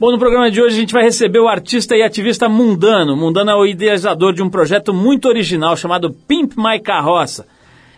Bom, 0.00 0.10
no 0.10 0.18
programa 0.18 0.50
de 0.50 0.62
hoje 0.62 0.76
a 0.76 0.80
gente 0.80 0.94
vai 0.94 1.02
receber 1.02 1.40
o 1.40 1.46
artista 1.46 1.94
e 1.94 2.02
ativista 2.02 2.48
Mundano. 2.48 3.14
Mundano 3.14 3.50
é 3.50 3.54
o 3.54 3.66
idealizador 3.66 4.32
de 4.32 4.42
um 4.42 4.48
projeto 4.48 4.94
muito 4.94 5.28
original 5.28 5.76
chamado 5.76 6.10
Pimp 6.10 6.54
My 6.56 6.80
Carroça. 6.80 7.46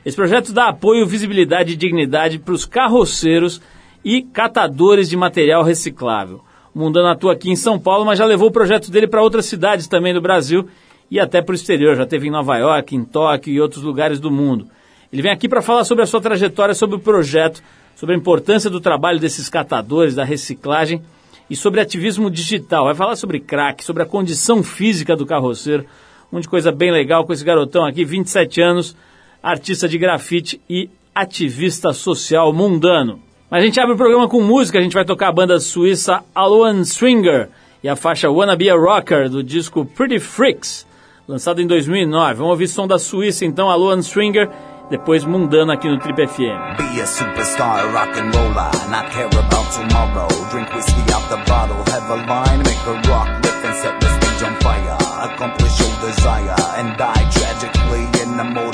Esse 0.04 0.16
projeto 0.16 0.52
dá 0.52 0.70
apoio, 0.70 1.06
visibilidade 1.06 1.74
e 1.74 1.76
dignidade 1.76 2.40
para 2.40 2.54
os 2.54 2.66
carroceiros 2.66 3.62
e 4.04 4.20
catadores 4.20 5.08
de 5.08 5.16
material 5.16 5.62
reciclável. 5.62 6.40
O 6.74 6.80
Mundano 6.80 7.06
atua 7.06 7.34
aqui 7.34 7.48
em 7.52 7.54
São 7.54 7.78
Paulo, 7.78 8.04
mas 8.04 8.18
já 8.18 8.24
levou 8.24 8.48
o 8.48 8.52
projeto 8.52 8.90
dele 8.90 9.06
para 9.06 9.22
outras 9.22 9.46
cidades 9.46 9.86
também 9.86 10.12
do 10.12 10.20
Brasil 10.20 10.68
e 11.08 11.20
até 11.20 11.40
para 11.40 11.52
o 11.52 11.54
exterior. 11.54 11.94
Já 11.94 12.04
teve 12.04 12.26
em 12.26 12.32
Nova 12.32 12.58
York, 12.58 12.96
em 12.96 13.04
Tóquio 13.04 13.54
e 13.54 13.60
outros 13.60 13.84
lugares 13.84 14.18
do 14.18 14.28
mundo. 14.28 14.66
Ele 15.12 15.22
vem 15.22 15.30
aqui 15.30 15.48
para 15.48 15.62
falar 15.62 15.84
sobre 15.84 16.02
a 16.02 16.06
sua 16.08 16.20
trajetória, 16.20 16.74
sobre 16.74 16.96
o 16.96 16.98
projeto, 16.98 17.62
sobre 17.94 18.16
a 18.16 18.18
importância 18.18 18.68
do 18.68 18.80
trabalho 18.80 19.20
desses 19.20 19.48
catadores, 19.48 20.16
da 20.16 20.24
reciclagem 20.24 21.00
e 21.52 21.56
sobre 21.56 21.82
ativismo 21.82 22.30
digital. 22.30 22.86
Vai 22.86 22.94
falar 22.94 23.14
sobre 23.14 23.38
crack, 23.38 23.84
sobre 23.84 24.02
a 24.02 24.06
condição 24.06 24.62
física 24.62 25.14
do 25.14 25.26
carroceiro. 25.26 25.84
Um 26.32 26.40
de 26.40 26.48
coisa 26.48 26.72
bem 26.72 26.90
legal 26.90 27.26
com 27.26 27.32
esse 27.34 27.44
garotão 27.44 27.84
aqui, 27.84 28.06
27 28.06 28.62
anos, 28.62 28.96
artista 29.42 29.86
de 29.86 29.98
grafite 29.98 30.58
e 30.66 30.88
ativista 31.14 31.92
social 31.92 32.54
mundano. 32.54 33.20
Mas 33.50 33.62
a 33.62 33.66
gente 33.66 33.78
abre 33.78 33.92
o 33.92 33.98
programa 33.98 34.26
com 34.30 34.40
música, 34.40 34.78
a 34.78 34.82
gente 34.82 34.94
vai 34.94 35.04
tocar 35.04 35.28
a 35.28 35.32
banda 35.32 35.60
suíça 35.60 36.24
Aloan 36.34 36.80
Stringer 36.80 37.50
e 37.84 37.88
a 37.88 37.96
faixa 37.96 38.30
Wanna 38.30 38.56
Be 38.56 38.70
a 38.70 38.74
Rocker 38.74 39.28
do 39.28 39.42
disco 39.42 39.84
Pretty 39.84 40.20
Freaks, 40.20 40.86
lançado 41.28 41.60
em 41.60 41.66
2009. 41.66 42.32
Vamos 42.32 42.52
ouvir 42.52 42.66
som 42.66 42.86
da 42.86 42.98
Suíça 42.98 43.44
então, 43.44 43.68
Aloan 43.68 43.98
Stringer 43.98 44.48
depois 44.92 45.24
mundano 45.24 45.72
aqui 45.72 45.88
no 45.88 45.98
Trip 45.98 46.18
FM. 46.18 46.76
Be 46.76 47.00
a 47.00 47.06
superstar, 47.06 47.90
rock 47.94 48.14
and 48.18 48.30
roller, 48.34 48.70
not 48.90 49.10
care 49.10 49.24
about 49.26 49.72
tomorrow. 49.72 50.28
Drink 50.50 50.68
whiskey 50.74 51.00
out 51.14 51.26
the 51.30 51.38
bottle, 51.48 51.82
have 51.90 52.10
a 52.10 52.16
line, 52.28 52.58
make 52.62 52.84
a 52.86 52.92
rock 53.08 53.26
riff 53.42 53.64
and 53.64 53.74
set 53.76 53.98
the 53.98 54.08
stage 54.20 54.42
on 54.44 54.54
fire. 54.60 54.98
Accomplish 55.32 55.80
your 55.80 55.96
desire 56.04 56.54
and 56.76 56.94
die 56.98 57.24
tragically 57.32 58.04
in 58.20 58.38
a 58.38 58.44
motorbike 58.44 58.71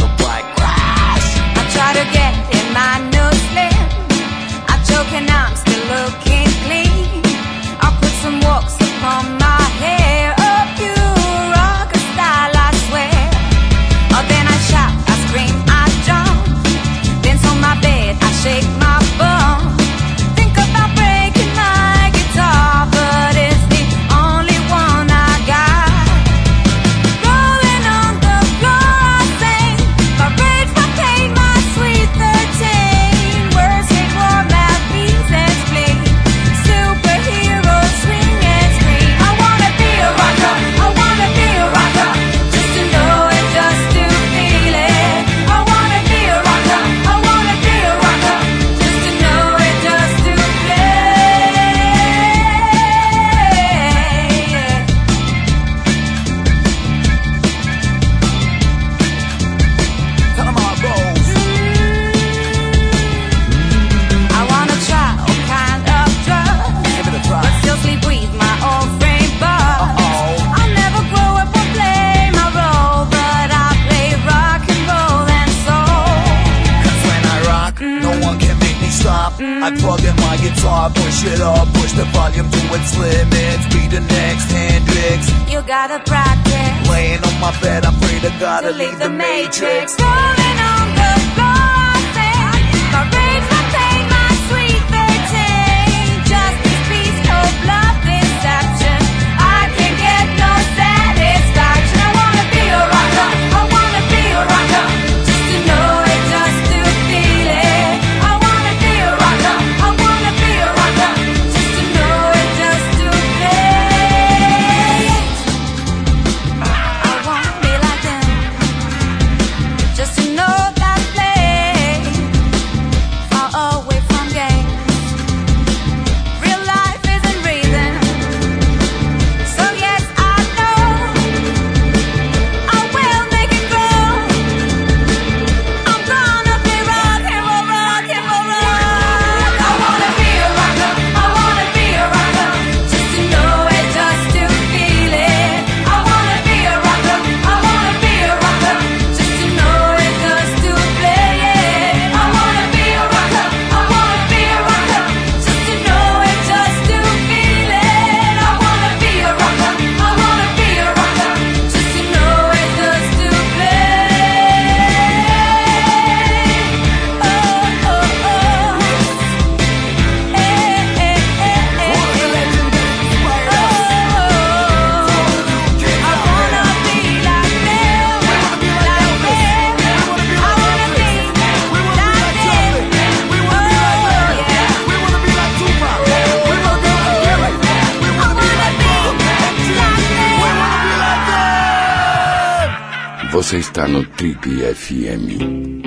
FM. 194.35 195.79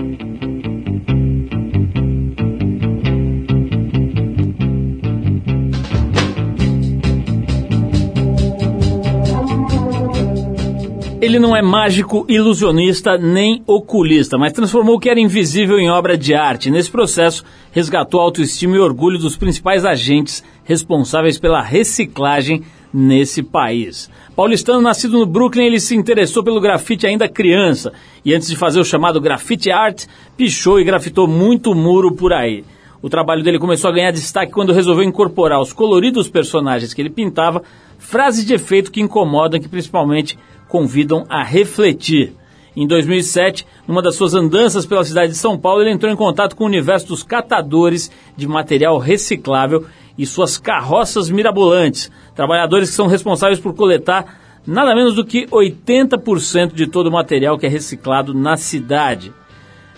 Ele 11.21 11.37
não 11.37 11.55
é 11.55 11.61
mágico, 11.61 12.25
ilusionista 12.27 13.17
nem 13.17 13.61
oculista, 13.67 14.37
mas 14.37 14.51
transformou 14.53 14.95
o 14.95 14.99
que 14.99 15.09
era 15.09 15.19
invisível 15.19 15.79
em 15.79 15.89
obra 15.89 16.17
de 16.17 16.33
arte. 16.33 16.71
Nesse 16.71 16.89
processo, 16.89 17.45
resgatou 17.71 18.19
a 18.19 18.23
autoestima 18.23 18.75
e 18.75 18.79
orgulho 18.79 19.19
dos 19.19 19.37
principais 19.37 19.85
agentes 19.85 20.43
responsáveis 20.63 21.37
pela 21.37 21.61
reciclagem 21.61 22.63
nesse 22.93 23.41
país. 23.41 24.09
Paulistano, 24.35 24.81
nascido 24.81 25.17
no 25.17 25.25
Brooklyn, 25.25 25.65
ele 25.65 25.79
se 25.79 25.95
interessou 25.95 26.43
pelo 26.43 26.59
grafite 26.59 27.07
ainda 27.07 27.29
criança 27.29 27.93
e 28.23 28.33
antes 28.33 28.49
de 28.49 28.55
fazer 28.55 28.79
o 28.79 28.85
chamado 28.85 29.21
grafite 29.21 29.71
art, 29.71 30.05
pichou 30.35 30.79
e 30.79 30.83
grafitou 30.83 31.27
muito 31.27 31.73
muro 31.73 32.13
por 32.13 32.33
aí. 32.33 32.63
O 33.01 33.09
trabalho 33.09 33.43
dele 33.43 33.57
começou 33.57 33.89
a 33.89 33.93
ganhar 33.93 34.11
destaque 34.11 34.51
quando 34.51 34.73
resolveu 34.73 35.03
incorporar 35.03 35.57
aos 35.57 35.73
coloridos 35.73 36.29
personagens 36.29 36.93
que 36.93 37.01
ele 37.01 37.09
pintava 37.09 37.63
frases 37.97 38.45
de 38.45 38.53
efeito 38.53 38.91
que 38.91 39.01
incomodam 39.01 39.59
e 39.59 39.63
que 39.63 39.69
principalmente 39.69 40.37
convidam 40.67 41.25
a 41.27 41.43
refletir. 41.43 42.33
Em 42.75 42.87
2007, 42.87 43.67
numa 43.85 44.01
das 44.01 44.15
suas 44.15 44.33
andanças 44.33 44.85
pela 44.85 45.03
cidade 45.03 45.33
de 45.33 45.37
São 45.37 45.57
Paulo, 45.57 45.81
ele 45.81 45.91
entrou 45.91 46.11
em 46.11 46.15
contato 46.15 46.55
com 46.55 46.63
o 46.63 46.67
universo 46.67 47.07
dos 47.07 47.21
catadores 47.21 48.09
de 48.37 48.47
material 48.47 48.97
reciclável 48.97 49.85
e 50.17 50.25
suas 50.25 50.57
carroças 50.57 51.29
mirabolantes, 51.29 52.11
trabalhadores 52.35 52.89
que 52.89 52.95
são 52.95 53.07
responsáveis 53.07 53.59
por 53.59 53.73
coletar 53.73 54.39
nada 54.65 54.95
menos 54.95 55.15
do 55.15 55.25
que 55.25 55.47
80% 55.47 56.73
de 56.73 56.87
todo 56.87 57.07
o 57.07 57.11
material 57.11 57.57
que 57.57 57.65
é 57.65 57.69
reciclado 57.69 58.33
na 58.33 58.57
cidade. 58.57 59.33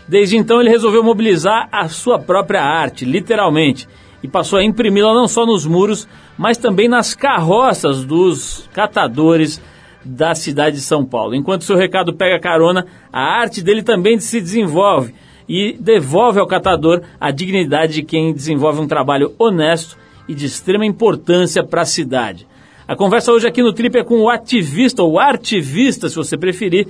Desde 0.07 0.37
então, 0.37 0.59
ele 0.59 0.69
resolveu 0.69 1.03
mobilizar 1.03 1.67
a 1.71 1.87
sua 1.87 2.19
própria 2.19 2.61
arte, 2.61 3.05
literalmente, 3.05 3.87
e 4.21 4.27
passou 4.27 4.59
a 4.59 4.63
imprimi-la 4.63 5.13
não 5.13 5.27
só 5.27 5.45
nos 5.45 5.65
muros, 5.65 6.07
mas 6.37 6.57
também 6.57 6.87
nas 6.87 7.13
carroças 7.13 8.03
dos 8.05 8.69
catadores 8.73 9.61
da 10.03 10.35
cidade 10.35 10.77
de 10.77 10.81
São 10.81 11.05
Paulo. 11.05 11.35
Enquanto 11.35 11.63
seu 11.63 11.77
recado 11.77 12.13
pega 12.13 12.39
carona, 12.39 12.85
a 13.11 13.21
arte 13.21 13.61
dele 13.61 13.83
também 13.83 14.19
se 14.19 14.41
desenvolve 14.41 15.13
e 15.47 15.77
devolve 15.79 16.39
ao 16.39 16.47
catador 16.47 17.01
a 17.19 17.31
dignidade 17.31 17.93
de 17.93 18.03
quem 18.03 18.33
desenvolve 18.33 18.81
um 18.81 18.87
trabalho 18.87 19.33
honesto 19.37 19.97
e 20.27 20.33
de 20.33 20.45
extrema 20.45 20.85
importância 20.85 21.63
para 21.63 21.81
a 21.81 21.85
cidade. 21.85 22.47
A 22.87 22.95
conversa 22.95 23.31
hoje 23.31 23.47
aqui 23.47 23.61
no 23.61 23.73
Trip 23.73 23.97
é 23.97 24.03
com 24.03 24.19
o 24.19 24.29
ativista, 24.29 25.03
ou 25.03 25.19
artivista, 25.19 26.09
se 26.09 26.15
você 26.15 26.37
preferir, 26.37 26.87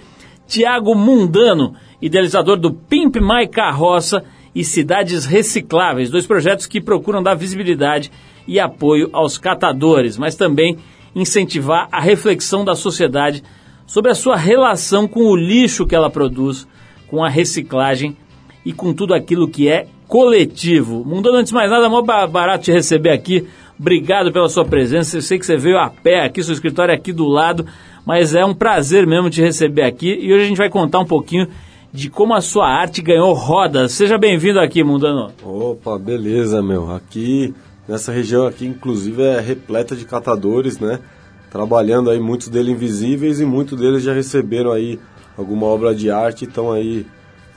Tiago 0.48 0.96
Mundano, 0.96 1.76
idealizador 2.02 2.58
do 2.58 2.74
Pimp 2.74 3.16
My 3.18 3.48
Carroça 3.48 4.24
e 4.54 4.64
Cidades 4.64 5.26
Recicláveis, 5.26 6.10
dois 6.10 6.28
projetos 6.28 6.66
que 6.66 6.82
procuram 6.82 7.24
dar 7.24 7.36
visibilidade 7.36 8.12
e 8.48 8.60
apoio 8.60 9.10
aos 9.14 9.38
catadores, 9.38 10.18
mas 10.18 10.36
também 10.36 10.78
incentivar 11.16 11.88
a 11.92 12.00
reflexão 12.00 12.66
da 12.66 12.76
sociedade 12.76 13.44
sobre 13.86 14.12
a 14.12 14.16
sua 14.16 14.36
relação 14.36 15.08
com 15.08 15.26
o 15.26 15.36
lixo 15.36 15.86
que 15.86 15.96
ela 15.96 16.10
produz, 16.10 16.68
com 17.08 17.24
a 17.24 17.30
reciclagem 17.30 18.18
e 18.65 18.71
com 18.71 18.94
tudo 18.94 19.13
aquilo 19.13 19.48
que 19.48 19.68
é 19.68 19.88
coletivo. 20.07 21.04
Mundano, 21.04 21.38
antes 21.38 21.50
de 21.50 21.56
mais 21.56 21.71
nada, 21.71 21.86
é 21.86 21.89
mó 21.89 22.01
barato 22.01 22.65
te 22.65 22.71
receber 22.71 23.10
aqui. 23.10 23.48
Obrigado 23.80 24.31
pela 24.31 24.48
sua 24.48 24.63
presença. 24.63 25.18
Eu 25.18 25.21
sei 25.21 25.39
que 25.39 25.45
você 25.45 25.57
veio 25.57 25.77
a 25.77 25.89
pé 25.89 26.24
aqui, 26.24 26.44
seu 26.44 26.54
escritório 26.54 26.92
é 26.92 26.95
aqui 26.95 27.12
do 27.12 27.25
lado, 27.25 27.65
mas 28.06 28.36
é 28.36 28.45
um 28.45 28.54
prazer 28.54 29.07
mesmo 29.07 29.30
te 29.30 29.42
receber 29.42 29.83
aqui. 29.83 30.18
E 30.21 30.33
hoje 30.33 30.44
a 30.44 30.48
gente 30.48 30.57
vai 30.57 30.69
contar 30.69 31.00
um 31.00 31.06
pouquinho 31.06 31.48
de 31.92 32.10
como 32.10 32.33
a 32.33 32.42
sua 32.42 32.68
arte 32.68 33.01
ganhou 33.01 33.33
rodas. 33.33 33.92
Seja 33.92 34.18
bem-vindo 34.18 34.60
aqui, 34.60 34.83
Mundano. 34.83 35.31
Opa, 35.44 35.98
beleza, 35.98 36.62
meu. 36.62 36.92
Aqui, 36.92 37.54
nessa 37.88 38.12
região 38.12 38.48
aqui, 38.48 38.66
inclusive, 38.66 39.21
é 39.21 39.39
repleta 39.39 39.95
de 39.95 40.06
catadores, 40.06 40.80
né? 40.80 41.00
Trabalhando 41.51 42.09
aí, 42.09 42.19
muitos 42.19 42.50
deles 42.50 42.74
invisíveis 42.74 43.39
e 43.39 43.45
muitos 43.45 43.80
deles 43.80 44.01
já 44.01 44.13
receberam 44.13 44.71
aí 44.71 45.00
alguma 45.38 45.68
obra 45.68 45.94
de 45.94 46.09
arte 46.09 46.45
e 46.45 46.48
estão 46.48 46.71
aí 46.71 47.06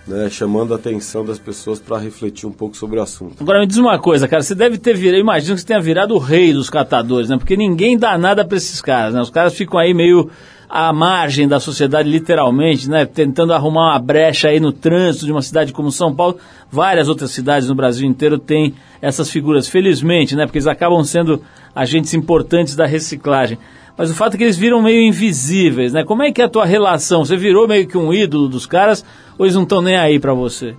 né, 0.07 0.31
chamando 0.31 0.73
a 0.73 0.77
atenção 0.77 1.25
das 1.25 1.39
pessoas 1.39 1.81
para 1.81 1.99
refletir 1.99 2.47
um 2.47 2.53
pouco 2.53 2.77
sobre 2.77 2.99
o 2.99 3.03
assunto. 3.03 3.37
Agora 3.41 3.61
me 3.61 3.67
diz 3.67 3.77
uma 3.77 3.99
coisa, 3.99 4.29
cara, 4.29 4.43
você 4.43 4.55
deve 4.55 4.79
ter 4.79 4.95
virado, 4.97 5.21
imagino 5.21 5.55
que 5.55 5.61
você 5.61 5.67
tenha 5.67 5.81
virado 5.81 6.15
o 6.15 6.19
rei 6.19 6.53
dos 6.53 6.71
catadores, 6.71 7.29
né? 7.29 7.37
Porque 7.37 7.57
ninguém 7.57 7.99
dá 7.99 8.17
nada 8.17 8.45
para 8.45 8.57
esses 8.57 8.81
caras, 8.81 9.15
né? 9.15 9.21
Os 9.21 9.31
caras 9.31 9.55
ficam 9.55 9.79
aí 9.79 9.93
meio 9.93 10.31
à 10.69 10.93
margem 10.93 11.49
da 11.49 11.59
sociedade, 11.59 12.09
literalmente, 12.09 12.89
né? 12.89 13.05
Tentando 13.05 13.53
arrumar 13.53 13.93
uma 13.93 13.99
brecha 13.99 14.49
aí 14.49 14.61
no 14.61 14.73
trânsito 14.73 15.27
de 15.27 15.33
uma 15.33 15.43
cidade 15.43 15.73
como 15.73 15.91
São 15.91 16.15
Paulo. 16.15 16.39
Várias 16.71 17.09
outras 17.09 17.31
cidades 17.31 17.69
no 17.69 17.75
Brasil 17.75 18.09
inteiro 18.09 18.39
têm 18.39 18.75
essas 19.01 19.31
figuras, 19.31 19.69
felizmente, 19.69 20.37
né? 20.37 20.47
Porque 20.47 20.59
eles 20.59 20.67
acabam 20.69 21.03
sendo 21.05 21.43
agentes 21.75 22.15
importantes 22.15 22.77
da 22.77 22.87
reciclagem. 22.87 23.59
Mas 23.97 24.11
o 24.11 24.15
fato 24.15 24.35
é 24.35 24.39
que 24.39 24.45
eles 24.45 24.57
viram 24.57 24.83
meio 24.83 25.03
invisíveis, 25.03 25.93
né? 25.93 26.05
Como 26.05 26.23
é 26.23 26.31
que 26.31 26.43
é 26.43 26.45
a 26.45 26.49
tua 26.49 26.67
relação? 26.67 27.25
Você 27.25 27.37
virou 27.37 27.67
meio 27.67 27.87
que 27.87 27.97
um 27.97 28.13
ídolo 28.13 28.49
dos 28.49 28.67
caras 28.67 29.05
ou 29.39 29.47
eles 29.47 29.55
não 29.55 29.63
estão 29.63 29.81
nem 29.81 29.97
aí 29.97 30.19
para 30.19 30.35
você? 30.35 30.75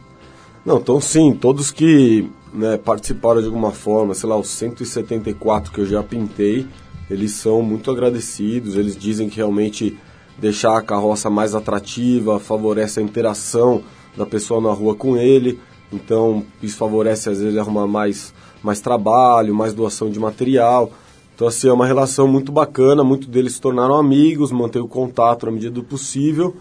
Não, 0.63 0.77
então 0.77 1.01
sim, 1.01 1.33
todos 1.33 1.71
que 1.71 2.29
né, 2.53 2.77
participaram 2.77 3.39
de 3.39 3.47
alguma 3.47 3.71
forma, 3.71 4.13
sei 4.13 4.29
lá, 4.29 4.37
os 4.37 4.49
174 4.49 5.71
que 5.71 5.79
eu 5.79 5.85
já 5.85 6.03
pintei, 6.03 6.67
eles 7.09 7.31
são 7.31 7.61
muito 7.61 7.89
agradecidos, 7.89 8.75
eles 8.75 8.95
dizem 8.97 9.29
que 9.29 9.37
realmente 9.37 9.97
deixar 10.37 10.77
a 10.77 10.81
carroça 10.81 11.29
mais 11.29 11.55
atrativa 11.55 12.39
favorece 12.39 12.99
a 12.99 13.03
interação 13.03 13.81
da 14.15 14.25
pessoa 14.25 14.61
na 14.61 14.71
rua 14.71 14.93
com 14.93 15.15
ele, 15.17 15.59
então 15.91 16.43
isso 16.61 16.75
favorece 16.77 17.29
às 17.29 17.41
vezes 17.41 17.57
arrumar 17.57 17.87
mais, 17.87 18.33
mais 18.61 18.81
trabalho, 18.81 19.55
mais 19.55 19.73
doação 19.73 20.09
de 20.09 20.19
material. 20.19 20.91
Então 21.37 21.47
assim, 21.47 21.67
é 21.67 21.71
uma 21.71 21.85
relação 21.85 22.27
muito 22.27 22.51
bacana, 22.51 23.03
muitos 23.03 23.27
deles 23.27 23.53
se 23.53 23.61
tornaram 23.61 23.93
amigos, 23.93 24.51
mantêm 24.51 24.81
o 24.81 24.87
contato 24.87 25.45
na 25.45 25.51
medida 25.51 25.71
do 25.71 25.83
possível. 25.83 26.55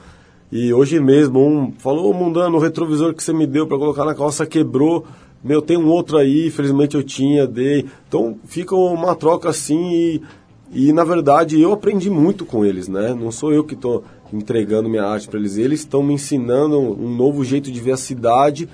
E 0.52 0.70
hoje 0.70 1.00
mesmo 1.00 1.40
um 1.40 1.72
falou, 1.78 2.12
Mundano, 2.12 2.58
o 2.58 2.60
retrovisor 2.60 3.14
que 3.14 3.24
você 3.24 3.32
me 3.32 3.46
deu 3.46 3.66
para 3.66 3.78
colocar 3.78 4.04
na 4.04 4.14
calça 4.14 4.44
quebrou. 4.44 5.06
Meu, 5.42 5.62
tem 5.62 5.78
um 5.78 5.88
outro 5.88 6.18
aí, 6.18 6.48
infelizmente 6.48 6.94
eu 6.94 7.02
tinha, 7.02 7.46
dei. 7.46 7.86
Então 8.06 8.36
fica 8.44 8.76
uma 8.76 9.14
troca 9.14 9.48
assim 9.48 9.94
e, 9.94 10.22
e 10.70 10.92
na 10.92 11.04
verdade 11.04 11.58
eu 11.58 11.72
aprendi 11.72 12.10
muito 12.10 12.44
com 12.44 12.62
eles, 12.62 12.86
né? 12.86 13.14
Não 13.14 13.32
sou 13.32 13.54
eu 13.54 13.64
que 13.64 13.72
estou 13.72 14.04
entregando 14.30 14.90
minha 14.90 15.06
arte 15.06 15.26
para 15.26 15.38
eles, 15.38 15.56
eles 15.56 15.80
estão 15.80 16.02
me 16.02 16.12
ensinando 16.12 16.78
um 16.78 17.16
novo 17.16 17.42
jeito 17.42 17.72
de 17.72 17.80
ver 17.80 17.92
a 17.92 17.96
cidade. 17.96 18.68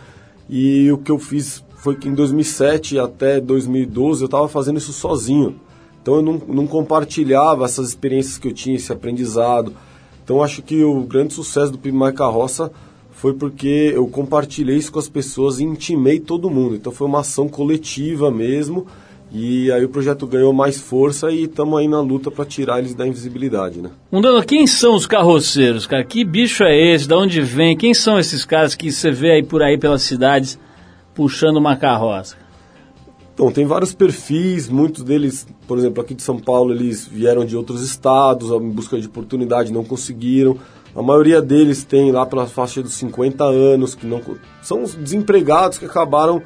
E 0.50 0.90
o 0.90 0.98
que 0.98 1.12
eu 1.12 1.18
fiz 1.20 1.64
foi 1.76 1.94
que 1.94 2.08
em 2.08 2.14
2007 2.14 2.98
até 2.98 3.40
2012 3.40 4.22
eu 4.22 4.26
estava 4.26 4.48
fazendo 4.48 4.78
isso 4.78 4.92
sozinho. 4.92 5.60
Então 6.02 6.16
eu 6.16 6.22
não, 6.22 6.42
não 6.48 6.66
compartilhava 6.66 7.64
essas 7.64 7.88
experiências 7.88 8.36
que 8.36 8.48
eu 8.48 8.52
tinha, 8.52 8.74
esse 8.76 8.92
aprendizado. 8.92 9.72
Então 10.24 10.42
acho 10.42 10.60
que 10.60 10.82
o 10.82 11.00
grande 11.02 11.32
sucesso 11.32 11.70
do 11.70 11.78
Pimai 11.78 12.12
Carroça 12.12 12.70
foi 13.12 13.32
porque 13.34 13.92
eu 13.94 14.06
compartilhei 14.08 14.76
isso 14.76 14.90
com 14.90 14.98
as 14.98 15.08
pessoas 15.08 15.60
e 15.60 15.64
intimei 15.64 16.18
todo 16.18 16.50
mundo. 16.50 16.74
Então 16.74 16.92
foi 16.92 17.06
uma 17.06 17.20
ação 17.20 17.48
coletiva 17.48 18.30
mesmo. 18.32 18.86
E 19.34 19.70
aí 19.72 19.82
o 19.84 19.88
projeto 19.88 20.26
ganhou 20.26 20.52
mais 20.52 20.78
força 20.78 21.30
e 21.30 21.44
estamos 21.44 21.78
aí 21.78 21.88
na 21.88 22.00
luta 22.00 22.30
para 22.30 22.44
tirar 22.44 22.80
eles 22.80 22.94
da 22.94 23.06
invisibilidade, 23.06 23.80
né? 23.80 23.90
Mundano, 24.10 24.44
quem 24.44 24.66
são 24.66 24.94
os 24.94 25.06
carroceiros, 25.06 25.86
cara? 25.86 26.04
Que 26.04 26.22
bicho 26.22 26.64
é 26.64 26.76
esse? 26.76 27.08
De 27.08 27.14
onde 27.14 27.40
vem? 27.40 27.76
Quem 27.76 27.94
são 27.94 28.18
esses 28.18 28.44
caras 28.44 28.74
que 28.74 28.92
você 28.92 29.10
vê 29.10 29.30
aí 29.30 29.42
por 29.42 29.62
aí 29.62 29.78
pelas 29.78 30.02
cidades 30.02 30.58
puxando 31.14 31.56
uma 31.56 31.76
carroça? 31.76 32.41
Então, 33.34 33.50
tem 33.50 33.64
vários 33.64 33.94
perfis, 33.94 34.68
muitos 34.68 35.02
deles, 35.02 35.46
por 35.66 35.78
exemplo, 35.78 36.02
aqui 36.02 36.14
de 36.14 36.22
São 36.22 36.38
Paulo, 36.38 36.72
eles 36.72 37.06
vieram 37.06 37.44
de 37.44 37.56
outros 37.56 37.82
estados 37.82 38.50
em 38.50 38.70
busca 38.70 39.00
de 39.00 39.06
oportunidade, 39.06 39.72
não 39.72 39.84
conseguiram. 39.84 40.58
A 40.94 41.02
maioria 41.02 41.40
deles 41.40 41.82
tem 41.82 42.12
lá 42.12 42.26
pela 42.26 42.46
faixa 42.46 42.82
dos 42.82 42.92
50 42.94 43.42
anos, 43.44 43.94
que 43.94 44.06
não 44.06 44.20
são 44.60 44.82
os 44.82 44.94
desempregados 44.94 45.78
que 45.78 45.86
acabaram, 45.86 46.42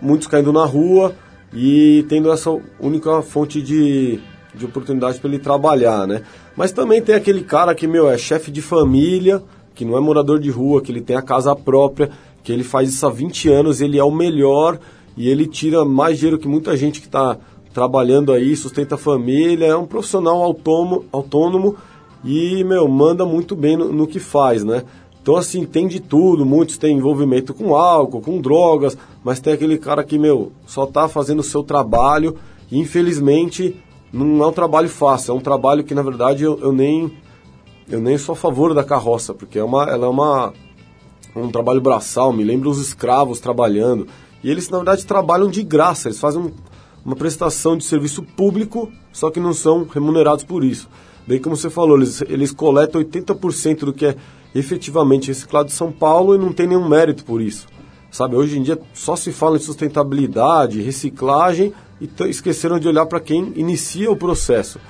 muitos 0.00 0.26
caindo 0.26 0.52
na 0.52 0.64
rua 0.64 1.14
e 1.52 2.06
tendo 2.08 2.32
essa 2.32 2.50
única 2.80 3.20
fonte 3.20 3.60
de, 3.60 4.18
de 4.54 4.64
oportunidade 4.64 5.20
para 5.20 5.28
ele 5.28 5.38
trabalhar, 5.38 6.06
né? 6.06 6.22
Mas 6.56 6.72
também 6.72 7.02
tem 7.02 7.14
aquele 7.14 7.42
cara 7.42 7.74
que, 7.74 7.86
meu, 7.86 8.08
é 8.08 8.16
chefe 8.16 8.50
de 8.50 8.62
família, 8.62 9.42
que 9.74 9.84
não 9.84 9.96
é 9.96 10.00
morador 10.00 10.38
de 10.38 10.50
rua, 10.50 10.80
que 10.80 10.90
ele 10.90 11.02
tem 11.02 11.16
a 11.16 11.22
casa 11.22 11.54
própria, 11.54 12.10
que 12.42 12.50
ele 12.50 12.64
faz 12.64 12.88
isso 12.88 13.06
há 13.06 13.10
20 13.10 13.50
anos, 13.50 13.82
ele 13.82 13.98
é 13.98 14.04
o 14.04 14.10
melhor 14.10 14.78
e 15.20 15.28
ele 15.28 15.46
tira 15.46 15.84
mais 15.84 16.18
dinheiro 16.18 16.38
que 16.38 16.48
muita 16.48 16.74
gente 16.74 16.98
que 16.98 17.06
está 17.06 17.36
trabalhando 17.74 18.32
aí, 18.32 18.56
sustenta 18.56 18.94
a 18.94 18.98
família, 18.98 19.66
é 19.66 19.76
um 19.76 19.84
profissional 19.84 20.42
autônomo, 20.42 21.04
autônomo 21.12 21.76
e, 22.24 22.64
meu, 22.64 22.88
manda 22.88 23.26
muito 23.26 23.54
bem 23.54 23.76
no, 23.76 23.92
no, 23.92 24.06
que 24.06 24.18
faz, 24.18 24.64
né? 24.64 24.82
Então, 25.20 25.36
assim, 25.36 25.66
tem 25.66 25.86
de 25.86 26.00
tudo, 26.00 26.46
muitos 26.46 26.78
têm 26.78 26.96
envolvimento 26.96 27.52
com 27.52 27.74
álcool, 27.74 28.22
com 28.22 28.40
drogas, 28.40 28.96
mas 29.22 29.40
tem 29.40 29.52
aquele 29.52 29.76
cara 29.76 30.02
que, 30.02 30.18
meu, 30.18 30.52
só 30.66 30.84
está 30.84 31.06
fazendo 31.06 31.40
o 31.40 31.44
seu 31.44 31.62
trabalho 31.62 32.36
e, 32.72 32.78
infelizmente, 32.78 33.76
não 34.10 34.42
é 34.42 34.46
um 34.46 34.52
trabalho 34.52 34.88
fácil, 34.88 35.32
é 35.32 35.34
um 35.34 35.40
trabalho 35.40 35.84
que, 35.84 35.94
na 35.94 36.00
verdade, 36.02 36.44
eu, 36.44 36.58
eu 36.62 36.72
nem 36.72 37.12
eu 37.90 38.00
nem 38.00 38.16
sou 38.16 38.32
a 38.32 38.36
favor 38.36 38.72
da 38.72 38.82
carroça, 38.82 39.34
porque 39.34 39.58
é 39.58 39.64
uma, 39.64 39.82
ela 39.82 40.06
é 40.06 40.08
uma, 40.08 40.54
um 41.36 41.50
trabalho 41.50 41.82
braçal, 41.82 42.32
me 42.32 42.42
lembra 42.42 42.70
os 42.70 42.80
escravos 42.80 43.38
trabalhando. 43.38 44.06
E 44.42 44.50
eles, 44.50 44.68
na 44.68 44.78
verdade, 44.78 45.06
trabalham 45.06 45.48
de 45.48 45.62
graça, 45.62 46.08
eles 46.08 46.20
fazem 46.20 46.52
uma 47.04 47.16
prestação 47.16 47.76
de 47.76 47.84
serviço 47.84 48.22
público, 48.22 48.90
só 49.12 49.30
que 49.30 49.40
não 49.40 49.52
são 49.52 49.84
remunerados 49.84 50.44
por 50.44 50.64
isso. 50.64 50.88
Bem 51.26 51.40
como 51.40 51.56
você 51.56 51.70
falou, 51.70 51.96
eles, 51.96 52.22
eles 52.22 52.52
coletam 52.52 53.02
80% 53.02 53.84
do 53.84 53.92
que 53.92 54.06
é 54.06 54.16
efetivamente 54.54 55.28
reciclado 55.28 55.68
de 55.68 55.74
São 55.74 55.92
Paulo 55.92 56.34
e 56.34 56.38
não 56.38 56.52
tem 56.52 56.66
nenhum 56.66 56.88
mérito 56.88 57.24
por 57.24 57.40
isso. 57.40 57.66
Sabe, 58.10 58.34
hoje 58.34 58.58
em 58.58 58.62
dia 58.62 58.78
só 58.92 59.14
se 59.14 59.30
fala 59.30 59.56
em 59.56 59.60
sustentabilidade, 59.60 60.82
reciclagem 60.82 61.72
e 62.00 62.10
esqueceram 62.28 62.78
de 62.78 62.88
olhar 62.88 63.06
para 63.06 63.20
quem 63.20 63.52
inicia 63.54 64.10
o 64.10 64.16
processo. 64.16 64.80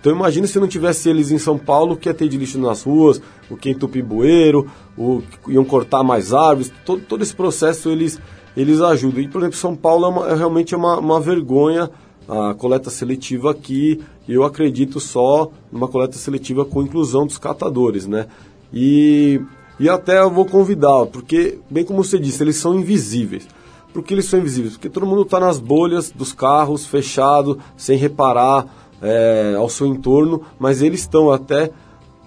Então 0.00 0.12
imagine 0.12 0.46
se 0.46 0.60
não 0.60 0.68
tivesse 0.68 1.08
eles 1.08 1.32
em 1.32 1.38
São 1.38 1.58
Paulo, 1.58 1.94
o 1.94 1.96
que 1.96 2.08
ia 2.08 2.14
ter 2.14 2.28
de 2.28 2.36
lixo 2.36 2.58
nas 2.58 2.84
ruas, 2.84 3.20
o 3.50 3.56
que 3.56 3.70
entupir 3.70 4.04
bueiro, 4.04 4.70
o, 4.96 5.22
iam 5.48 5.64
cortar 5.64 6.04
mais 6.04 6.32
árvores, 6.32 6.72
todo, 6.86 7.02
todo 7.02 7.22
esse 7.22 7.34
processo 7.34 7.90
eles 7.90 8.20
eles 8.56 8.80
ajudam. 8.80 9.20
E, 9.22 9.28
por 9.28 9.40
exemplo, 9.40 9.56
São 9.56 9.74
Paulo 9.76 10.06
é, 10.06 10.08
uma- 10.08 10.28
é 10.28 10.34
realmente 10.34 10.74
uma, 10.74 10.98
uma 10.98 11.20
vergonha 11.20 11.90
a 12.28 12.52
coleta 12.54 12.90
seletiva 12.90 13.50
aqui. 13.50 14.00
Eu 14.28 14.44
acredito 14.44 15.00
só 15.00 15.50
numa 15.72 15.88
coleta 15.88 16.18
seletiva 16.18 16.64
com 16.64 16.82
inclusão 16.82 17.26
dos 17.26 17.38
catadores, 17.38 18.06
né? 18.06 18.26
E, 18.72 19.40
e 19.80 19.88
até 19.88 20.20
eu 20.20 20.30
vou 20.30 20.44
convidar, 20.44 21.06
porque, 21.06 21.58
bem 21.70 21.84
como 21.84 22.04
você 22.04 22.18
disse, 22.18 22.42
eles 22.42 22.56
são 22.56 22.74
invisíveis. 22.74 23.48
Por 23.94 24.02
que 24.02 24.12
eles 24.12 24.26
são 24.26 24.38
invisíveis? 24.38 24.74
Porque 24.74 24.90
todo 24.90 25.06
mundo 25.06 25.22
está 25.22 25.40
nas 25.40 25.58
bolhas 25.58 26.10
dos 26.10 26.32
carros, 26.34 26.84
fechado, 26.84 27.58
sem 27.76 27.96
reparar 27.96 28.66
é, 29.00 29.54
ao 29.56 29.68
seu 29.70 29.86
entorno, 29.86 30.42
mas 30.58 30.82
eles 30.82 31.00
estão 31.00 31.30
até, 31.30 31.70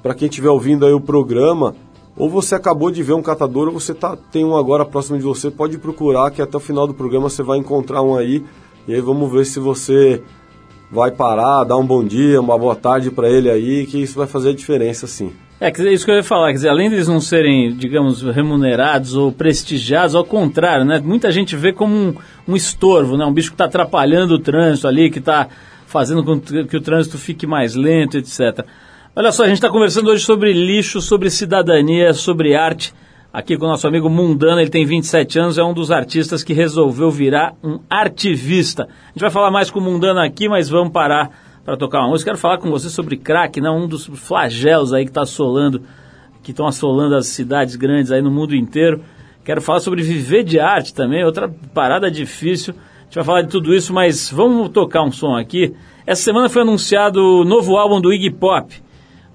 para 0.01 0.15
quem 0.15 0.27
estiver 0.27 0.49
ouvindo 0.49 0.83
aí 0.85 0.93
o 0.93 0.99
programa, 0.99 1.75
ou 2.17 2.29
você 2.29 2.55
acabou 2.55 2.91
de 2.91 3.01
ver 3.03 3.13
um 3.13 3.21
catador, 3.21 3.67
ou 3.67 3.73
você 3.73 3.93
tá, 3.93 4.15
tem 4.15 4.43
um 4.45 4.55
agora 4.55 4.85
próximo 4.85 5.17
de 5.17 5.23
você, 5.23 5.49
pode 5.49 5.77
procurar, 5.77 6.31
que 6.31 6.41
até 6.41 6.57
o 6.57 6.59
final 6.59 6.85
do 6.85 6.93
programa 6.93 7.29
você 7.29 7.43
vai 7.43 7.57
encontrar 7.57 8.01
um 8.01 8.15
aí, 8.15 8.43
e 8.87 8.93
aí 8.93 9.01
vamos 9.01 9.31
ver 9.31 9.45
se 9.45 9.59
você 9.59 10.21
vai 10.91 11.11
parar, 11.11 11.63
dar 11.63 11.77
um 11.77 11.85
bom 11.85 12.03
dia, 12.03 12.41
uma 12.41 12.57
boa 12.57 12.75
tarde 12.75 13.09
para 13.09 13.29
ele 13.29 13.49
aí, 13.49 13.85
que 13.85 14.01
isso 14.01 14.17
vai 14.17 14.27
fazer 14.27 14.49
a 14.49 14.53
diferença 14.53 15.07
sim. 15.07 15.31
É, 15.59 15.69
isso 15.93 16.05
que 16.05 16.11
eu 16.11 16.15
ia 16.15 16.23
falar, 16.23 16.47
quer 16.47 16.53
dizer, 16.53 16.69
além 16.69 16.89
deles 16.89 17.07
não 17.07 17.21
serem, 17.21 17.71
digamos, 17.75 18.23
remunerados 18.23 19.15
ou 19.15 19.31
prestigiados, 19.31 20.15
ao 20.15 20.25
contrário, 20.25 20.83
né? 20.83 20.99
Muita 20.99 21.31
gente 21.31 21.55
vê 21.55 21.71
como 21.71 21.95
um, 21.95 22.15
um 22.47 22.55
estorvo, 22.55 23.15
né? 23.15 23.23
Um 23.23 23.31
bicho 23.31 23.51
que 23.51 23.53
está 23.53 23.65
atrapalhando 23.65 24.33
o 24.33 24.39
trânsito 24.39 24.87
ali, 24.87 25.11
que 25.11 25.19
está 25.19 25.47
fazendo 25.85 26.23
com 26.23 26.39
que 26.39 26.75
o 26.75 26.81
trânsito 26.81 27.19
fique 27.19 27.45
mais 27.45 27.75
lento, 27.75 28.17
etc. 28.17 28.65
Olha 29.13 29.29
só, 29.33 29.43
a 29.43 29.47
gente 29.47 29.57
está 29.57 29.69
conversando 29.69 30.09
hoje 30.09 30.23
sobre 30.23 30.53
lixo, 30.53 31.01
sobre 31.01 31.29
cidadania, 31.29 32.13
sobre 32.13 32.55
arte. 32.55 32.93
Aqui 33.33 33.57
com 33.57 33.65
o 33.65 33.67
nosso 33.67 33.85
amigo 33.85 34.09
Mundano, 34.09 34.61
ele 34.61 34.69
tem 34.69 34.85
27 34.85 35.37
anos, 35.37 35.57
é 35.57 35.63
um 35.63 35.73
dos 35.73 35.91
artistas 35.91 36.45
que 36.45 36.53
resolveu 36.53 37.11
virar 37.11 37.53
um 37.61 37.81
artivista. 37.89 38.83
A 38.83 39.09
gente 39.09 39.19
vai 39.19 39.29
falar 39.29 39.51
mais 39.51 39.69
com 39.69 39.79
o 39.79 39.81
Mundano 39.81 40.21
aqui, 40.21 40.47
mas 40.47 40.69
vamos 40.69 40.93
parar 40.93 41.29
para 41.65 41.75
tocar 41.75 41.99
uma 41.99 42.07
música. 42.07 42.29
Quero 42.29 42.37
falar 42.37 42.57
com 42.59 42.71
você 42.71 42.89
sobre 42.89 43.17
crack, 43.17 43.59
né? 43.59 43.69
um 43.69 43.85
dos 43.85 44.05
flagelos 44.05 44.93
aí 44.93 45.03
que 45.03 45.11
está 45.11 45.23
assolando, 45.23 45.81
que 46.41 46.51
estão 46.51 46.65
assolando 46.65 47.13
as 47.13 47.27
cidades 47.27 47.75
grandes 47.75 48.13
aí 48.13 48.21
no 48.21 48.31
mundo 48.31 48.55
inteiro. 48.55 49.01
Quero 49.43 49.61
falar 49.61 49.81
sobre 49.81 50.03
viver 50.03 50.45
de 50.45 50.57
arte 50.57 50.93
também, 50.93 51.25
outra 51.25 51.53
parada 51.73 52.09
difícil. 52.09 52.73
A 52.73 53.03
gente 53.03 53.15
vai 53.15 53.23
falar 53.25 53.41
de 53.41 53.49
tudo 53.49 53.75
isso, 53.75 53.93
mas 53.93 54.31
vamos 54.31 54.69
tocar 54.69 55.03
um 55.03 55.11
som 55.11 55.35
aqui. 55.35 55.75
Essa 56.07 56.21
semana 56.21 56.47
foi 56.47 56.61
anunciado 56.61 57.19
o 57.21 57.43
novo 57.43 57.75
álbum 57.75 57.99
do 57.99 58.13
Iggy 58.13 58.31
Pop, 58.31 58.73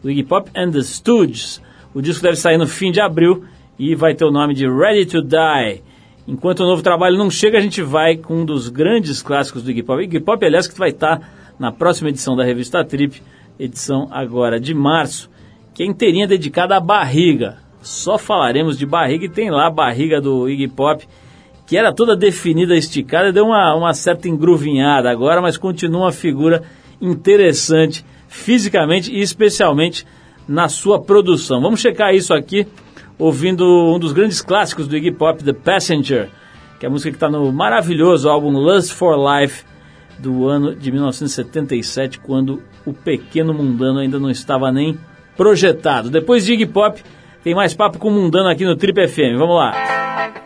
do 0.06 0.10
Iggy 0.12 0.22
Pop 0.22 0.48
and 0.54 0.70
the 0.70 0.82
Stooges. 0.82 1.60
O 1.92 2.00
disco 2.00 2.22
deve 2.22 2.36
sair 2.36 2.56
no 2.56 2.66
fim 2.66 2.92
de 2.92 3.00
abril 3.00 3.44
e 3.76 3.96
vai 3.96 4.14
ter 4.14 4.24
o 4.24 4.30
nome 4.30 4.54
de 4.54 4.64
Ready 4.64 5.04
to 5.06 5.20
Die. 5.20 5.82
Enquanto 6.28 6.60
o 6.60 6.66
novo 6.66 6.80
trabalho 6.80 7.18
não 7.18 7.28
chega, 7.28 7.58
a 7.58 7.60
gente 7.60 7.82
vai 7.82 8.16
com 8.16 8.42
um 8.42 8.44
dos 8.44 8.68
grandes 8.68 9.20
clássicos 9.20 9.64
do 9.64 9.70
Iggy 9.72 9.82
Pop. 9.82 10.00
Iggy 10.00 10.20
Pop, 10.20 10.44
aliás, 10.44 10.68
que 10.68 10.78
vai 10.78 10.90
estar 10.90 11.28
na 11.58 11.72
próxima 11.72 12.08
edição 12.08 12.36
da 12.36 12.44
revista 12.44 12.84
Trip, 12.84 13.20
edição 13.58 14.06
agora 14.12 14.60
de 14.60 14.72
março, 14.72 15.28
que 15.74 15.82
é 15.82 15.86
inteirinha 15.86 16.28
dedicada 16.28 16.76
à 16.76 16.80
barriga. 16.80 17.58
Só 17.82 18.16
falaremos 18.16 18.78
de 18.78 18.86
barriga 18.86 19.24
e 19.24 19.28
tem 19.28 19.50
lá 19.50 19.66
a 19.66 19.70
barriga 19.70 20.20
do 20.20 20.48
Iggy 20.48 20.68
Pop, 20.68 21.04
que 21.66 21.76
era 21.76 21.92
toda 21.92 22.14
definida, 22.14 22.76
esticada, 22.76 23.32
deu 23.32 23.46
uma, 23.46 23.74
uma 23.74 23.92
certa 23.92 24.28
engruvinhada 24.28 25.10
agora, 25.10 25.42
mas 25.42 25.56
continua 25.56 26.02
uma 26.02 26.12
figura 26.12 26.62
interessante 27.00 28.04
fisicamente 28.28 29.12
e 29.12 29.20
especialmente 29.20 30.06
na 30.48 30.68
sua 30.68 31.00
produção. 31.00 31.60
Vamos 31.60 31.80
checar 31.80 32.14
isso 32.14 32.32
aqui 32.32 32.66
ouvindo 33.18 33.64
um 33.64 33.98
dos 33.98 34.12
grandes 34.12 34.42
clássicos 34.42 34.86
do 34.86 34.96
Iggy 34.96 35.12
Pop, 35.12 35.42
The 35.42 35.52
Passenger, 35.52 36.28
que 36.78 36.86
é 36.86 36.88
a 36.88 36.92
música 36.92 37.10
que 37.10 37.16
está 37.16 37.30
no 37.30 37.50
maravilhoso 37.52 38.28
álbum 38.28 38.50
Lust 38.50 38.92
for 38.92 39.16
Life 39.16 39.64
do 40.18 40.48
ano 40.48 40.74
de 40.74 40.90
1977, 40.90 42.20
quando 42.20 42.62
o 42.84 42.92
pequeno 42.92 43.52
mundano 43.52 43.98
ainda 43.98 44.18
não 44.18 44.30
estava 44.30 44.70
nem 44.72 44.98
projetado. 45.36 46.10
Depois 46.10 46.44
de 46.44 46.54
Iggy 46.54 46.66
Pop, 46.66 47.02
tem 47.42 47.54
mais 47.54 47.74
papo 47.74 47.98
com 47.98 48.08
o 48.08 48.12
mundano 48.12 48.48
aqui 48.48 48.64
no 48.64 48.76
Trip 48.76 49.06
FM. 49.06 49.38
Vamos 49.38 49.56
lá. 49.56 50.45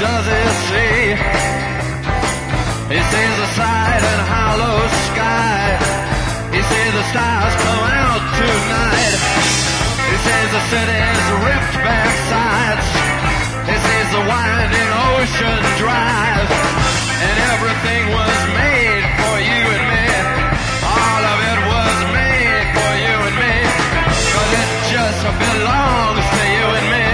does 0.00 0.26
he 0.32 0.44
see? 0.72 1.12
He 2.88 3.00
sees 3.12 3.34
the 3.36 3.48
side 3.52 4.00
and 4.00 4.22
hollow 4.32 4.80
sky. 5.12 5.76
He 6.56 6.60
sees 6.64 6.92
the 6.96 7.04
stars 7.12 7.54
come 7.60 7.84
out 8.00 8.22
tonight. 8.40 9.20
He 10.08 10.16
sees 10.24 10.50
the 10.56 10.62
city's 10.72 11.24
ripped 11.44 11.76
back 11.84 12.12
sides. 12.32 12.88
He 13.68 13.76
sees 13.76 14.08
the 14.16 14.24
winding 14.24 14.90
ocean 15.12 15.60
drive. 15.76 16.48
And 17.20 17.36
everything 17.52 18.02
was 18.16 18.40
made 18.56 19.04
for 19.20 19.36
you 19.36 19.62
and 19.76 19.84
me. 19.84 20.06
All 20.80 21.22
of 21.28 21.38
it 21.52 21.60
was 21.76 21.96
made 22.16 22.66
for 22.72 22.92
you 23.04 23.16
and 23.28 23.36
me. 23.36 23.56
Cause 24.32 24.50
it 24.64 24.70
just 24.96 25.22
belongs 25.44 26.24
to 26.24 26.42
you 26.56 26.66
and 26.78 26.86
me. 26.88 27.06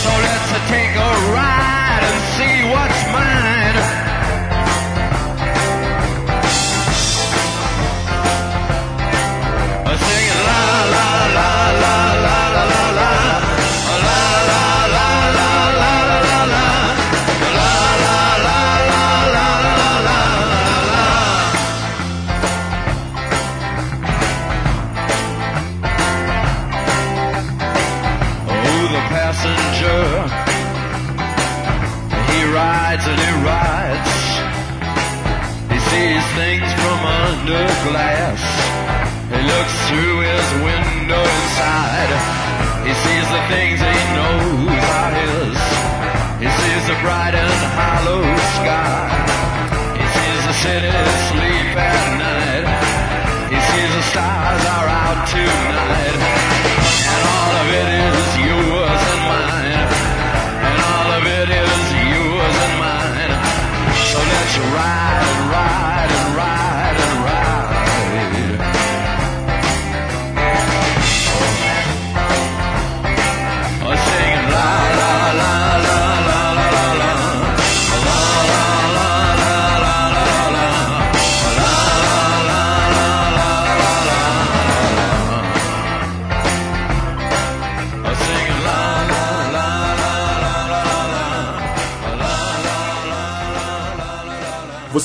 So 0.00 0.10
let's 0.24 0.48
take 0.72 0.94
a 0.96 1.12
ride 1.36 1.75
see 2.36 2.62
what's 2.68 3.02
mine. 3.12 3.45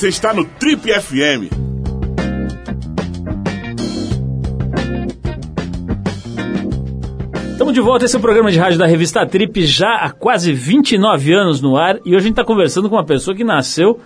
Você 0.02 0.08
está 0.08 0.34
no 0.34 0.44
Trip 0.44 0.82
FM. 0.82 1.46
Estamos 7.52 7.72
de 7.72 7.80
volta, 7.80 8.04
esse 8.04 8.16
é 8.16 8.18
o 8.18 8.20
programa 8.20 8.50
de 8.50 8.58
rádio 8.58 8.80
da 8.80 8.86
revista 8.86 9.24
Trip, 9.24 9.64
já 9.64 9.94
há 9.94 10.10
quase 10.10 10.52
29 10.52 11.32
anos 11.32 11.60
no 11.60 11.76
ar, 11.76 12.00
e 12.04 12.08
hoje 12.08 12.16
a 12.16 12.20
gente 12.20 12.32
está 12.32 12.44
conversando 12.44 12.90
com 12.90 12.96
uma 12.96 13.04
pessoa 13.04 13.36
que 13.36 13.44
nasceu 13.44 14.00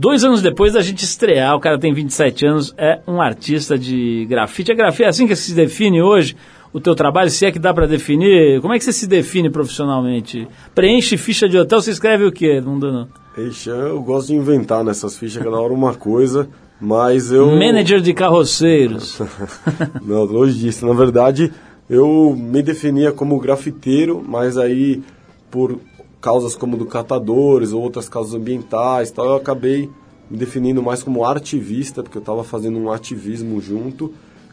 dois 0.00 0.24
anos 0.24 0.40
depois 0.40 0.72
da 0.72 0.80
gente 0.80 1.04
estrear, 1.04 1.54
o 1.54 1.60
cara 1.60 1.78
tem 1.78 1.92
27 1.92 2.46
anos, 2.46 2.74
é 2.78 3.00
um 3.06 3.20
artista 3.20 3.78
de 3.78 4.24
grafite. 4.28 4.72
A 4.72 4.74
grafite 4.74 5.04
é 5.04 5.08
assim 5.08 5.26
que 5.26 5.36
se 5.36 5.54
define 5.54 6.00
hoje 6.00 6.34
o 6.72 6.80
teu 6.80 6.94
trabalho, 6.94 7.28
se 7.28 7.44
é 7.44 7.52
que 7.52 7.58
dá 7.58 7.74
para 7.74 7.86
definir, 7.86 8.60
como 8.62 8.72
é 8.72 8.78
que 8.78 8.84
você 8.84 8.92
se 8.92 9.06
define 9.06 9.50
profissionalmente? 9.50 10.48
Preenche 10.74 11.18
ficha 11.18 11.46
de 11.46 11.58
hotel, 11.58 11.82
você 11.82 11.90
escreve 11.90 12.24
o 12.24 12.32
quê? 12.32 12.62
Não 12.64 12.78
dá 12.78 12.90
não. 12.90 13.08
Eixa, 13.36 13.72
eu 13.72 14.00
gosto 14.00 14.28
de 14.28 14.36
inventar 14.36 14.82
nessas 14.82 15.18
fichas, 15.18 15.42
cada 15.42 15.60
hora 15.60 15.72
uma 15.72 15.94
coisa, 15.94 16.48
mas 16.80 17.30
eu... 17.30 17.50
Manager 17.50 18.00
de 18.00 18.14
carroceiros. 18.14 19.20
Não, 20.02 20.24
longe 20.24 20.58
disso. 20.58 20.86
Na 20.86 20.94
verdade, 20.94 21.52
eu 21.88 22.34
me 22.36 22.62
definia 22.62 23.12
como 23.12 23.38
grafiteiro, 23.38 24.24
mas 24.26 24.56
aí, 24.56 25.02
por 25.50 25.78
causas 26.20 26.54
como 26.54 26.76
do 26.76 26.86
catadores 26.86 27.72
ou 27.72 27.82
outras 27.82 28.08
causas 28.08 28.34
ambientais, 28.34 29.10
tal, 29.10 29.26
eu 29.26 29.36
acabei 29.36 29.90
me 30.30 30.36
definindo 30.36 30.82
mais 30.82 31.02
como 31.02 31.24
ativista, 31.24 32.02
porque 32.02 32.18
eu 32.18 32.20
estava 32.22 32.44
fazendo 32.44 32.78
um 32.78 32.90
ativismo 32.90 33.60
junto. 33.60 34.12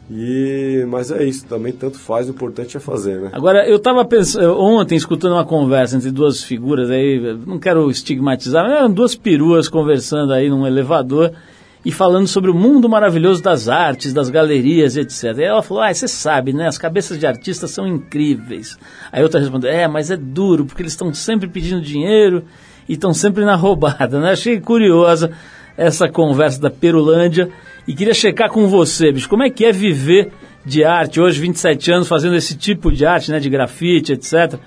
E 0.10 0.86
mas 0.88 1.12
é 1.12 1.26
isso, 1.26 1.46
também 1.46 1.74
tanto 1.74 2.00
faz, 2.00 2.30
o 2.30 2.32
importante 2.32 2.78
é 2.78 2.80
fazer, 2.80 3.20
né? 3.20 3.30
Agora, 3.34 3.68
eu 3.68 3.76
estava 3.76 4.06
pensando, 4.06 4.58
ontem, 4.58 4.96
escutando 4.96 5.34
uma 5.34 5.44
conversa 5.44 5.98
entre 5.98 6.12
duas 6.12 6.42
figuras 6.42 6.90
aí, 6.90 7.38
não 7.46 7.60
quero 7.60 7.92
estigmatizar, 7.92 8.64
mas 8.64 8.78
eram 8.78 8.90
duas 8.90 9.16
peruas 9.16 9.68
conversando 9.68 10.32
aí 10.32 10.50
num 10.50 10.66
elevador 10.66 11.34
e 11.88 11.92
falando 11.92 12.28
sobre 12.28 12.52
o 12.52 12.54
mundo 12.54 12.90
maravilhoso 12.90 13.42
das 13.42 13.70
artes, 13.70 14.14
das 14.14 14.30
galerias, 14.30 14.98
etc. 14.98 15.38
E 15.38 15.44
ela 15.44 15.64
falou, 15.64 15.82
ah, 15.82 15.94
você 15.94 16.06
sabe, 16.06 16.52
né, 16.52 16.68
as 16.68 16.78
cabeças 16.78 17.18
de 17.18 17.26
artistas 17.26 17.72
são 17.72 17.88
incríveis. 17.88 18.78
Aí 19.10 19.24
outra 19.24 19.40
respondeu, 19.40 19.72
é, 19.72 19.88
mas 19.88 20.12
é 20.12 20.18
duro, 20.18 20.66
porque 20.66 20.82
eles 20.82 20.92
estão 20.92 21.14
sempre 21.14 21.48
pedindo 21.48 21.80
dinheiro 21.80 22.44
e 22.90 22.96
estão 22.96 23.14
sempre 23.14 23.46
na 23.46 23.56
roubada, 23.56 24.20
né? 24.20 24.32
Achei 24.32 24.60
curiosa 24.60 25.32
essa 25.78 26.10
conversa 26.10 26.60
da 26.60 26.70
Perulândia 26.70 27.50
e 27.88 27.94
queria 27.96 28.14
checar 28.14 28.50
com 28.50 28.68
você, 28.68 29.10
bicho, 29.10 29.30
como 29.30 29.44
é 29.44 29.50
que 29.50 29.64
é 29.64 29.72
viver 29.72 30.34
de 30.66 30.84
arte 30.84 31.22
hoje, 31.22 31.40
27 31.40 31.90
anos, 31.90 32.10
fazendo 32.10 32.36
esse 32.36 32.58
tipo 32.58 32.92
de 32.92 33.06
arte, 33.06 33.32
né, 33.32 33.40
de 33.40 33.50
grafite, 33.50 34.12
etc. 34.12 34.60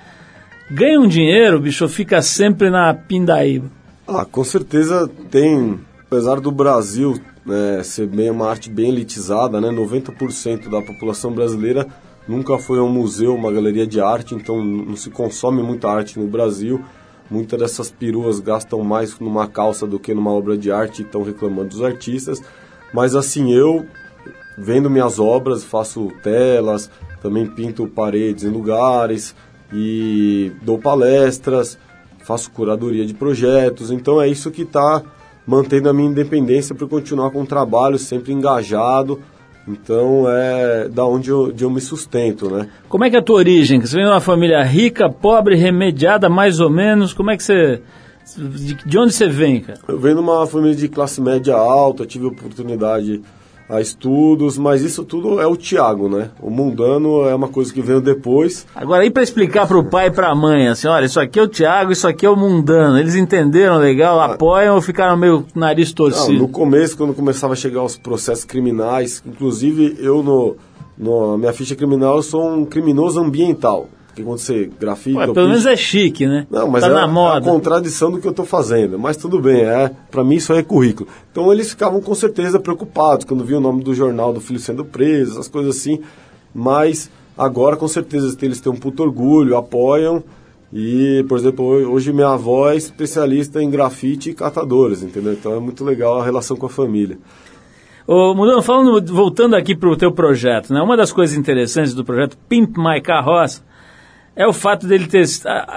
Ganha 0.70 0.98
um 0.98 1.06
dinheiro, 1.06 1.61
bicho, 1.61 1.85
ou 1.85 1.90
fica 1.90 2.22
sempre 2.22 2.70
na 2.70 2.94
pindaíba? 2.94 3.70
Ah, 4.09 4.24
com 4.24 4.42
certeza 4.42 5.06
tem, 5.30 5.78
apesar 6.10 6.40
do 6.40 6.50
Brasil 6.50 7.20
né, 7.46 7.84
ser 7.84 8.08
bem 8.08 8.30
uma 8.30 8.50
arte 8.50 8.68
bem 8.68 8.88
elitizada, 8.88 9.60
né, 9.60 9.68
90% 9.68 10.68
da 10.68 10.82
população 10.82 11.30
brasileira 11.30 11.86
nunca 12.26 12.58
foi 12.58 12.80
a 12.80 12.82
um 12.82 12.88
museu, 12.88 13.32
uma 13.32 13.52
galeria 13.52 13.86
de 13.86 14.00
arte, 14.00 14.34
então 14.34 14.62
não 14.62 14.96
se 14.96 15.08
consome 15.08 15.62
muita 15.62 15.88
arte 15.88 16.18
no 16.18 16.26
Brasil. 16.26 16.84
Muitas 17.30 17.60
dessas 17.60 17.90
peruas 17.92 18.40
gastam 18.40 18.82
mais 18.82 19.16
numa 19.20 19.46
calça 19.46 19.86
do 19.86 20.00
que 20.00 20.12
numa 20.12 20.32
obra 20.32 20.58
de 20.58 20.72
arte 20.72 21.00
e 21.00 21.04
estão 21.04 21.22
reclamando 21.22 21.68
dos 21.68 21.82
artistas. 21.82 22.42
Mas 22.92 23.14
assim, 23.14 23.52
eu 23.52 23.86
vendo 24.58 24.90
minhas 24.90 25.20
obras, 25.20 25.62
faço 25.62 26.10
telas, 26.24 26.90
também 27.22 27.46
pinto 27.46 27.86
paredes 27.86 28.42
em 28.42 28.48
lugares 28.48 29.32
e 29.72 30.50
dou 30.60 30.76
palestras, 30.76 31.78
faço 32.18 32.50
curadoria 32.50 33.06
de 33.06 33.14
projetos. 33.14 33.92
Então 33.92 34.20
é 34.20 34.26
isso 34.26 34.50
que 34.50 34.62
está 34.62 35.04
mantendo 35.50 35.88
a 35.88 35.92
minha 35.92 36.08
independência 36.08 36.76
para 36.76 36.86
continuar 36.86 37.32
com 37.32 37.42
o 37.42 37.46
trabalho 37.46 37.98
sempre 37.98 38.32
engajado. 38.32 39.18
Então 39.66 40.24
é 40.28 40.88
da 40.88 41.04
onde 41.04 41.28
eu, 41.28 41.52
eu 41.58 41.68
me 41.68 41.80
sustento, 41.80 42.48
né? 42.48 42.68
Como 42.88 43.04
é 43.04 43.10
que 43.10 43.16
é 43.16 43.18
a 43.18 43.22
tua 43.22 43.38
origem? 43.38 43.80
Você 43.80 43.96
vem 43.96 44.04
de 44.04 44.10
uma 44.10 44.20
família 44.20 44.62
rica, 44.62 45.10
pobre, 45.10 45.56
remediada, 45.56 46.28
mais 46.28 46.60
ou 46.60 46.70
menos? 46.70 47.12
Como 47.12 47.32
é 47.32 47.36
que 47.36 47.42
você... 47.42 47.82
De, 48.36 48.74
de 48.74 48.96
onde 48.96 49.12
você 49.12 49.28
vem, 49.28 49.60
cara? 49.60 49.80
Eu 49.88 49.98
venho 49.98 50.14
de 50.14 50.20
uma 50.20 50.46
família 50.46 50.76
de 50.76 50.88
classe 50.88 51.20
média 51.20 51.56
alta, 51.56 52.06
tive 52.06 52.26
oportunidade 52.26 53.20
a 53.70 53.80
estudos, 53.80 54.59
mas 54.59 54.83
isso 54.83 55.04
tudo 55.04 55.40
é 55.40 55.46
o 55.46 55.56
Tiago, 55.56 56.09
né? 56.09 56.30
O 56.42 56.50
mundano 56.50 57.28
é 57.28 57.35
uma 57.35 57.46
coisa 57.46 57.72
que 57.72 57.80
veio 57.80 58.00
depois. 58.00 58.66
Agora, 58.74 59.04
aí 59.04 59.11
para 59.11 59.22
explicar 59.22 59.66
para 59.66 59.78
o 59.78 59.85
pai 59.85 60.09
e 60.09 60.11
para 60.11 60.28
a 60.28 60.35
mãe, 60.35 60.66
assim, 60.66 60.88
olha, 60.88 61.06
isso 61.06 61.20
aqui 61.20 61.38
é 61.38 61.42
o 61.42 61.48
Tiago, 61.48 61.92
isso 61.92 62.06
aqui 62.09 62.26
é 62.26 62.30
o 62.30 62.37
mundano. 62.37 62.98
Eles 62.98 63.14
entenderam 63.14 63.78
legal, 63.78 64.20
apoiam 64.20 64.74
ou 64.74 64.83
ficaram 64.83 65.16
meio 65.16 65.46
nariz 65.54 65.90
Não, 65.90 65.94
torcido? 65.94 66.38
no 66.38 66.48
começo, 66.48 66.96
quando 66.96 67.14
começava 67.14 67.52
a 67.52 67.56
chegar 67.56 67.85
os 67.85 67.96
processos 67.96 68.44
criminais, 68.44 69.22
inclusive 69.24 69.96
eu 70.00 70.20
no, 70.22 70.56
no 70.98 71.33
na 71.33 71.38
minha 71.38 71.52
ficha 71.52 71.76
criminal 71.76 72.16
eu 72.16 72.22
sou 72.22 72.50
um 72.50 72.64
criminoso 72.64 73.20
ambiental. 73.20 73.88
Porque 74.10 74.24
quando 74.24 74.38
você 74.38 74.68
grafita... 74.78 75.18
Ué, 75.20 75.26
pelo 75.32 75.48
menos 75.48 75.64
é 75.66 75.76
chique, 75.76 76.26
né? 76.26 76.44
Não, 76.50 76.68
mas 76.68 76.82
tá 76.82 76.90
é, 76.90 76.92
na 76.92 77.00
é 77.02 77.04
a 77.04 77.06
moda. 77.06 77.48
contradição 77.48 78.10
do 78.10 78.20
que 78.20 78.26
eu 78.26 78.32
estou 78.32 78.44
fazendo. 78.44 78.98
Mas 78.98 79.16
tudo 79.16 79.40
bem, 79.40 79.60
é, 79.62 79.88
para 80.10 80.24
mim 80.24 80.34
isso 80.34 80.52
aí 80.52 80.58
é 80.58 80.62
currículo. 80.64 81.08
Então 81.30 81.52
eles 81.52 81.70
ficavam 81.70 82.00
com 82.00 82.14
certeza 82.14 82.58
preocupados 82.58 83.24
quando 83.24 83.44
viam 83.44 83.58
o 83.58 83.62
nome 83.62 83.84
do 83.84 83.94
jornal 83.94 84.32
do 84.32 84.40
filho 84.40 84.58
sendo 84.58 84.84
preso, 84.84 85.32
essas 85.34 85.46
coisas 85.46 85.76
assim. 85.76 86.00
Mas 86.52 87.08
agora 87.38 87.76
com 87.76 87.86
certeza 87.86 88.36
eles 88.42 88.60
têm 88.60 88.72
um 88.72 88.76
puto 88.76 89.02
orgulho, 89.04 89.56
apoiam. 89.56 90.24
E, 90.72 91.24
por 91.28 91.38
exemplo, 91.38 91.64
ho- 91.64 91.92
hoje 91.92 92.12
minha 92.12 92.30
avó 92.30 92.68
é 92.70 92.76
especialista 92.76 93.62
em 93.62 93.70
grafite 93.70 94.30
e 94.30 94.34
catadores, 94.34 95.02
entendeu? 95.04 95.32
Então 95.34 95.54
é 95.54 95.60
muito 95.60 95.84
legal 95.84 96.20
a 96.20 96.24
relação 96.24 96.56
com 96.56 96.66
a 96.66 96.70
família. 96.70 97.16
Ô, 98.06 98.34
Mudão, 98.34 98.60
falando, 98.60 99.14
voltando 99.14 99.54
aqui 99.54 99.74
para 99.74 99.88
o 99.88 99.96
teu 99.96 100.10
projeto, 100.10 100.72
né? 100.72 100.80
Uma 100.80 100.96
das 100.96 101.12
coisas 101.12 101.36
interessantes 101.36 101.94
do 101.94 102.04
projeto 102.04 102.36
Pimp 102.48 102.76
My 102.76 103.00
Carroça 103.00 103.62
é 104.40 104.46
o 104.46 104.55
fato 104.55 104.87
dele 104.87 105.07
ter 105.07 105.26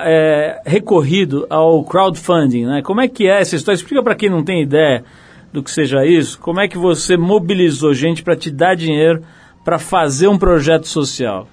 é, 0.06 0.62
recorrido 0.66 1.46
ao 1.50 1.84
crowdfunding, 1.84 2.66
né? 2.66 2.82
Como 2.82 3.02
é 3.02 3.10
que 3.10 3.28
é 3.28 3.42
essa 3.42 3.58
história? 3.58 3.76
Explica 3.76 4.02
para 4.02 4.16
quem 4.16 4.30
não 4.30 4.42
tem 4.42 4.62
ideia 4.62 5.04
do 5.52 5.62
que 5.62 5.70
seja 5.70 6.06
isso, 6.06 6.40
como 6.40 6.62
é 6.62 6.68
que 6.70 6.78
você 6.78 7.18
mobilizou 7.18 7.94
gente 7.94 8.24
para 8.24 8.38
te 8.38 8.50
dar 8.50 8.74
dinheiro 8.74 9.22
para 9.66 9.78
fazer 9.78 10.30
um 10.30 10.38
projeto 10.38 10.88
social? 10.88 11.46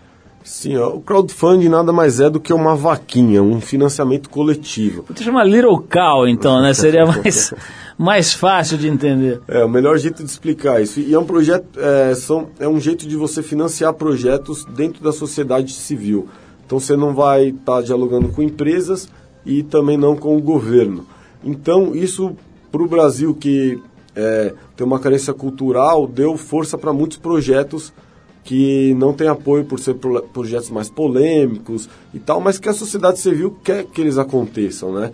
Sim, 0.44 0.77
ó, 0.77 0.90
o 0.90 1.01
crowdfunding 1.01 1.68
nada 1.68 1.92
mais 1.92 2.20
é 2.20 2.31
do 2.31 2.38
que 2.38 2.53
uma 2.53 2.77
vaquinha, 2.77 3.42
um 3.42 3.61
financiamento 3.61 4.31
coletivo. 4.31 5.05
Você 5.09 5.25
chama 5.25 5.42
Little 5.42 5.81
Cow, 5.81 6.29
então, 6.29 6.62
né? 6.62 6.73
Seria 6.73 7.05
mais, 7.11 7.53
mais 7.99 8.33
fácil 8.33 8.79
de 8.79 8.87
entender. 8.87 9.40
É, 9.49 9.64
o 9.64 9.68
melhor 9.68 9.99
jeito 9.99 10.23
de 10.23 10.31
explicar 10.31 10.81
isso. 10.81 11.01
E 11.01 11.12
é 11.12 11.18
um 11.18 11.27
projeto, 11.27 11.66
é, 11.77 12.14
são, 12.14 12.51
é 12.61 12.68
um 12.68 12.81
jeito 12.81 13.07
de 13.07 13.16
você 13.16 13.42
financiar 13.42 13.92
projetos 13.94 14.64
dentro 14.64 15.03
da 15.03 15.12
sociedade 15.12 15.73
civil. 15.73 16.29
Então 16.70 16.78
você 16.78 16.96
não 16.96 17.12
vai 17.12 17.48
estar 17.48 17.64
tá 17.64 17.83
dialogando 17.83 18.28
com 18.28 18.40
empresas 18.40 19.09
e 19.44 19.61
também 19.61 19.96
não 19.96 20.14
com 20.14 20.37
o 20.37 20.40
governo. 20.40 21.04
Então 21.42 21.96
isso 21.96 22.37
para 22.70 22.80
o 22.80 22.87
Brasil 22.87 23.35
que 23.35 23.83
é, 24.14 24.54
tem 24.76 24.87
uma 24.87 25.00
carência 25.00 25.35
cultural 25.35 26.06
deu 26.06 26.37
força 26.37 26.78
para 26.78 26.92
muitos 26.92 27.16
projetos 27.16 27.92
que 28.44 28.94
não 28.94 29.12
tem 29.12 29.26
apoio 29.26 29.64
por 29.64 29.80
ser 29.80 29.94
pro, 29.94 30.22
projetos 30.22 30.70
mais 30.70 30.88
polêmicos 30.88 31.88
e 32.14 32.20
tal, 32.20 32.40
mas 32.40 32.56
que 32.56 32.68
a 32.68 32.72
sociedade 32.72 33.18
civil 33.18 33.59
quer 33.64 33.85
que 33.87 34.00
eles 34.00 34.16
aconteçam, 34.16 34.92
né? 34.92 35.11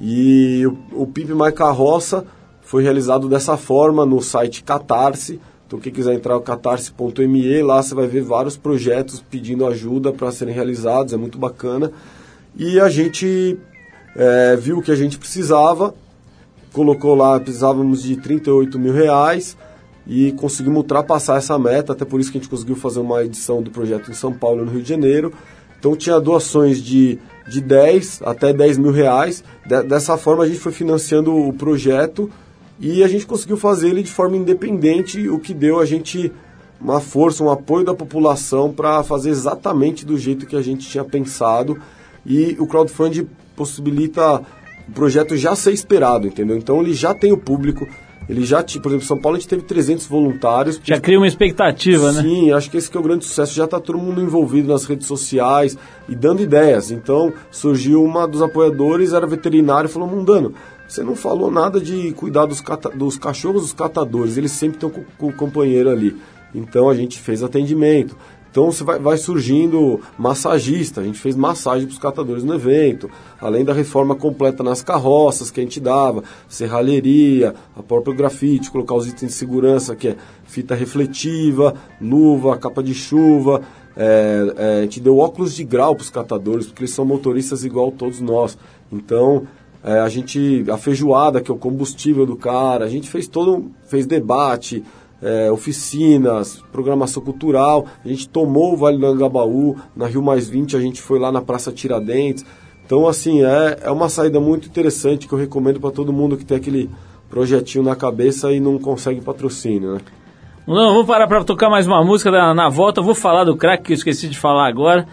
E 0.00 0.66
o, 0.66 1.02
o 1.02 1.06
PIB 1.06 1.34
Mais 1.34 1.52
Carroça 1.52 2.24
foi 2.62 2.82
realizado 2.82 3.28
dessa 3.28 3.58
forma 3.58 4.06
no 4.06 4.22
site 4.22 4.64
Catarse. 4.64 5.38
Então, 5.74 5.82
quem 5.82 5.92
quiser 5.92 6.14
entrar 6.14 6.34
no 6.34 6.40
catarse.me, 6.40 7.62
lá 7.62 7.82
você 7.82 7.96
vai 7.96 8.06
ver 8.06 8.22
vários 8.22 8.56
projetos 8.56 9.20
pedindo 9.28 9.66
ajuda 9.66 10.12
para 10.12 10.30
serem 10.30 10.54
realizados, 10.54 11.12
é 11.12 11.16
muito 11.16 11.36
bacana. 11.36 11.90
E 12.56 12.78
a 12.78 12.88
gente 12.88 13.58
é, 14.14 14.54
viu 14.54 14.80
que 14.80 14.92
a 14.92 14.94
gente 14.94 15.18
precisava, 15.18 15.92
colocou 16.72 17.16
lá, 17.16 17.40
precisávamos 17.40 18.04
de 18.04 18.14
38 18.16 18.78
mil 18.78 18.92
reais 18.92 19.56
e 20.06 20.30
conseguimos 20.32 20.78
ultrapassar 20.78 21.38
essa 21.38 21.58
meta, 21.58 21.92
até 21.92 22.04
por 22.04 22.20
isso 22.20 22.30
que 22.30 22.38
a 22.38 22.40
gente 22.40 22.50
conseguiu 22.50 22.76
fazer 22.76 23.00
uma 23.00 23.24
edição 23.24 23.60
do 23.60 23.72
projeto 23.72 24.12
em 24.12 24.14
São 24.14 24.32
Paulo 24.32 24.62
e 24.62 24.64
no 24.66 24.70
Rio 24.70 24.82
de 24.82 24.88
Janeiro. 24.88 25.32
Então 25.76 25.96
tinha 25.96 26.20
doações 26.20 26.80
de, 26.80 27.18
de 27.48 27.60
10 27.60 28.22
até 28.24 28.52
10 28.52 28.78
mil 28.78 28.92
reais. 28.92 29.42
De, 29.66 29.82
dessa 29.82 30.16
forma 30.16 30.44
a 30.44 30.46
gente 30.46 30.60
foi 30.60 30.70
financiando 30.70 31.36
o 31.36 31.52
projeto 31.52 32.30
e 32.80 33.02
a 33.02 33.08
gente 33.08 33.26
conseguiu 33.26 33.56
fazer 33.56 33.88
ele 33.88 34.02
de 34.02 34.10
forma 34.10 34.36
independente, 34.36 35.28
o 35.28 35.38
que 35.38 35.54
deu 35.54 35.80
a 35.80 35.86
gente 35.86 36.32
uma 36.80 37.00
força, 37.00 37.42
um 37.42 37.50
apoio 37.50 37.84
da 37.84 37.94
população 37.94 38.72
para 38.72 39.02
fazer 39.02 39.30
exatamente 39.30 40.04
do 40.04 40.18
jeito 40.18 40.46
que 40.46 40.56
a 40.56 40.62
gente 40.62 40.88
tinha 40.88 41.04
pensado. 41.04 41.80
E 42.26 42.56
o 42.58 42.66
crowdfunding 42.66 43.28
possibilita 43.56 44.42
o 44.88 44.92
projeto 44.92 45.36
já 45.36 45.54
ser 45.54 45.72
esperado, 45.72 46.26
entendeu? 46.26 46.56
Então 46.56 46.80
ele 46.80 46.92
já 46.92 47.14
tem 47.14 47.32
o 47.32 47.38
público, 47.38 47.86
ele 48.28 48.44
já, 48.44 48.62
por 48.62 48.88
exemplo, 48.88 49.02
São 49.02 49.18
Paulo 49.18 49.36
a 49.36 49.40
gente 49.40 49.48
teve 49.48 49.62
300 49.62 50.06
voluntários. 50.06 50.80
Já 50.82 51.00
cria 51.00 51.18
uma 51.18 51.26
expectativa, 51.26 52.10
Sim, 52.10 52.16
né? 52.16 52.22
Sim, 52.22 52.52
acho 52.52 52.70
que 52.70 52.76
esse 52.76 52.90
que 52.90 52.96
é 52.96 53.00
o 53.00 53.02
grande 53.02 53.24
sucesso. 53.24 53.54
Já 53.54 53.64
está 53.64 53.78
todo 53.78 53.98
mundo 53.98 54.20
envolvido 54.20 54.68
nas 54.68 54.84
redes 54.84 55.06
sociais 55.06 55.76
e 56.08 56.14
dando 56.14 56.42
ideias. 56.42 56.90
Então, 56.90 57.32
surgiu 57.50 58.02
uma 58.02 58.26
dos 58.26 58.42
apoiadores, 58.42 59.12
era 59.12 59.26
veterinário, 59.26 59.88
e 59.88 59.92
falou, 59.92 60.08
Mundano, 60.08 60.54
você 60.88 61.02
não 61.02 61.14
falou 61.14 61.50
nada 61.50 61.80
de 61.80 62.12
cuidar 62.12 62.46
dos, 62.46 62.60
cata 62.60 62.88
dos 62.90 63.18
cachorros 63.18 63.62
dos 63.62 63.72
catadores, 63.72 64.36
eles 64.36 64.52
sempre 64.52 64.76
estão 64.76 64.90
com, 64.90 65.04
com 65.18 65.28
o 65.28 65.32
companheiro 65.32 65.90
ali. 65.90 66.16
Então, 66.54 66.88
a 66.88 66.94
gente 66.94 67.18
fez 67.18 67.42
atendimento. 67.42 68.16
Então 68.54 68.70
você 68.70 68.84
vai, 68.84 69.00
vai, 69.00 69.16
surgindo 69.16 70.00
massagista, 70.16 71.00
a 71.00 71.04
gente 71.04 71.18
fez 71.18 71.34
massagem 71.34 71.88
para 71.88 71.92
os 71.92 71.98
catadores 71.98 72.44
no 72.44 72.54
evento, 72.54 73.10
além 73.40 73.64
da 73.64 73.72
reforma 73.72 74.14
completa 74.14 74.62
nas 74.62 74.80
carroças 74.80 75.50
que 75.50 75.58
a 75.58 75.62
gente 75.64 75.80
dava, 75.80 76.22
serralheria, 76.48 77.52
a 77.76 77.82
própria 77.82 78.14
grafite, 78.14 78.70
colocar 78.70 78.94
os 78.94 79.08
itens 79.08 79.32
de 79.32 79.36
segurança, 79.38 79.96
que 79.96 80.06
é 80.06 80.16
fita 80.44 80.72
refletiva, 80.72 81.74
luva, 82.00 82.56
capa 82.56 82.80
de 82.80 82.94
chuva, 82.94 83.60
é, 83.96 84.54
é, 84.56 84.78
a 84.78 84.82
gente 84.82 85.00
deu 85.00 85.18
óculos 85.18 85.56
de 85.56 85.64
grau 85.64 85.96
para 85.96 86.02
os 86.02 86.10
catadores, 86.10 86.66
porque 86.66 86.82
eles 86.82 86.94
são 86.94 87.04
motoristas 87.04 87.64
igual 87.64 87.90
todos 87.90 88.20
nós. 88.20 88.56
Então, 88.92 89.48
é, 89.82 89.98
a 89.98 90.08
gente, 90.08 90.64
a 90.70 90.78
feijoada, 90.78 91.40
que 91.40 91.50
é 91.50 91.54
o 91.54 91.58
combustível 91.58 92.24
do 92.24 92.36
cara, 92.36 92.84
a 92.84 92.88
gente 92.88 93.10
fez 93.10 93.26
todo, 93.26 93.72
fez 93.88 94.06
debate, 94.06 94.84
é, 95.24 95.50
oficinas, 95.50 96.62
programação 96.70 97.22
cultural. 97.22 97.86
A 98.04 98.08
gente 98.08 98.28
tomou 98.28 98.74
o 98.74 98.76
Vale 98.76 98.98
do 98.98 99.06
Angabaú, 99.06 99.76
na 99.96 100.06
Rio 100.06 100.22
Mais 100.22 100.48
20 100.48 100.76
a 100.76 100.80
gente 100.80 101.00
foi 101.00 101.18
lá 101.18 101.32
na 101.32 101.40
Praça 101.40 101.72
Tiradentes. 101.72 102.44
Então, 102.84 103.08
assim, 103.08 103.42
é, 103.42 103.78
é 103.84 103.90
uma 103.90 104.10
saída 104.10 104.38
muito 104.38 104.68
interessante 104.68 105.26
que 105.26 105.32
eu 105.32 105.38
recomendo 105.38 105.80
para 105.80 105.90
todo 105.90 106.12
mundo 106.12 106.36
que 106.36 106.44
tem 106.44 106.58
aquele 106.58 106.90
projetinho 107.30 107.82
na 107.82 107.96
cabeça 107.96 108.52
e 108.52 108.60
não 108.60 108.78
consegue 108.78 109.22
patrocínio, 109.22 109.94
né? 109.94 110.00
Não, 110.66 110.92
vamos 110.92 111.06
parar 111.06 111.26
para 111.26 111.42
tocar 111.44 111.68
mais 111.68 111.86
uma 111.86 112.04
música 112.04 112.30
na, 112.30 112.54
na 112.54 112.68
volta. 112.68 113.02
Vou 113.02 113.14
falar 113.14 113.44
do 113.44 113.56
crack 113.56 113.82
que 113.82 113.92
eu 113.92 113.96
esqueci 113.96 114.28
de 114.28 114.38
falar 114.38 114.68
agora. 114.68 115.06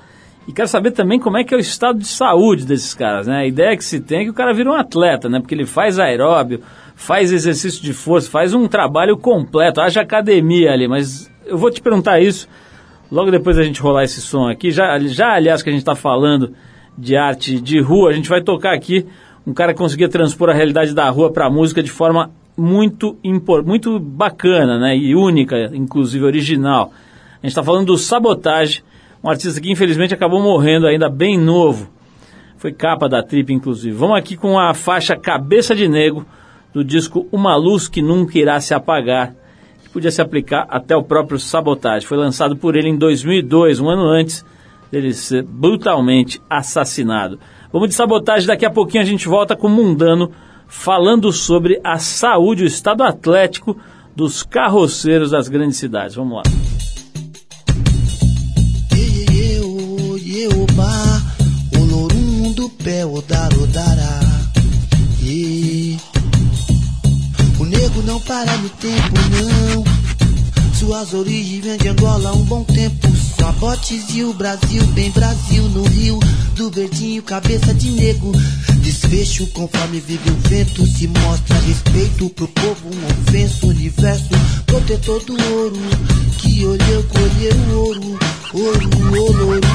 E 0.47 0.51
quero 0.51 0.67
saber 0.67 0.91
também 0.91 1.19
como 1.19 1.37
é 1.37 1.43
que 1.43 1.53
é 1.53 1.57
o 1.57 1.59
estado 1.59 1.99
de 1.99 2.07
saúde 2.07 2.65
desses 2.65 2.93
caras, 2.93 3.27
né? 3.27 3.37
A 3.37 3.45
ideia 3.45 3.77
que 3.77 3.83
se 3.83 3.99
tem 3.99 4.21
é 4.21 4.23
que 4.23 4.29
o 4.29 4.33
cara 4.33 4.53
vira 4.53 4.69
um 4.69 4.73
atleta, 4.73 5.29
né? 5.29 5.39
Porque 5.39 5.53
ele 5.53 5.65
faz 5.65 5.99
aeróbio, 5.99 6.61
faz 7.01 7.31
exercício 7.31 7.81
de 7.81 7.93
força, 7.93 8.29
faz 8.29 8.53
um 8.53 8.67
trabalho 8.67 9.17
completo, 9.17 9.81
haja 9.81 10.01
academia 10.01 10.71
ali, 10.71 10.87
mas 10.87 11.31
eu 11.47 11.57
vou 11.57 11.71
te 11.71 11.81
perguntar 11.81 12.19
isso 12.19 12.47
logo 13.11 13.31
depois 13.31 13.57
da 13.57 13.63
gente 13.63 13.81
rolar 13.81 14.03
esse 14.03 14.21
som 14.21 14.47
aqui. 14.47 14.69
Já, 14.69 14.99
já 14.99 15.33
aliás, 15.33 15.63
que 15.63 15.69
a 15.69 15.71
gente 15.71 15.81
está 15.81 15.95
falando 15.95 16.53
de 16.95 17.17
arte 17.17 17.59
de 17.59 17.81
rua, 17.81 18.11
a 18.11 18.13
gente 18.13 18.29
vai 18.29 18.39
tocar 18.39 18.75
aqui 18.75 19.07
um 19.47 19.51
cara 19.51 19.73
que 19.73 19.79
conseguia 19.79 20.07
transpor 20.07 20.51
a 20.51 20.53
realidade 20.53 20.93
da 20.93 21.09
rua 21.09 21.31
para 21.31 21.47
a 21.47 21.49
música 21.49 21.81
de 21.81 21.89
forma 21.89 22.29
muito, 22.55 23.17
muito 23.65 23.99
bacana 23.99 24.77
né, 24.77 24.95
e 24.95 25.15
única, 25.15 25.71
inclusive 25.73 26.23
original. 26.23 26.93
A 27.41 27.47
gente 27.47 27.47
está 27.47 27.63
falando 27.63 27.87
do 27.87 27.97
Sabotage, 27.97 28.83
um 29.23 29.29
artista 29.29 29.59
que 29.59 29.71
infelizmente 29.71 30.13
acabou 30.13 30.39
morrendo 30.39 30.85
ainda 30.85 31.09
bem 31.09 31.35
novo. 31.35 31.89
Foi 32.57 32.71
capa 32.71 33.09
da 33.09 33.23
Trip, 33.23 33.51
inclusive. 33.51 33.95
Vamos 33.95 34.19
aqui 34.19 34.37
com 34.37 34.59
a 34.59 34.75
faixa 34.75 35.15
Cabeça 35.15 35.75
de 35.75 35.87
Negro, 35.87 36.27
do 36.73 36.83
disco 36.83 37.27
Uma 37.31 37.55
Luz 37.55 37.87
que 37.87 38.01
Nunca 38.01 38.37
Irá 38.37 38.59
Se 38.59 38.73
Apagar, 38.73 39.33
que 39.83 39.89
podia 39.89 40.11
se 40.11 40.21
aplicar 40.21 40.65
até 40.69 40.95
o 40.95 41.03
próprio 41.03 41.39
Sabotage. 41.39 42.05
Foi 42.05 42.17
lançado 42.17 42.55
por 42.55 42.75
ele 42.75 42.89
em 42.89 42.97
2002, 42.97 43.79
um 43.79 43.89
ano 43.89 44.07
antes 44.07 44.45
dele 44.91 45.13
ser 45.13 45.43
brutalmente 45.43 46.41
assassinado. 46.49 47.39
Vamos 47.71 47.89
de 47.89 47.95
Sabotagem, 47.95 48.47
daqui 48.47 48.65
a 48.65 48.71
pouquinho 48.71 49.03
a 49.03 49.05
gente 49.05 49.27
volta 49.27 49.55
com 49.55 49.69
Mundano, 49.69 50.31
falando 50.67 51.31
sobre 51.31 51.79
a 51.83 51.97
saúde, 51.97 52.63
o 52.63 52.67
estado 52.67 53.03
atlético 53.03 53.77
dos 54.15 54.43
carroceiros 54.43 55.31
das 55.31 55.47
grandes 55.47 55.77
cidades. 55.77 56.15
Vamos 56.15 56.37
lá. 56.37 56.43
pé, 62.83 63.05
odar, 63.05 63.49
odará. 63.57 63.90
E 63.90 63.90
nego 68.31 68.45
não 68.45 68.45
para 68.45 68.57
no 68.57 68.69
tempo, 68.69 69.13
não. 69.29 69.83
Suas 70.73 71.13
origens 71.13 71.63
vêm 71.63 71.77
de 71.77 71.89
Angola 71.89 72.33
um 72.33 72.43
bom 72.43 72.63
tempo. 72.63 73.07
Sabotes 73.37 74.05
e 74.13 74.23
o 74.23 74.33
Brasil, 74.33 74.83
bem 74.93 75.11
Brasil 75.11 75.63
no 75.69 75.83
Rio 75.83 76.19
do 76.55 76.71
Verdinho, 76.71 77.21
cabeça 77.21 77.73
de 77.73 77.91
nego. 77.91 78.31
Desfecho 78.81 79.45
conforme 79.47 79.99
vive 79.99 80.29
o 80.29 80.49
vento, 80.49 80.85
se 80.87 81.07
mostra 81.07 81.59
respeito 81.59 82.29
pro 82.29 82.47
povo, 82.47 82.89
um 82.89 83.29
ofenso, 83.29 83.67
universo, 83.67 84.29
protetor 84.65 85.23
do 85.25 85.33
ouro. 85.53 85.77
Que 86.37 86.65
olhou, 86.65 87.03
colheu 87.03 87.55
o 87.55 87.77
ouro, 87.77 88.19
ouro, 88.53 88.89
ouro, 89.19 89.47
ouro, 89.47 89.67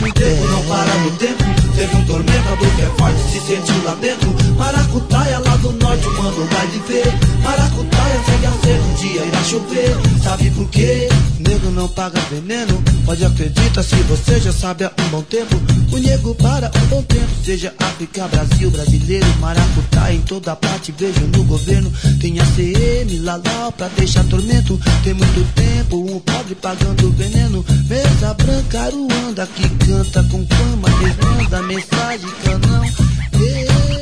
muito 0.00 0.14
tempo 0.14 0.46
não 0.46 0.62
para 0.64 0.94
no 0.94 1.10
tempo, 1.12 1.63
teve 1.74 1.96
um 1.96 2.04
tormentador 2.04 2.76
que 2.76 2.82
é 2.82 2.90
forte, 2.96 3.20
se 3.30 3.40
sentiu 3.40 3.84
lá 3.84 3.94
dentro. 3.94 4.34
Maracutaia 4.56 5.38
lá 5.38 5.56
do 5.56 5.72
norte, 5.72 6.06
o 6.06 6.22
mano 6.22 6.46
vai 6.46 6.66
viver. 6.68 7.12
Maracutaia 7.42 8.20
segue 8.24 8.46
a 8.46 8.52
ser, 8.52 8.80
um 8.80 8.94
dia 8.94 9.24
irá 9.24 9.44
chover, 9.44 9.96
sabe 10.22 10.50
por 10.50 10.68
quê? 10.68 11.08
Nego 11.40 11.70
não 11.70 11.88
paga 11.88 12.20
veneno, 12.30 12.82
pode 13.04 13.24
acreditar 13.24 13.82
se 13.82 13.96
você 13.96 14.40
já 14.40 14.52
sabe 14.52 14.84
há 14.84 14.92
um 14.98 15.08
bom 15.10 15.22
tempo. 15.22 15.54
O 15.92 15.98
nego 15.98 16.34
para 16.34 16.70
um 16.82 16.86
bom 16.86 17.02
tempo, 17.02 17.28
seja 17.44 17.74
África, 17.78 18.26
Brasil, 18.28 18.70
brasileiro, 18.70 19.26
maracutaia 19.40 20.14
em 20.14 20.20
toda 20.22 20.56
parte, 20.56 20.92
vejo 20.96 21.20
no 21.26 21.44
governo. 21.44 21.92
Tem 22.20 22.38
ACM, 22.40 23.20
Lalau 23.22 23.72
pra 23.72 23.88
deixar 23.88 24.24
tormento. 24.24 24.80
Tem 25.02 25.14
muito 25.14 25.54
tempo, 25.54 25.98
um 25.98 26.18
pobre 26.20 26.54
pagando 26.54 27.10
veneno. 27.12 27.64
Mesa 27.88 28.34
branca, 28.34 28.80
Aruanda 28.80 29.46
que 29.54 29.68
canta 29.86 30.22
com 30.24 30.46
fama, 30.46 30.88
desmanda 30.98 31.62
mensagem 31.64 32.30
que 32.30 32.48
eu 32.48 32.58
não 32.58 32.84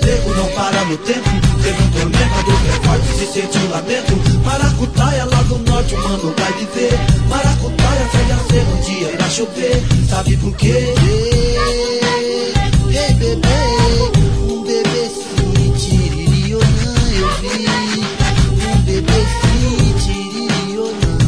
Nego 0.04 0.34
não 0.34 0.48
para 0.50 0.84
no 0.84 0.96
tempo, 0.98 1.30
teve 1.62 1.82
um 1.82 1.90
tormenta 1.90 2.42
do 2.42 2.50
recorte, 2.50 3.08
é 3.08 3.14
se 3.14 3.26
sentiu 3.32 3.70
lamento. 3.70 4.12
Maracutaia 4.44 5.24
lá 5.24 5.42
do 5.42 5.58
norte, 5.58 5.94
o 5.94 6.02
mano 6.02 6.34
vai 6.36 6.52
viver. 6.52 6.92
Maracutaia 7.28 8.08
sai 8.10 8.32
a 8.32 8.38
ser 8.50 8.64
um 8.66 8.80
dia 8.80 9.12
irá 9.12 9.30
chover, 9.30 9.82
sabe 10.08 10.36
por 10.38 10.54
quê? 10.56 10.94
Ei, 12.90 13.14
bebê, 13.14 13.48
um 14.50 14.62
bebê 14.64 15.08
sim, 15.08 15.72
tiririonã, 15.78 16.94
eu 17.14 17.28
vi. 17.40 17.66
Um 18.66 18.82
bebê 18.82 19.26
sim, 19.40 19.94
tiririonã. 20.04 21.18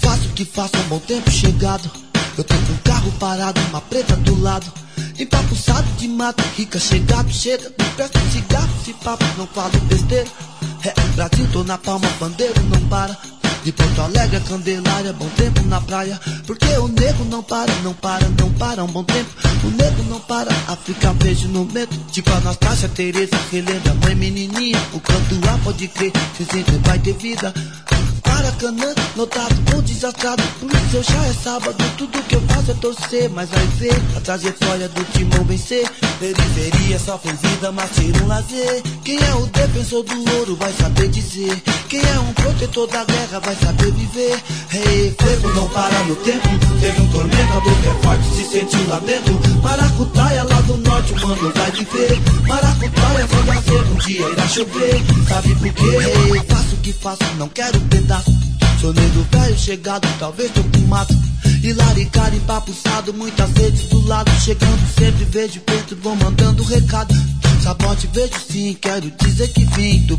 Faço 0.00 0.28
o 0.28 0.32
que 0.32 0.44
faço 0.44 0.76
um 0.78 0.88
bom 0.88 0.98
tempo 0.98 1.30
chegado. 1.30 1.90
Eu 2.36 2.42
tô 2.42 2.54
com 2.54 2.72
um 2.72 2.78
carro 2.82 3.12
parado, 3.20 3.60
uma 3.70 3.80
preta 3.82 4.16
do 4.16 4.42
lado. 4.42 4.83
Empapuçado 5.18 5.86
de 5.96 6.08
mato, 6.08 6.42
rica 6.56 6.78
chegado, 6.78 7.30
chega. 7.30 7.68
Me 7.68 8.04
um 8.04 8.30
cigarro, 8.30 8.68
se 8.84 8.92
papo, 8.94 9.24
não 9.38 9.46
falo 9.46 9.78
besteira. 9.82 10.28
É, 10.84 10.92
Brasil, 11.14 11.46
tô 11.52 11.62
na 11.62 11.78
palma, 11.78 12.08
bandeiro 12.18 12.60
não 12.64 12.80
para. 12.88 13.16
De 13.62 13.72
Porto 13.72 14.02
Alegre 14.02 14.40
Candelária, 14.40 15.12
bom 15.12 15.28
tempo 15.30 15.62
na 15.62 15.80
praia. 15.80 16.20
Porque 16.46 16.66
o 16.76 16.88
nego 16.88 17.24
não 17.24 17.42
para, 17.42 17.72
não 17.82 17.94
para, 17.94 18.28
não 18.28 18.52
para, 18.52 18.84
um 18.84 18.88
bom 18.88 19.04
tempo. 19.04 19.30
O 19.64 19.70
nego 19.70 20.02
não 20.10 20.20
para, 20.20 20.50
África 20.68 21.14
vejo 21.14 21.48
no 21.48 21.64
medo. 21.64 21.96
Tipo 22.10 22.30
Anastácia, 22.32 22.88
Tereza, 22.88 23.38
relembra, 23.50 23.94
mãe 23.94 24.14
menininha. 24.16 24.78
O 24.92 25.00
canto 25.00 25.40
A 25.48 25.58
pode 25.58 25.88
crer, 25.88 26.12
se 26.36 26.44
sempre 26.44 26.76
vai 26.78 26.98
ter 26.98 27.14
vida. 27.14 27.54
Maracanã, 28.34 28.92
lotado 29.16 29.54
ou 29.74 29.82
desastrado. 29.82 30.42
Por 30.58 30.68
hoje 30.98 31.12
já 31.12 31.24
é 31.26 31.32
sábado, 31.32 31.76
tudo 31.96 32.22
que 32.24 32.34
eu 32.34 32.40
faço 32.42 32.72
é 32.72 32.74
torcer. 32.74 33.30
Mas 33.30 33.48
vai 33.48 33.66
ver 33.78 33.94
a 34.16 34.20
trajetória 34.20 34.88
do 34.88 35.04
timão 35.12 35.44
vencer. 35.44 35.88
Periferia 36.18 36.98
só 36.98 37.16
fez 37.16 37.40
vida, 37.40 37.70
mas 37.70 37.90
tira 37.92 38.24
um 38.24 38.26
lazer. 38.26 38.82
Quem 39.04 39.18
é 39.22 39.34
o 39.36 39.46
defensor 39.46 40.02
do 40.02 40.36
ouro 40.38 40.56
vai 40.56 40.72
saber 40.72 41.08
dizer. 41.08 41.62
Quem 41.88 42.00
é 42.00 42.18
um 42.18 42.32
protetor 42.32 42.88
da 42.88 43.04
guerra 43.04 43.38
vai 43.40 43.54
saber 43.54 43.92
viver. 43.92 44.42
Hey, 44.72 45.10
Tempo 45.12 45.48
não 45.54 45.68
para 45.68 45.98
no 46.04 46.16
tempo, 46.16 46.48
teve 46.80 47.00
um 47.00 47.08
tormentador 47.08 47.74
que 47.82 47.88
é 47.88 47.94
forte, 48.02 48.24
se 48.34 48.44
sentiu 48.46 48.88
lá 48.88 48.98
dentro. 48.98 49.40
Maracutaia 49.62 50.42
lá 50.42 50.60
do 50.62 50.76
norte, 50.78 51.12
o 51.12 51.20
mano 51.20 51.52
vai 51.54 51.70
viver. 51.70 52.20
Maracutaia 52.48 53.26
vai 53.26 53.54
nascer, 53.54 53.82
um 53.92 53.96
dia 53.98 54.28
irá 54.28 54.48
chover. 54.48 55.02
Sabe 55.28 55.54
por 55.54 55.72
quê? 55.72 55.84
Ei, 56.34 56.42
faço 56.48 56.74
o 56.74 56.78
que 56.78 56.92
faço, 56.92 57.24
não 57.38 57.48
quero 57.48 57.80
pedaço. 57.82 58.33
Sou 58.84 58.92
negro 58.92 59.26
velho 59.30 59.58
chegado, 59.58 60.06
talvez 60.18 60.50
tô 60.50 60.62
com 60.62 60.86
mato. 60.88 61.14
E 61.62 61.72
laricar 61.72 62.34
empapuçado, 62.34 63.14
muitas 63.14 63.48
vezes 63.52 63.88
do 63.88 64.06
lado. 64.06 64.30
Chegando 64.42 64.78
sempre, 64.98 65.24
vejo 65.24 65.58
Pedro, 65.60 65.96
vou 66.02 66.14
mandando 66.16 66.62
recado. 66.62 67.14
Sabote, 67.62 68.06
vejo 68.12 68.34
sim, 68.46 68.76
quero 68.78 69.10
dizer 69.10 69.48
que 69.48 69.64
vim 69.64 70.00
do. 70.00 70.18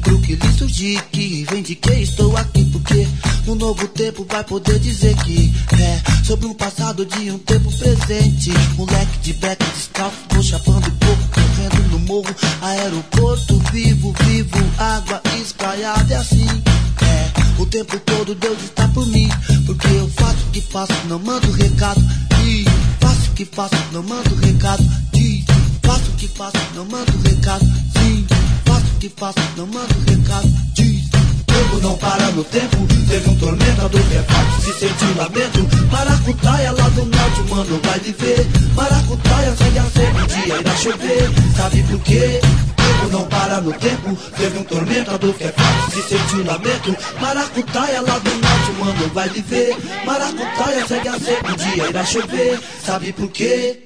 Que 1.12 1.45
vem 1.45 1.62
de 1.62 1.75
que 1.75 1.91
estou 1.91 2.36
aqui, 2.36 2.65
porque 2.71 3.08
um 3.47 3.54
novo 3.54 3.88
tempo 3.89 4.25
vai 4.28 4.43
poder 4.43 4.80
dizer 4.80 5.15
que 5.17 5.54
é 5.80 6.23
sobre 6.23 6.47
um 6.47 6.54
passado 6.56 7.06
de 7.06 7.30
um 7.30 7.38
tempo 7.38 7.71
presente. 7.71 8.49
Moleque 8.75 9.19
de 9.21 9.34
beck, 9.34 9.63
descalço, 9.75 10.17
vou 10.32 10.41
chapando 10.41 10.91
pouco, 10.91 11.23
correndo 11.30 11.89
no 11.91 11.99
morro. 11.99 12.36
Aeroporto 12.63 13.62
vivo, 13.71 14.12
vivo, 14.23 14.58
água 14.80 15.21
espraiada 15.39 16.12
e 16.12 16.15
assim. 16.15 16.47
É, 17.04 17.44
o 17.57 17.65
tempo 17.65 17.99
todo 17.99 18.35
Deus 18.35 18.61
está 18.63 18.87
por 18.89 19.05
mim. 19.07 19.29
Porque 19.65 19.87
eu 19.87 20.09
faço 20.09 20.47
o 20.47 20.51
que 20.51 20.61
faço, 20.61 20.93
não 21.07 21.19
mando 21.19 21.51
recado. 21.51 22.01
E 22.45 22.65
faço 22.99 23.31
o 23.31 23.33
que 23.33 23.45
faço, 23.45 23.75
não 23.91 24.03
mando 24.03 24.35
recado. 24.35 24.83
E 25.13 25.43
faço 25.83 26.11
o 26.11 26.15
que 26.15 26.27
faço, 26.27 26.57
não 26.75 26.85
mando 26.85 27.17
recado. 27.23 27.65
Sim, 27.65 28.25
faço 28.65 28.85
o 28.85 28.99
que 28.99 29.09
faço, 29.09 29.39
não 29.57 29.67
mando 29.67 29.95
recado. 30.07 30.47
Diz. 30.73 30.94
Tempo 31.55 31.77
não 31.81 31.97
para 31.97 32.31
no 32.31 32.43
tempo, 32.43 32.85
teve 33.07 33.29
um 33.29 33.35
tormentador 33.37 34.01
que 34.01 34.17
é 34.17 34.23
forte, 34.23 34.61
se 34.61 34.73
sentiu 34.73 35.15
lamento. 35.15 35.87
Maracutaia 35.89 36.71
lá 36.73 36.89
do 36.89 37.05
norte, 37.05 37.41
mano 37.49 37.79
vai 37.81 37.99
viver. 37.99 38.45
Maracutaia 38.75 39.55
segue 39.55 39.79
a 39.79 39.83
ser, 39.83 40.09
um 40.09 40.27
dia 40.27 40.59
irá 40.59 40.75
chover. 40.75 41.29
Sabe 41.55 41.83
por 41.83 41.99
quê? 42.01 42.41
Tempo 42.75 43.07
não 43.09 43.25
para 43.27 43.61
no 43.61 43.71
tempo, 43.71 44.17
teve 44.35 44.59
um 44.59 44.63
tormentador 44.65 45.33
que 45.33 45.45
é 45.45 45.53
forte, 45.53 45.95
se 45.95 46.09
sentiu 46.09 46.43
lamento. 46.43 46.93
Maracutaia 47.21 48.01
lá 48.01 48.19
do 48.19 48.31
norte, 48.31 48.71
mano 48.77 49.13
vai 49.13 49.29
viver. 49.29 49.77
Maracutaia 50.05 50.85
segue 50.85 51.07
a 51.07 51.17
ser, 51.17 51.39
um 51.39 51.55
dia 51.55 51.87
irá 51.87 52.03
chover. 52.03 52.59
Sabe 52.83 53.13
por 53.13 53.29
quê? 53.29 53.85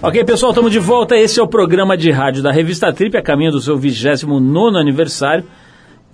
Ok, 0.00 0.24
pessoal, 0.24 0.52
estamos 0.52 0.72
de 0.72 0.78
volta. 0.78 1.14
Esse 1.14 1.38
é 1.38 1.42
o 1.42 1.46
programa 1.46 1.98
de 1.98 2.10
rádio 2.10 2.42
da 2.42 2.50
Revista 2.50 2.90
Trip, 2.94 3.14
a 3.14 3.20
caminho 3.20 3.52
do 3.52 3.60
seu 3.60 3.76
29 3.76 4.78
aniversário. 4.78 5.44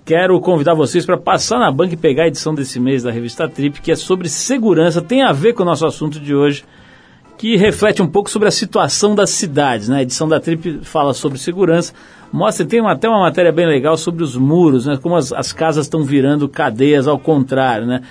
Quero 0.03 0.37
convidar 0.41 0.73
vocês 0.73 1.05
para 1.05 1.17
passar 1.17 1.59
na 1.59 1.71
banca 1.71 1.93
e 1.93 1.97
pegar 1.97 2.23
a 2.23 2.27
edição 2.27 2.53
desse 2.53 2.77
mês 2.77 3.03
da 3.03 3.11
Revista 3.11 3.47
Trip, 3.47 3.79
que 3.79 3.93
é 3.93 3.95
sobre 3.95 4.27
segurança, 4.27 5.01
tem 5.01 5.21
a 5.21 5.31
ver 5.31 5.53
com 5.53 5.63
o 5.63 5.65
nosso 5.65 5.85
assunto 5.85 6.19
de 6.19 6.35
hoje, 6.35 6.65
que 7.41 7.57
reflete 7.57 8.03
um 8.03 8.07
pouco 8.07 8.29
sobre 8.29 8.47
a 8.47 8.51
situação 8.51 9.15
das 9.15 9.31
cidades. 9.31 9.89
Né? 9.89 9.97
A 9.97 10.01
edição 10.03 10.27
da 10.27 10.39
Trip 10.39 10.81
fala 10.83 11.11
sobre 11.11 11.39
segurança, 11.39 11.91
mostra, 12.31 12.63
tem 12.63 12.79
uma, 12.79 12.91
até 12.91 13.09
uma 13.09 13.21
matéria 13.21 13.51
bem 13.51 13.65
legal 13.65 13.97
sobre 13.97 14.23
os 14.23 14.37
muros, 14.37 14.85
né? 14.85 14.95
como 15.01 15.15
as, 15.15 15.33
as 15.33 15.51
casas 15.51 15.87
estão 15.87 16.03
virando 16.03 16.47
cadeias 16.47 17.07
ao 17.07 17.17
contrário, 17.17 17.87
né? 17.87 18.03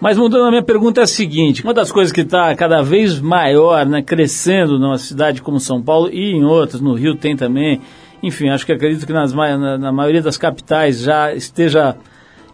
Mas 0.00 0.18
mudando 0.18 0.46
a 0.46 0.50
minha 0.50 0.64
pergunta 0.64 1.00
é 1.00 1.04
a 1.04 1.06
seguinte: 1.06 1.62
uma 1.62 1.72
das 1.72 1.92
coisas 1.92 2.10
que 2.10 2.22
está 2.22 2.52
cada 2.56 2.82
vez 2.82 3.20
maior, 3.20 3.86
né, 3.86 4.02
crescendo 4.02 4.80
numa 4.80 4.98
cidade 4.98 5.40
como 5.40 5.60
São 5.60 5.80
Paulo 5.80 6.10
e 6.12 6.32
em 6.32 6.42
outras, 6.44 6.80
no 6.80 6.94
Rio 6.94 7.14
tem 7.14 7.36
também, 7.36 7.80
enfim, 8.20 8.48
acho 8.48 8.66
que 8.66 8.72
acredito 8.72 9.06
que 9.06 9.12
nas, 9.12 9.32
na, 9.32 9.78
na 9.78 9.92
maioria 9.92 10.20
das 10.20 10.36
capitais 10.36 11.02
já 11.02 11.32
esteja 11.32 11.94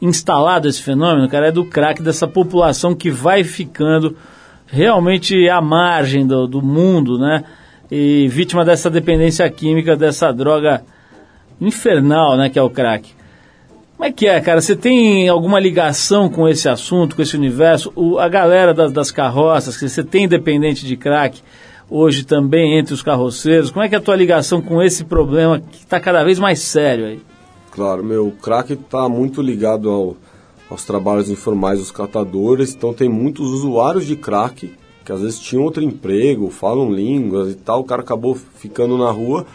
instalado 0.02 0.68
esse 0.68 0.82
fenômeno, 0.82 1.26
cara, 1.26 1.46
é 1.46 1.50
do 1.50 1.64
crack 1.64 2.02
dessa 2.02 2.28
população 2.28 2.94
que 2.94 3.10
vai 3.10 3.42
ficando 3.44 4.14
realmente 4.70 5.48
à 5.48 5.60
margem 5.60 6.26
do, 6.26 6.46
do 6.46 6.62
mundo, 6.62 7.18
né? 7.18 7.44
E 7.90 8.28
vítima 8.28 8.64
dessa 8.64 8.90
dependência 8.90 9.48
química, 9.50 9.96
dessa 9.96 10.32
droga 10.32 10.82
infernal, 11.60 12.36
né, 12.36 12.48
que 12.48 12.58
é 12.58 12.62
o 12.62 12.70
crack. 12.70 13.10
Como 13.96 14.08
é 14.08 14.12
que 14.12 14.28
é, 14.28 14.40
cara? 14.40 14.60
Você 14.60 14.76
tem 14.76 15.28
alguma 15.28 15.58
ligação 15.58 16.28
com 16.28 16.48
esse 16.48 16.68
assunto, 16.68 17.16
com 17.16 17.22
esse 17.22 17.36
universo? 17.36 17.92
O, 17.96 18.18
a 18.18 18.28
galera 18.28 18.72
das, 18.72 18.92
das 18.92 19.10
carroças, 19.10 19.76
que 19.76 19.88
você 19.88 20.04
tem 20.04 20.28
dependente 20.28 20.86
de 20.86 20.96
crack 20.96 21.42
hoje 21.90 22.24
também 22.24 22.78
entre 22.78 22.94
os 22.94 23.02
carroceiros, 23.02 23.70
como 23.70 23.82
é 23.82 23.88
que 23.88 23.94
é 23.94 23.98
a 23.98 24.00
tua 24.00 24.14
ligação 24.14 24.60
com 24.60 24.80
esse 24.82 25.04
problema 25.04 25.58
que 25.58 25.78
está 25.78 25.98
cada 25.98 26.22
vez 26.22 26.38
mais 26.38 26.60
sério 26.60 27.06
aí? 27.06 27.20
Claro, 27.72 28.04
meu, 28.04 28.28
o 28.28 28.32
crack 28.32 28.74
está 28.74 29.08
muito 29.08 29.40
ligado 29.42 29.90
ao, 29.90 30.16
aos 30.70 30.84
trabalhos 30.84 31.30
informais 31.30 31.78
dos 31.78 31.90
catadores, 31.90 32.74
então 32.74 32.92
tem 32.92 33.08
muitos 33.08 33.48
usuários 33.50 34.06
de 34.06 34.16
crack 34.16 34.70
que 35.04 35.12
às 35.12 35.22
vezes 35.22 35.40
tinham 35.40 35.64
outro 35.64 35.82
emprego, 35.82 36.50
falam 36.50 36.92
línguas 36.92 37.50
e 37.50 37.54
tal, 37.54 37.80
o 37.80 37.84
cara 37.84 38.02
acabou 38.02 38.34
ficando 38.34 38.98
na 38.98 39.10
rua 39.10 39.46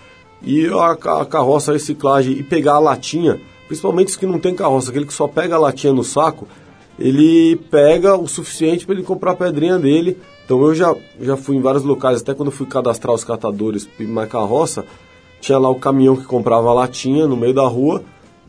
e 0.42 0.66
a, 0.68 0.96
carroça, 1.26 1.70
a 1.70 1.74
reciclagem 1.74 2.34
e 2.34 2.42
pegar 2.42 2.74
a 2.74 2.80
latinha. 2.80 3.40
Principalmente 3.68 4.08
os 4.08 4.16
que 4.16 4.26
não 4.26 4.40
tem 4.40 4.56
carroça, 4.56 4.90
aquele 4.90 5.06
que 5.06 5.14
só 5.14 5.28
pega 5.28 5.56
a 5.56 5.60
latinha 5.60 5.94
no 5.94 6.04
saco, 6.04 6.48
ele 6.98 7.56
pega 7.70 8.18
o 8.18 8.28
suficiente 8.28 8.84
para 8.84 8.96
ele 8.96 9.04
comprar 9.04 9.32
a 9.32 9.36
pedrinha 9.36 9.78
dele. 9.78 10.18
Então 10.44 10.60
eu 10.64 10.74
já, 10.74 10.96
já 11.22 11.38
fui 11.38 11.56
em 11.56 11.62
vários 11.62 11.84
locais, 11.84 12.22
até 12.22 12.34
quando 12.34 12.50
fui 12.52 12.66
cadastrar 12.66 13.14
os 13.14 13.24
catadores 13.24 13.86
para 13.86 14.26
carroça, 14.26 14.84
tinha 15.40 15.60
lá 15.60 15.70
o 15.70 15.76
caminhão 15.76 16.16
que 16.16 16.26
comprava 16.26 16.70
a 16.70 16.74
latinha 16.74 17.28
no 17.28 17.38
meio 17.38 17.54
da 17.54 17.68
rua 17.68 18.04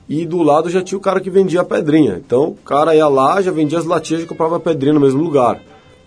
e 0.08 0.26
do 0.26 0.42
lado 0.42 0.68
já 0.68 0.82
tinha 0.82 0.98
o 0.98 1.00
cara 1.00 1.20
que 1.20 1.30
vendia 1.30 1.62
a 1.62 1.64
pedrinha. 1.64 2.20
Então 2.24 2.48
o 2.48 2.54
cara 2.54 2.94
ia 2.94 3.08
lá, 3.08 3.40
já 3.40 3.50
vendia 3.50 3.78
as 3.78 3.84
latinhas 3.84 4.22
e 4.22 4.26
comprava 4.26 4.56
a 4.56 4.60
pedrinha 4.60 4.94
no 4.94 5.00
mesmo 5.00 5.22
lugar. 5.22 5.60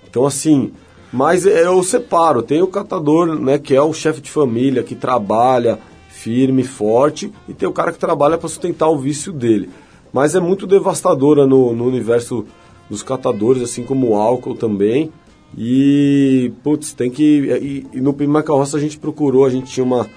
Então 0.09 0.25
assim, 0.25 0.71
mas 1.11 1.45
eu 1.45 1.81
separo, 1.83 2.41
tem 2.41 2.61
o 2.61 2.67
catador, 2.67 3.39
né, 3.39 3.57
que 3.57 3.75
é 3.75 3.81
o 3.81 3.93
chefe 3.93 4.21
de 4.21 4.29
família, 4.29 4.83
que 4.83 4.95
trabalha, 4.95 5.79
firme, 6.09 6.63
forte, 6.63 7.31
e 7.47 7.53
tem 7.53 7.67
o 7.67 7.73
cara 7.73 7.91
que 7.91 7.99
trabalha 7.99 8.37
para 8.37 8.49
sustentar 8.49 8.89
o 8.89 8.97
vício 8.97 9.31
dele. 9.31 9.69
Mas 10.11 10.35
é 10.35 10.39
muito 10.39 10.67
devastadora 10.67 11.45
no, 11.45 11.73
no 11.73 11.85
universo 11.85 12.45
dos 12.89 13.03
catadores, 13.03 13.61
assim 13.61 13.83
como 13.83 14.09
o 14.09 14.15
álcool 14.15 14.55
também. 14.55 15.11
E, 15.57 16.51
putz, 16.63 16.93
tem 16.93 17.09
que. 17.09 17.23
E, 17.23 17.97
e 17.97 18.01
no 18.01 18.13
Prima 18.13 18.43
Carroça 18.43 18.77
a 18.77 18.79
gente 18.79 18.97
procurou, 18.97 19.45
a 19.45 19.49
gente 19.49 19.71
tinha 19.71 19.83
uma, 19.83 20.07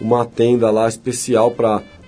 uma 0.00 0.24
tenda 0.24 0.70
lá 0.70 0.88
especial 0.88 1.50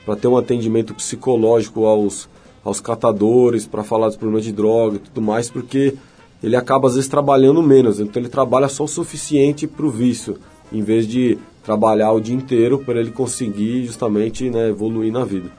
para 0.05 0.17
ter 0.17 0.29
um 0.29 0.37
atendimento 0.37 0.95
psicológico 0.95 1.87
aos, 1.87 2.29
aos 2.65 2.81
catadores, 2.81 3.67
para 3.67 3.85
falar 3.85 4.09
dos 4.09 4.17
problemas 4.17 4.45
de 4.45 4.53
droga 4.53 4.97
e 4.97 5.01
tudo 5.01 5.21
mais, 5.23 5.51
porque 5.51 5.95
ele 6.43 6.57
acaba 6.57 6.88
às 6.88 6.95
vezes 6.95 7.09
trabalhando 7.09 7.62
menos, 7.62 8.01
então 8.01 8.21
ele 8.21 8.29
trabalha 8.29 8.69
só 8.69 8.85
o 8.85 8.88
suficiente 8.88 9.67
para 9.67 9.87
o 9.87 9.91
vício, 9.91 10.38
em 10.73 10.83
vez 10.83 11.07
de 11.07 11.38
trabalhar 11.62 12.12
o 12.12 12.21
dia 12.21 12.35
inteiro 12.35 12.79
para 12.79 12.99
ele 12.99 13.12
conseguir 13.12 13.87
justamente 13.87 14.51
né, 14.51 14.69
evoluir 14.69 15.12
na 15.12 15.25
vida. 15.25 15.51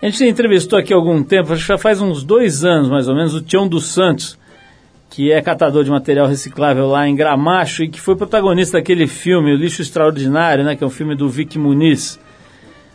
A 0.00 0.06
gente 0.06 0.24
entrevistou 0.24 0.78
aqui 0.78 0.92
há 0.92 0.96
algum 0.96 1.22
tempo, 1.22 1.52
acho 1.52 1.62
que 1.62 1.68
já 1.68 1.78
faz 1.78 2.00
uns 2.00 2.22
dois 2.22 2.64
anos 2.64 2.88
mais 2.88 3.08
ou 3.08 3.14
menos, 3.14 3.34
o 3.34 3.40
Tião 3.40 3.66
dos 3.66 3.86
Santos, 3.86 4.38
que 5.10 5.30
é 5.30 5.42
catador 5.42 5.84
de 5.84 5.90
material 5.90 6.26
reciclável 6.26 6.86
lá 6.86 7.06
em 7.06 7.14
Gramacho 7.14 7.82
e 7.82 7.88
que 7.88 8.00
foi 8.00 8.16
protagonista 8.16 8.78
daquele 8.78 9.06
filme, 9.06 9.52
O 9.52 9.56
Lixo 9.56 9.82
Extraordinário, 9.82 10.64
né, 10.64 10.74
que 10.74 10.82
é 10.82 10.86
um 10.86 10.90
filme 10.90 11.14
do 11.14 11.28
Vic 11.28 11.58
Muniz. 11.58 12.18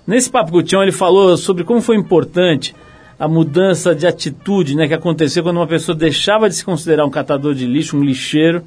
Nesse 0.07 0.29
papo 0.29 0.51
com 0.51 0.57
o 0.59 0.63
Tião 0.63 0.81
ele 0.81 0.93
falou 0.93 1.35
sobre 1.35 1.65
como 1.65 1.81
foi 1.81 1.97
importante 1.97 2.73
a 3.19 3.27
mudança 3.27 3.93
de 3.93 4.07
atitude 4.07 4.73
né, 4.73 4.87
que 4.87 4.93
acontecia 4.93 5.43
quando 5.43 5.57
uma 5.57 5.67
pessoa 5.67 5.97
deixava 5.97 6.47
de 6.47 6.55
se 6.55 6.63
considerar 6.63 7.05
um 7.05 7.09
catador 7.09 7.53
de 7.53 7.65
lixo, 7.65 7.97
um 7.97 8.03
lixeiro, 8.03 8.63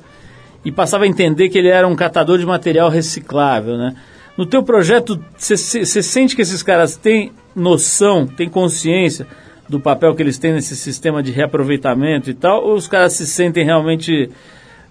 e 0.63 0.71
passava 0.71 1.05
a 1.05 1.07
entender 1.07 1.49
que 1.49 1.57
ele 1.57 1.69
era 1.69 1.89
um 1.89 1.97
catador 1.97 2.39
de 2.39 2.45
material 2.45 2.91
reciclável. 2.91 3.79
Né? 3.79 3.97
No 4.37 4.45
teu 4.45 4.63
projeto, 4.63 5.19
você 5.39 6.03
sente 6.03 6.37
que 6.37 6.43
esses 6.43 6.63
caras 6.63 6.97
têm 6.97 7.33
noção, 7.57 8.27
têm 8.27 8.49
consciência 8.49 9.27
do 9.67 9.81
papel 9.81 10.15
que 10.15 10.23
eles 10.23 10.37
têm 10.37 10.53
nesse 10.53 10.77
sistema 10.77 11.23
de 11.23 11.31
reaproveitamento 11.31 12.29
e 12.29 12.35
tal, 12.35 12.65
ou 12.67 12.75
os 12.75 12.87
caras 12.87 13.15
se 13.15 13.27
sentem 13.27 13.65
realmente 13.65 14.29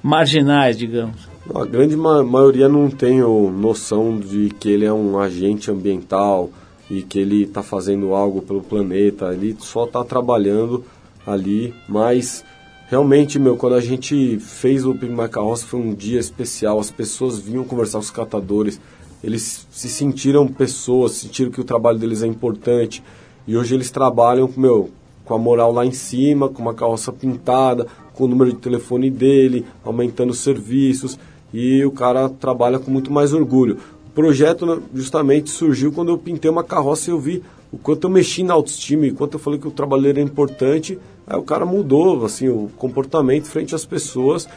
marginais, 0.02 0.78
digamos? 0.78 1.29
A 1.54 1.66
grande 1.66 1.98
ma 1.98 2.24
maioria 2.24 2.70
não 2.70 2.92
tem 2.92 3.22
noção 3.22 4.20
de 4.20 4.50
que 4.60 4.70
ele 4.70 4.86
é 4.86 4.94
um 4.94 5.18
agente 5.18 5.72
ambiental 5.72 6.52
e 6.88 7.02
que 7.02 7.18
ele 7.18 7.44
está 7.44 7.64
fazendo 7.64 8.14
algo 8.14 8.40
pelo 8.40 8.62
planeta, 8.62 9.34
ele 9.34 9.56
só 9.60 9.86
está 9.86 10.04
trabalhando 10.04 10.84
ali, 11.26 11.74
mas 11.88 12.46
realmente, 12.88 13.40
meu, 13.40 13.58
quando 13.58 13.74
a 13.74 13.82
gente 13.82 14.38
fez 14.38 14.86
o 14.86 14.94
Pimba 14.94 15.28
Carroça 15.28 15.66
foi 15.66 15.80
um 15.80 15.94
dia 15.94 16.20
especial, 16.20 16.80
as 16.80 16.92
pessoas 16.92 17.40
vinham 17.40 17.64
conversar 17.64 17.98
com 17.98 18.04
os 18.04 18.12
catadores, 18.12 18.80
eles 19.24 19.68
se 19.72 19.90
sentiram 19.90 20.48
pessoas, 20.48 21.14
sentiram 21.14 21.50
que 21.50 21.62
o 21.62 21.66
trabalho 21.66 21.98
deles 21.98 22.22
é 22.22 22.28
importante, 22.28 23.04
e 23.48 23.58
hoje 23.58 23.74
eles 23.74 23.90
trabalham, 23.90 24.48
meu, 24.56 24.92
com 25.26 25.34
a 25.34 25.40
moral 25.40 25.72
lá 25.72 25.84
em 25.84 25.92
cima, 25.92 26.48
com 26.48 26.62
uma 26.62 26.76
carroça 26.76 27.12
pintada, 27.12 27.88
com 28.14 28.26
o 28.26 28.28
número 28.28 28.52
de 28.52 28.60
telefone 28.60 29.10
dele, 29.10 29.66
aumentando 29.84 30.32
os 30.32 30.40
serviços, 30.40 31.18
e 31.54 31.84
o 31.86 31.92
cara 31.92 32.30
trabalha 32.30 32.80
com 32.80 32.92
muito 32.92 33.12
mais 33.12 33.34
orgulho. 33.34 33.78
O 34.08 34.12
projeto 34.12 34.66
né, 34.66 34.80
justamente 34.94 35.50
surgiu 35.50 35.92
quando 35.92 36.10
eu 36.10 36.18
pintei 36.18 36.50
uma 36.50 36.64
carroça 36.64 37.10
e 37.10 37.14
eu 37.14 37.20
vi 37.20 37.44
o 37.72 37.78
quanto 37.78 38.06
eu 38.06 38.10
mexi 38.10 38.44
na 38.44 38.54
autoestima, 38.54 39.06
e 39.06 39.12
quanto 39.12 39.36
eu 39.36 39.40
falei 39.40 39.60
que 39.60 39.68
o 39.68 39.72
trabalho 39.72 40.08
era 40.08 40.20
importante, 40.20 40.98
aí 41.28 41.38
o 41.38 41.44
cara 41.44 41.66
mudou 41.66 42.26
assim 42.26 42.50
o 42.50 42.70
comportamento 42.78 43.46
frente 43.46 43.76
às 43.76 43.86
pessoas 43.86 44.48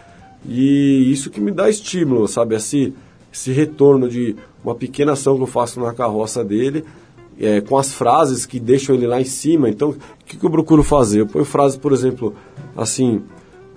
e 0.47 1.13
isso 1.13 1.31
que 1.31 1.41
me 1.41 1.51
dá 1.51 1.69
estímulo, 1.69 2.27
sabe? 2.27 2.57
Esse, 2.57 2.95
esse 3.33 3.53
retorno 3.53 4.09
de 4.09 4.35
uma 4.65 4.75
pequena 4.75 5.13
ação 5.13 5.37
que 5.37 5.43
eu 5.43 5.47
faço 5.47 5.81
na 5.81 5.93
carroça 5.93 6.43
dele 6.43 6.85
é, 7.41 7.61
com 7.61 7.77
as 7.77 7.93
frases 7.93 8.47
que 8.47 8.61
deixam 8.61 8.95
ele 8.95 9.07
lá 9.07 9.21
em 9.21 9.25
cima. 9.25 9.69
Então, 9.69 9.91
o 9.91 9.97
que, 10.25 10.37
que 10.37 10.45
eu 10.45 10.51
procuro 10.51 10.83
fazer? 10.83 11.21
Eu 11.21 11.27
ponho 11.27 11.45
frases, 11.45 11.77
por 11.77 11.93
exemplo, 11.93 12.35
assim: 12.77 13.23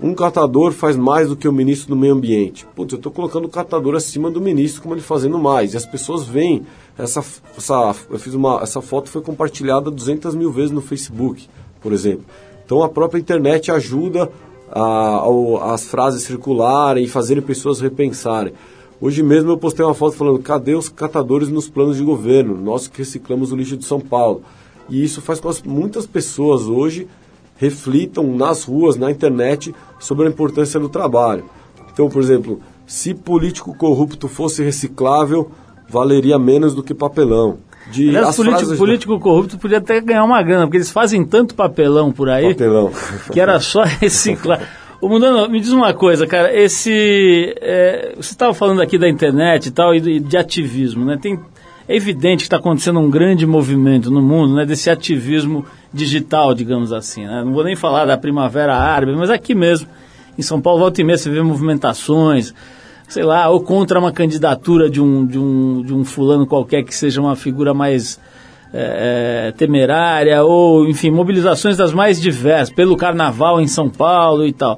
um 0.01 0.13
catador 0.13 0.71
faz 0.71 0.97
mais 0.97 1.29
do 1.29 1.35
que 1.35 1.47
o 1.47 1.53
ministro 1.53 1.89
do 1.89 1.95
meio 1.95 2.13
ambiente. 2.13 2.65
Putz, 2.75 2.93
eu 2.93 2.97
estou 2.97 3.11
colocando 3.11 3.45
o 3.45 3.49
catador 3.49 3.95
acima 3.95 4.29
do 4.29 4.41
ministro, 4.41 4.81
como 4.81 4.93
ele 4.93 5.01
fazendo 5.01 5.37
mais. 5.37 5.73
E 5.73 5.77
as 5.77 5.85
pessoas 5.85 6.25
veem. 6.25 6.63
Essa, 6.97 7.23
essa, 7.57 7.95
eu 8.09 8.19
fiz 8.19 8.33
uma, 8.33 8.61
essa 8.61 8.81
foto 8.81 9.09
foi 9.09 9.21
compartilhada 9.21 9.91
200 9.91 10.35
mil 10.35 10.51
vezes 10.51 10.71
no 10.71 10.81
Facebook, 10.81 11.47
por 11.81 11.91
exemplo. 11.91 12.25
Então, 12.65 12.81
a 12.83 12.89
própria 12.89 13.19
internet 13.19 13.71
ajuda 13.71 14.29
a, 14.71 14.81
a, 14.81 15.73
as 15.73 15.85
frases 15.85 16.23
circularem 16.23 17.03
e 17.03 17.07
fazerem 17.07 17.43
pessoas 17.43 17.79
repensarem. 17.79 18.53
Hoje 18.99 19.21
mesmo 19.21 19.51
eu 19.51 19.57
postei 19.57 19.85
uma 19.85 19.93
foto 19.93 20.15
falando: 20.15 20.39
cadê 20.39 20.73
os 20.73 20.89
catadores 20.89 21.49
nos 21.49 21.69
planos 21.69 21.97
de 21.97 22.03
governo? 22.03 22.55
Nós 22.55 22.87
que 22.87 22.99
reciclamos 22.99 23.51
o 23.51 23.55
lixo 23.55 23.77
de 23.77 23.85
São 23.85 23.99
Paulo. 23.99 24.41
E 24.89 25.03
isso 25.03 25.21
faz 25.21 25.39
com 25.39 25.51
que 25.53 25.67
muitas 25.67 26.05
pessoas 26.05 26.63
hoje 26.63 27.07
reflitam 27.55 28.35
nas 28.35 28.63
ruas, 28.63 28.97
na 28.97 29.09
internet, 29.09 29.73
sobre 29.99 30.27
a 30.27 30.29
importância 30.29 30.79
do 30.79 30.89
trabalho. 30.89 31.45
Então, 31.91 32.09
por 32.09 32.21
exemplo, 32.21 32.59
se 32.85 33.13
político 33.13 33.75
corrupto 33.75 34.27
fosse 34.27 34.63
reciclável, 34.63 35.49
valeria 35.89 36.37
menos 36.37 36.75
do 36.75 36.83
que 36.83 36.93
papelão. 36.93 37.57
De, 37.91 38.09
Aliás, 38.09 38.35
político, 38.35 38.59
frases... 38.59 38.77
político 38.77 39.19
corrupto 39.19 39.57
podia 39.57 39.77
até 39.77 40.01
ganhar 40.01 40.23
uma 40.23 40.41
grana, 40.41 40.65
porque 40.65 40.77
eles 40.77 40.91
fazem 40.91 41.23
tanto 41.23 41.53
papelão 41.53 42.11
por 42.11 42.29
aí 42.29 42.49
papelão. 42.49 42.91
que 43.31 43.39
era 43.39 43.59
só 43.59 43.83
reciclar. 43.83 44.61
Ô 44.99 45.07
Mundano, 45.07 45.47
me 45.49 45.59
diz 45.59 45.71
uma 45.71 45.93
coisa, 45.93 46.25
cara, 46.25 46.53
esse. 46.53 47.53
É, 47.61 48.13
você 48.15 48.31
estava 48.31 48.53
falando 48.53 48.81
aqui 48.81 48.97
da 48.97 49.07
internet 49.07 49.67
e 49.67 49.71
tal, 49.71 49.93
e 49.93 49.99
de, 49.99 50.19
de 50.19 50.37
ativismo, 50.37 51.05
né? 51.05 51.17
Tem, 51.21 51.39
é 51.87 51.95
evidente 51.95 52.37
que 52.37 52.47
está 52.47 52.57
acontecendo 52.57 52.99
um 52.99 53.09
grande 53.09 53.45
movimento 53.45 54.09
no 54.09 54.21
mundo, 54.21 54.55
né? 54.55 54.65
Desse 54.65 54.89
ativismo 54.89 55.63
digital, 55.95 56.53
digamos 56.53 56.91
assim, 56.91 57.25
né? 57.25 57.41
Não 57.43 57.53
vou 57.53 57.63
nem 57.63 57.75
falar 57.75 58.05
da 58.05 58.17
Primavera 58.17 58.75
Árabe, 58.75 59.15
mas 59.15 59.29
aqui 59.29 59.55
mesmo, 59.55 59.87
em 60.37 60.41
São 60.41 60.59
Paulo, 60.59 60.79
volta 60.79 60.99
e 60.99 61.03
meia, 61.03 61.17
você 61.17 61.29
vê 61.29 61.41
movimentações, 61.41 62.53
sei 63.07 63.23
lá, 63.23 63.49
ou 63.49 63.61
contra 63.61 63.97
uma 63.97 64.11
candidatura 64.11 64.89
de 64.89 65.01
um, 65.01 65.25
de 65.25 65.39
um, 65.39 65.81
de 65.81 65.93
um 65.93 66.03
fulano 66.03 66.45
qualquer 66.45 66.83
que 66.83 66.93
seja 66.93 67.21
uma 67.21 67.35
figura 67.35 67.73
mais 67.73 68.19
é, 68.73 69.47
é, 69.47 69.51
temerária, 69.53 70.43
ou, 70.43 70.85
enfim, 70.85 71.11
mobilizações 71.11 71.77
das 71.77 71.93
mais 71.93 72.21
diversas, 72.21 72.75
pelo 72.75 72.97
carnaval 72.97 73.61
em 73.61 73.67
São 73.67 73.89
Paulo 73.89 74.45
e 74.45 74.51
tal. 74.51 74.77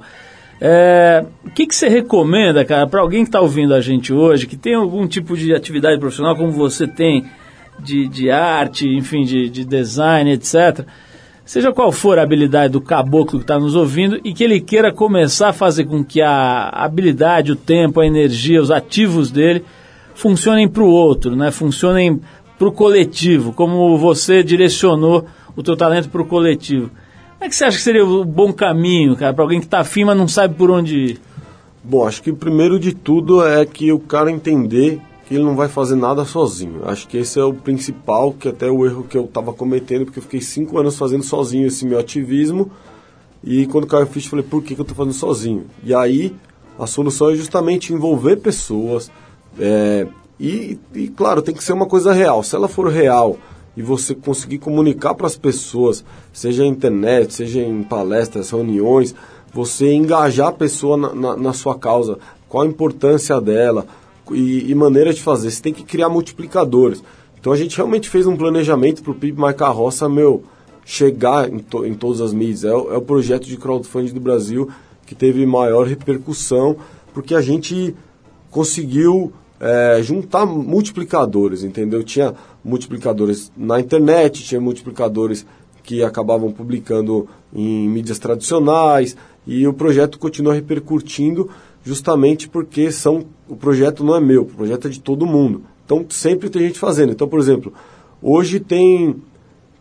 É, 0.62 1.26
o 1.46 1.50
que, 1.50 1.66
que 1.66 1.76
você 1.76 1.88
recomenda, 1.88 2.64
cara, 2.64 2.86
para 2.86 3.02
alguém 3.02 3.24
que 3.24 3.30
está 3.30 3.42
ouvindo 3.42 3.74
a 3.74 3.82
gente 3.82 4.14
hoje, 4.14 4.46
que 4.46 4.56
tem 4.56 4.76
algum 4.76 5.08
tipo 5.08 5.36
de 5.36 5.54
atividade 5.54 6.00
profissional 6.00 6.36
como 6.36 6.52
você 6.52 6.86
tem, 6.86 7.26
de, 7.80 8.08
de 8.08 8.30
arte, 8.30 8.88
enfim, 8.88 9.24
de, 9.24 9.50
de 9.50 9.64
design, 9.64 10.32
etc., 10.32 10.86
seja 11.48 11.72
qual 11.72 11.94
for 11.94 12.20
a 12.20 12.24
habilidade 12.24 12.74
do 12.74 12.82
caboclo 12.82 13.40
que 13.40 13.46
está 13.46 13.58
nos 13.58 13.74
ouvindo 13.74 14.20
e 14.22 14.34
que 14.34 14.44
ele 14.44 14.60
queira 14.60 14.92
começar 14.92 15.50
a 15.50 15.54
fazer 15.54 15.86
com 15.86 16.04
que 16.04 16.22
a 16.22 16.68
habilidade, 16.70 17.54
o 17.54 17.56
tempo, 17.56 18.02
a 18.02 18.06
energia, 18.06 18.62
os 18.62 18.70
ativos 18.70 19.32
dele 19.32 19.64
funcionem 20.14 20.68
para 20.68 20.84
o 20.84 20.90
outro, 20.90 21.38
né? 21.38 21.50
funcionem 21.50 22.20
para 22.60 22.68
o 22.68 22.72
coletivo, 22.72 23.54
como 23.54 23.98
você 23.98 24.44
direcionou 24.44 25.26
o 25.56 25.64
teu 25.64 25.78
talento 25.78 26.10
para 26.10 26.22
o 26.22 26.26
coletivo. 26.26 26.90
Como 26.90 27.46
é 27.46 27.50
que 27.50 27.56
você 27.56 27.64
acha 27.64 27.78
que 27.78 27.84
seria 27.84 28.06
o 28.06 28.26
bom 28.26 28.52
caminho, 28.52 29.16
cara, 29.16 29.34
para 29.34 29.44
alguém 29.44 29.60
que 29.60 29.68
está 29.68 29.80
afim, 29.80 30.04
mas 30.04 30.18
não 30.18 30.28
sabe 30.28 30.56
por 30.56 30.70
onde 30.70 30.98
ir? 30.98 31.22
Bom, 31.82 32.06
acho 32.06 32.22
que 32.22 32.32
o 32.32 32.36
primeiro 32.36 32.78
de 32.78 32.94
tudo 32.94 33.48
é 33.48 33.66
que 33.66 33.94
o 33.94 34.00
cara 34.00 34.30
entender 34.30 35.00
que 35.28 35.36
ele 35.36 35.44
não 35.44 35.56
vai 35.56 35.68
fazer 35.68 35.96
nada 35.96 36.24
sozinho. 36.24 36.82
Acho 36.86 37.08
que 37.08 37.18
esse 37.18 37.38
é 37.38 37.44
o 37.44 37.54
principal, 37.54 38.32
que 38.32 38.48
até 38.48 38.72
o 38.72 38.86
erro 38.86 39.04
que 39.04 39.18
eu 39.18 39.26
estava 39.26 39.52
cometendo, 39.52 40.06
porque 40.06 40.20
eu 40.20 40.24
fiquei 40.24 40.40
cinco 40.40 40.78
anos 40.78 40.98
fazendo 40.98 41.24
sozinho 41.24 41.68
esse 41.68 41.86
meu 41.86 42.00
ativismo. 42.00 42.72
E 43.44 43.68
quando 43.68 43.88
caiu 43.88 44.04
a 44.04 44.06
ficha, 44.06 44.28
eu 44.28 44.32
falei, 44.32 44.46
por 44.46 44.64
que, 44.64 44.74
que 44.74 44.80
eu 44.80 44.84
estou 44.84 44.96
fazendo 44.96 45.14
sozinho? 45.14 45.66
E 45.84 45.94
aí, 45.94 46.34
a 46.80 46.88
solução 46.88 47.30
é 47.30 47.36
justamente 47.36 47.94
envolver 47.94 48.38
pessoas, 48.38 49.12
é, 49.60 50.08
e, 50.40 50.80
e, 50.94 51.08
claro, 51.10 51.42
tem 51.42 51.54
que 51.54 51.64
ser 51.64 51.74
uma 51.74 51.88
coisa 51.88 52.14
real. 52.14 52.42
Se 52.42 52.56
ela 52.56 52.68
for 52.68 52.88
real 52.88 53.38
e 53.76 53.82
você 53.82 54.16
conseguir 54.16 54.60
comunicar 54.60 55.14
para 55.14 55.28
as 55.28 55.36
pessoas, 55.36 56.06
seja 56.32 56.64
na 56.64 56.70
internet, 56.70 57.34
seja 57.34 57.60
em 57.60 57.84
palestras, 57.84 58.52
reuniões, 58.52 59.14
você 59.54 59.92
engajar 59.94 60.50
a 60.50 60.54
pessoa 60.54 60.96
na, 60.96 61.14
na, 61.14 61.38
na 61.38 61.54
sua 61.54 61.76
causa, 61.78 62.18
qual 62.48 62.64
a 62.64 62.68
importância 62.68 63.42
dela 63.42 63.86
e, 64.32 64.70
e, 64.70 64.76
maneira 64.76 65.14
de 65.14 65.22
fazer. 65.22 65.52
Você 65.52 65.62
tem 65.62 65.74
que 65.74 65.84
criar 65.84 66.10
multiplicadores. 66.10 67.04
Então 67.40 67.54
a 67.54 67.58
gente 67.58 67.76
realmente 67.78 68.10
fez 68.10 68.26
um 68.26 68.36
planejamento 68.36 69.02
para 69.02 69.12
o 69.12 69.16
PIB 69.16 69.40
Mais 69.40 69.56
Carroça, 69.56 70.10
meu, 70.10 70.44
chegar 70.86 71.52
em, 71.52 71.60
to, 71.60 71.86
em 71.86 71.94
todas 71.94 72.22
as 72.22 72.34
mídias. 72.34 72.64
É, 72.64 72.70
é 72.70 72.98
o 72.98 73.02
projeto 73.02 73.46
de 73.46 73.58
crowdfunding 73.58 74.14
do 74.14 74.20
Brasil 74.20 74.70
que 75.06 75.16
teve 75.16 75.46
maior 75.46 75.88
repercussão, 75.88 76.76
porque 77.14 77.34
a 77.34 77.42
gente 77.42 77.96
conseguiu 78.52 79.32
é, 79.60 80.00
juntar 80.04 80.46
multiplicadores, 80.46 81.64
entendeu? 81.64 82.04
Tinha 82.04 82.34
multiplicadores 82.64 83.52
na 83.56 83.80
internet, 83.80 84.44
tinha 84.44 84.60
multiplicadores 84.60 85.46
que 85.84 86.04
acabavam 86.04 86.52
publicando 86.52 87.28
em 87.54 87.88
mídias 87.88 88.20
tradicionais 88.20 89.16
e 89.46 89.66
o 89.66 89.74
projeto 89.74 90.20
continua 90.20 90.54
repercutindo 90.54 91.50
justamente 91.88 92.50
porque 92.50 92.92
são 92.92 93.26
o 93.48 93.56
projeto 93.56 94.04
não 94.04 94.14
é 94.14 94.20
meu, 94.20 94.42
o 94.42 94.46
projeto 94.46 94.88
é 94.88 94.92
de 94.92 95.00
todo 95.00 95.26
mundo. 95.26 95.64
Então 95.86 96.06
sempre 96.10 96.50
tem 96.50 96.64
gente 96.64 96.78
fazendo. 96.78 97.14
Então, 97.14 97.30
por 97.30 97.40
exemplo, 97.40 97.72
hoje 98.22 98.60
tem 98.60 99.16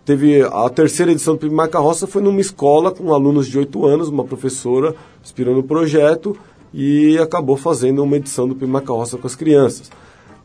teve 0.05 0.41
a 0.41 0.69
terceira 0.69 1.11
edição 1.11 1.35
do 1.35 1.41
Prêmio 1.41 1.69
Carroça 1.69 2.07
foi 2.07 2.23
numa 2.23 2.41
escola 2.41 2.93
com 2.93 3.13
alunos 3.13 3.49
de 3.49 3.59
8 3.59 3.85
anos, 3.85 4.09
uma 4.09 4.23
professora 4.23 4.95
inspirando 5.21 5.59
o 5.59 5.65
projeto 5.65 6.37
e 6.73 7.19
acabou 7.19 7.57
fazendo 7.57 8.05
uma 8.05 8.17
edição 8.17 8.47
do 8.47 8.55
Prima 8.55 8.81
Carroça 8.81 9.19
com 9.19 9.27
as 9.27 9.35
crianças. 9.35 9.91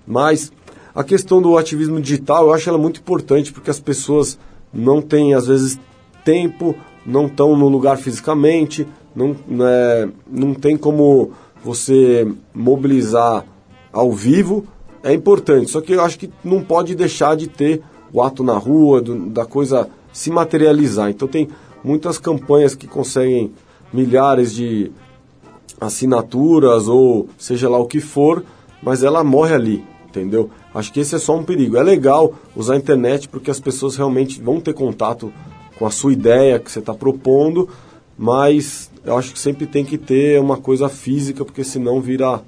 Mas 0.07 0.51
a 0.95 1.03
questão 1.03 1.39
do 1.39 1.55
ativismo 1.59 2.01
digital, 2.01 2.47
eu 2.47 2.53
acho 2.53 2.67
ela 2.67 2.79
muito 2.79 3.01
importante 3.01 3.53
porque 3.53 3.69
as 3.69 3.79
pessoas 3.79 4.39
não 4.73 4.99
têm, 4.99 5.35
às 5.35 5.45
vezes, 5.45 5.79
tempo, 6.25 6.75
não 7.05 7.27
estão 7.27 7.55
no 7.55 7.69
lugar 7.69 7.97
fisicamente, 7.97 8.87
não, 9.15 9.35
né, 9.47 10.09
não 10.27 10.55
tem 10.55 10.75
como 10.75 11.33
você 11.63 12.27
mobilizar 12.53 13.45
ao 13.91 14.11
vivo, 14.11 14.65
é 15.03 15.13
importante. 15.13 15.71
Só 15.71 15.81
que 15.81 15.93
eu 15.93 16.01
acho 16.01 16.17
que 16.17 16.29
não 16.43 16.63
pode 16.63 16.95
deixar 16.95 17.35
de 17.35 17.47
ter 17.47 17.81
o 18.13 18.21
ato 18.21 18.43
na 18.43 18.57
rua, 18.57 19.01
do, 19.01 19.29
da 19.29 19.45
coisa 19.45 19.89
se 20.11 20.29
materializar. 20.29 21.09
Então 21.09 21.27
tem 21.27 21.47
muitas 21.83 22.17
campanhas 22.17 22.75
que 22.75 22.87
conseguem 22.87 23.51
milhares 23.93 24.53
de 24.53 24.91
assinaturas 25.79 26.87
ou 26.87 27.29
seja 27.37 27.67
lá 27.67 27.79
o 27.79 27.87
que 27.87 27.99
for, 27.99 28.43
mas 28.83 29.03
ela 29.03 29.23
morre 29.23 29.55
ali, 29.55 29.83
entendeu? 30.07 30.49
Acho 30.73 30.93
que 30.93 30.99
esse 30.99 31.15
é 31.15 31.19
só 31.19 31.35
um 31.35 31.43
perigo. 31.43 31.77
É 31.77 31.83
legal 31.83 32.33
usar 32.55 32.75
a 32.75 32.77
internet 32.77 33.27
porque 33.27 33.49
as 33.51 33.59
pessoas 33.59 33.95
realmente 33.95 34.41
vão 34.41 34.59
ter 34.59 34.73
contato 34.73 35.33
com 35.77 35.85
a 35.85 35.91
sua 35.91 36.13
ideia 36.13 36.59
que 36.59 36.71
você 36.71 36.79
está 36.79 36.93
propondo, 36.93 37.67
mas 38.17 38.91
eu 39.03 39.17
acho 39.17 39.33
que 39.33 39.39
sempre 39.39 39.65
tem 39.65 39.83
que 39.83 39.97
ter 39.97 40.39
uma 40.39 40.57
coisa 40.57 40.87
física, 40.87 41.43
porque 41.43 41.63
senão 41.63 41.99
vira 41.99 42.41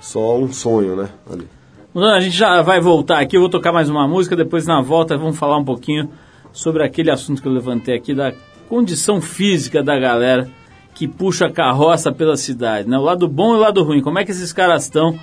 só 0.00 0.36
um 0.36 0.52
sonho, 0.52 0.96
né? 0.96 1.08
Ali. 1.30 1.48
A 1.94 2.20
gente 2.20 2.36
já 2.36 2.60
vai 2.60 2.80
voltar 2.80 3.20
aqui, 3.20 3.36
eu 3.36 3.40
vou 3.40 3.48
tocar 3.48 3.72
mais 3.72 3.88
uma 3.88 4.06
música, 4.06 4.36
depois 4.36 4.66
na 4.66 4.82
volta 4.82 5.16
vamos 5.16 5.38
falar 5.38 5.56
um 5.56 5.64
pouquinho 5.64 6.10
sobre 6.52 6.84
aquele 6.84 7.10
assunto 7.10 7.40
que 7.40 7.48
eu 7.48 7.52
levantei 7.52 7.96
aqui 7.96 8.14
da 8.14 8.32
condição 8.68 9.20
física 9.20 9.82
da 9.82 9.98
galera 9.98 10.50
que 10.94 11.06
puxa 11.06 11.46
a 11.46 11.52
carroça 11.52 12.10
pela 12.12 12.36
cidade, 12.36 12.88
né? 12.88 12.98
O 12.98 13.02
lado 13.02 13.28
bom 13.28 13.54
e 13.54 13.56
o 13.56 13.60
lado 13.60 13.82
ruim, 13.82 14.02
como 14.02 14.18
é 14.18 14.24
que 14.24 14.30
esses 14.30 14.52
caras 14.52 14.84
estão 14.84 15.18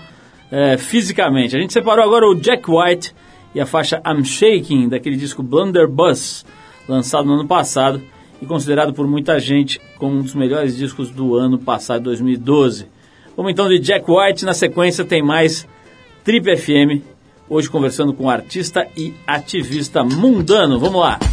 é, 0.52 0.78
fisicamente. 0.78 1.56
A 1.56 1.60
gente 1.60 1.74
separou 1.74 2.06
agora 2.06 2.28
o 2.28 2.36
Jack 2.36 2.70
White 2.70 3.14
e 3.54 3.60
a 3.60 3.66
faixa 3.66 4.02
I'm 4.06 4.24
Shaking, 4.24 4.90
daquele 4.90 5.16
disco 5.16 5.44
Blunderbuss, 5.44 6.46
lançado 6.88 7.26
no 7.26 7.34
ano 7.34 7.48
passado 7.48 8.02
e 8.44 8.46
considerado 8.46 8.94
por 8.94 9.08
muita 9.08 9.40
gente 9.40 9.80
como 9.98 10.18
um 10.18 10.22
dos 10.22 10.36
melhores 10.36 10.76
discos 10.76 11.10
do 11.10 11.36
ano 11.36 11.58
passado, 11.58 12.04
2012. 12.04 12.88
Vamos 13.38 13.54
então 13.54 13.70
de 13.70 13.80
Jack 13.80 14.06
White, 14.12 14.44
na 14.44 14.54
sequência 14.54 15.06
tem 15.06 15.24
mais 15.24 15.66
Trip 16.26 16.58
FM, 16.58 17.02
hoje 17.50 17.70
conversando 17.70 18.14
com 18.14 18.30
artista 18.30 18.86
e 18.98 19.14
ativista 19.26 20.04
mundano. 20.04 20.78
Vamos 20.78 21.00
lá! 21.00 21.33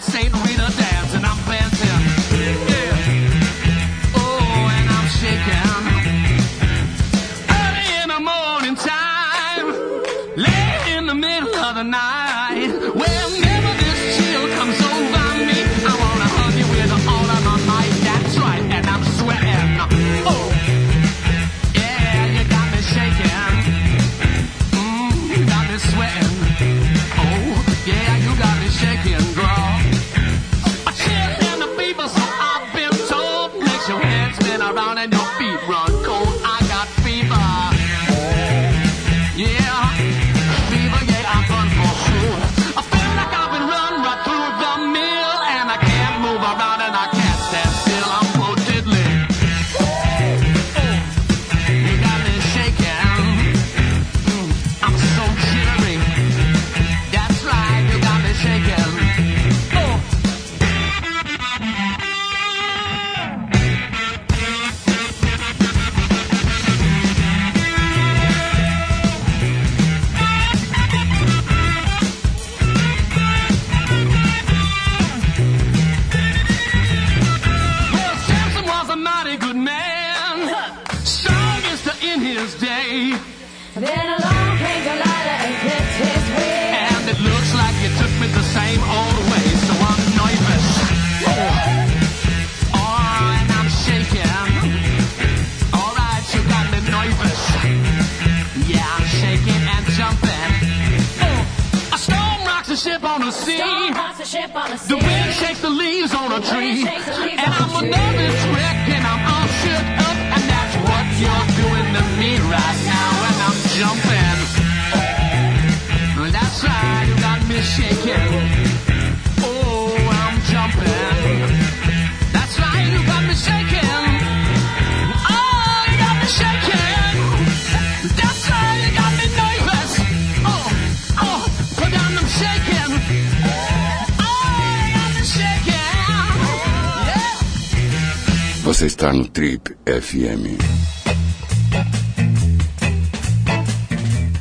St. 0.00 0.32
Rita. 0.46 0.81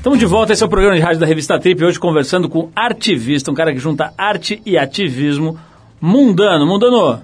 Estamos 0.01 0.17
de 0.17 0.25
volta, 0.25 0.51
esse 0.51 0.63
é 0.63 0.65
o 0.65 0.69
programa 0.69 0.95
de 0.95 1.01
rádio 1.03 1.19
da 1.19 1.27
revista 1.27 1.59
Trip, 1.59 1.85
hoje 1.85 1.99
conversando 1.99 2.49
com 2.49 2.71
Artivista, 2.75 3.51
um 3.51 3.53
cara 3.53 3.71
que 3.71 3.77
junta 3.77 4.11
arte 4.17 4.59
e 4.65 4.75
ativismo 4.75 5.59
mundano. 6.01 6.65
Mundano, 6.65 7.21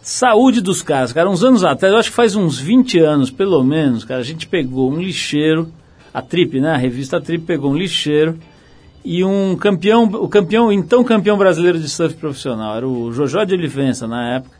saúde 0.00 0.62
dos 0.62 0.82
caras, 0.82 1.12
cara, 1.12 1.28
uns 1.28 1.44
anos 1.44 1.62
atrás, 1.62 1.92
eu 1.92 2.00
acho 2.00 2.08
que 2.08 2.16
faz 2.16 2.34
uns 2.34 2.58
20 2.58 2.98
anos, 3.00 3.30
pelo 3.30 3.62
menos, 3.62 4.02
cara, 4.02 4.18
a 4.18 4.24
gente 4.24 4.48
pegou 4.48 4.90
um 4.90 4.98
lixeiro, 4.98 5.70
a 6.12 6.22
Trip, 6.22 6.58
né, 6.58 6.70
a 6.70 6.76
revista 6.78 7.20
Trip 7.20 7.44
pegou 7.44 7.70
um 7.70 7.76
lixeiro 7.76 8.38
e 9.04 9.22
um 9.22 9.54
campeão, 9.54 10.04
o 10.04 10.26
campeão, 10.26 10.72
então 10.72 11.04
campeão 11.04 11.36
brasileiro 11.36 11.78
de 11.78 11.90
surf 11.90 12.16
profissional, 12.16 12.78
era 12.78 12.88
o 12.88 13.12
Jojó 13.12 13.44
de 13.44 13.52
Olivença 13.52 14.06
na 14.06 14.36
época, 14.36 14.56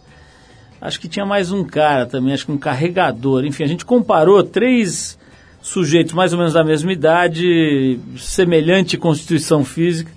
acho 0.79 1.01
que 1.01 1.09
tinha 1.09 1.25
mais 1.25 1.51
um 1.51 1.65
cara 1.65 2.05
também, 2.05 2.35
acho 2.35 2.45
que 2.45 2.53
um 2.53 2.59
carregador, 2.59 3.47
enfim, 3.47 3.65
a 3.65 3.67
gente 3.67 3.87
comparou 3.87 4.45
três 4.45 5.19
sujeitos 5.63 6.13
mais 6.13 6.33
ou 6.33 6.39
menos 6.39 6.55
da 6.55 6.65
mesma 6.65 6.93
idade, 6.93 7.99
semelhante 8.17 8.97
constituição 8.97 9.65
física, 9.65 10.11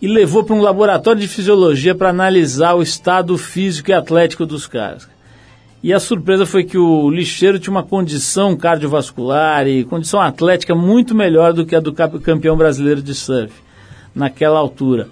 e 0.00 0.06
levou 0.06 0.44
para 0.44 0.54
um 0.54 0.60
laboratório 0.60 1.20
de 1.20 1.28
fisiologia 1.28 1.94
para 1.94 2.10
analisar 2.10 2.74
o 2.74 2.82
estado 2.82 3.36
físico 3.36 3.90
e 3.90 3.94
atlético 3.94 4.46
dos 4.46 4.66
caras. 4.66 5.08
E 5.82 5.92
a 5.92 6.00
surpresa 6.00 6.44
foi 6.44 6.64
que 6.64 6.76
o 6.76 7.08
lixeiro 7.08 7.58
tinha 7.58 7.70
uma 7.70 7.82
condição 7.82 8.56
cardiovascular 8.56 9.66
e 9.66 9.84
condição 9.84 10.20
atlética 10.20 10.74
muito 10.74 11.14
melhor 11.14 11.52
do 11.52 11.64
que 11.64 11.74
a 11.74 11.80
do 11.80 11.92
campeão 11.92 12.56
brasileiro 12.56 13.00
de 13.00 13.14
surf, 13.14 13.52
naquela 14.14 14.58
altura. 14.58 15.08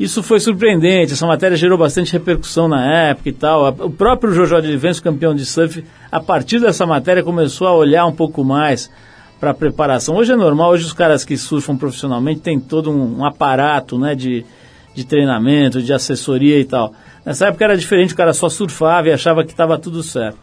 Isso 0.00 0.22
foi 0.22 0.40
surpreendente, 0.40 1.12
essa 1.12 1.26
matéria 1.26 1.58
gerou 1.58 1.76
bastante 1.76 2.14
repercussão 2.14 2.66
na 2.66 2.90
época 3.10 3.28
e 3.28 3.32
tal. 3.34 3.68
O 3.80 3.90
próprio 3.90 4.32
Jojo 4.32 4.56
Olivença, 4.56 5.02
campeão 5.02 5.34
de 5.34 5.44
surf, 5.44 5.84
a 6.10 6.18
partir 6.18 6.58
dessa 6.58 6.86
matéria 6.86 7.22
começou 7.22 7.66
a 7.66 7.74
olhar 7.74 8.06
um 8.06 8.12
pouco 8.12 8.42
mais 8.42 8.90
para 9.38 9.50
a 9.50 9.54
preparação. 9.54 10.16
Hoje 10.16 10.32
é 10.32 10.36
normal, 10.36 10.70
hoje 10.70 10.86
os 10.86 10.94
caras 10.94 11.22
que 11.22 11.36
surfam 11.36 11.76
profissionalmente 11.76 12.40
têm 12.40 12.58
todo 12.58 12.90
um, 12.90 13.18
um 13.18 13.26
aparato 13.26 13.98
né, 13.98 14.14
de, 14.14 14.42
de 14.94 15.04
treinamento, 15.04 15.82
de 15.82 15.92
assessoria 15.92 16.58
e 16.58 16.64
tal. 16.64 16.94
Nessa 17.22 17.48
época 17.48 17.64
era 17.64 17.76
diferente, 17.76 18.14
o 18.14 18.16
cara 18.16 18.32
só 18.32 18.48
surfava 18.48 19.08
e 19.08 19.12
achava 19.12 19.44
que 19.44 19.50
estava 19.50 19.78
tudo 19.78 20.02
certo. 20.02 20.38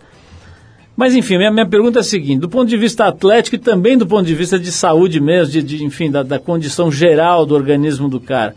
Mas 0.95 1.15
enfim, 1.15 1.35
minha, 1.35 1.51
minha 1.51 1.67
pergunta 1.67 1.97
é 1.97 2.01
a 2.01 2.03
seguinte: 2.03 2.41
do 2.41 2.49
ponto 2.49 2.69
de 2.69 2.77
vista 2.77 3.05
atlético 3.05 3.55
e 3.55 3.59
também 3.59 3.97
do 3.97 4.05
ponto 4.05 4.27
de 4.27 4.35
vista 4.35 4.59
de 4.59 4.71
saúde 4.71 5.19
mesmo, 5.19 5.51
de, 5.51 5.63
de, 5.63 5.83
enfim, 5.83 6.11
da, 6.11 6.21
da 6.21 6.37
condição 6.37 6.91
geral 6.91 7.43
do 7.43 7.55
organismo 7.55 8.07
do 8.07 8.19
cara, 8.19 8.53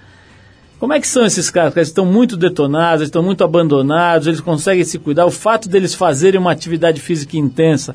Como 0.81 0.95
é 0.95 0.99
que 0.99 1.07
são 1.07 1.27
esses 1.27 1.51
caras? 1.51 1.77
Eles 1.77 1.89
estão 1.89 2.07
muito 2.07 2.39
detonados, 2.39 3.03
eles 3.03 3.09
estão 3.09 3.23
muito 3.23 3.45
abandonados, 3.45 4.27
eles 4.27 4.41
conseguem 4.41 4.83
se 4.83 4.99
cuidar. 4.99 5.27
O 5.27 5.31
fato 5.31 5.69
deles 5.69 5.95
fazerem 5.95 6.41
uma 6.41 6.51
atividade 6.51 7.03
física 7.03 7.37
intensa 7.37 7.95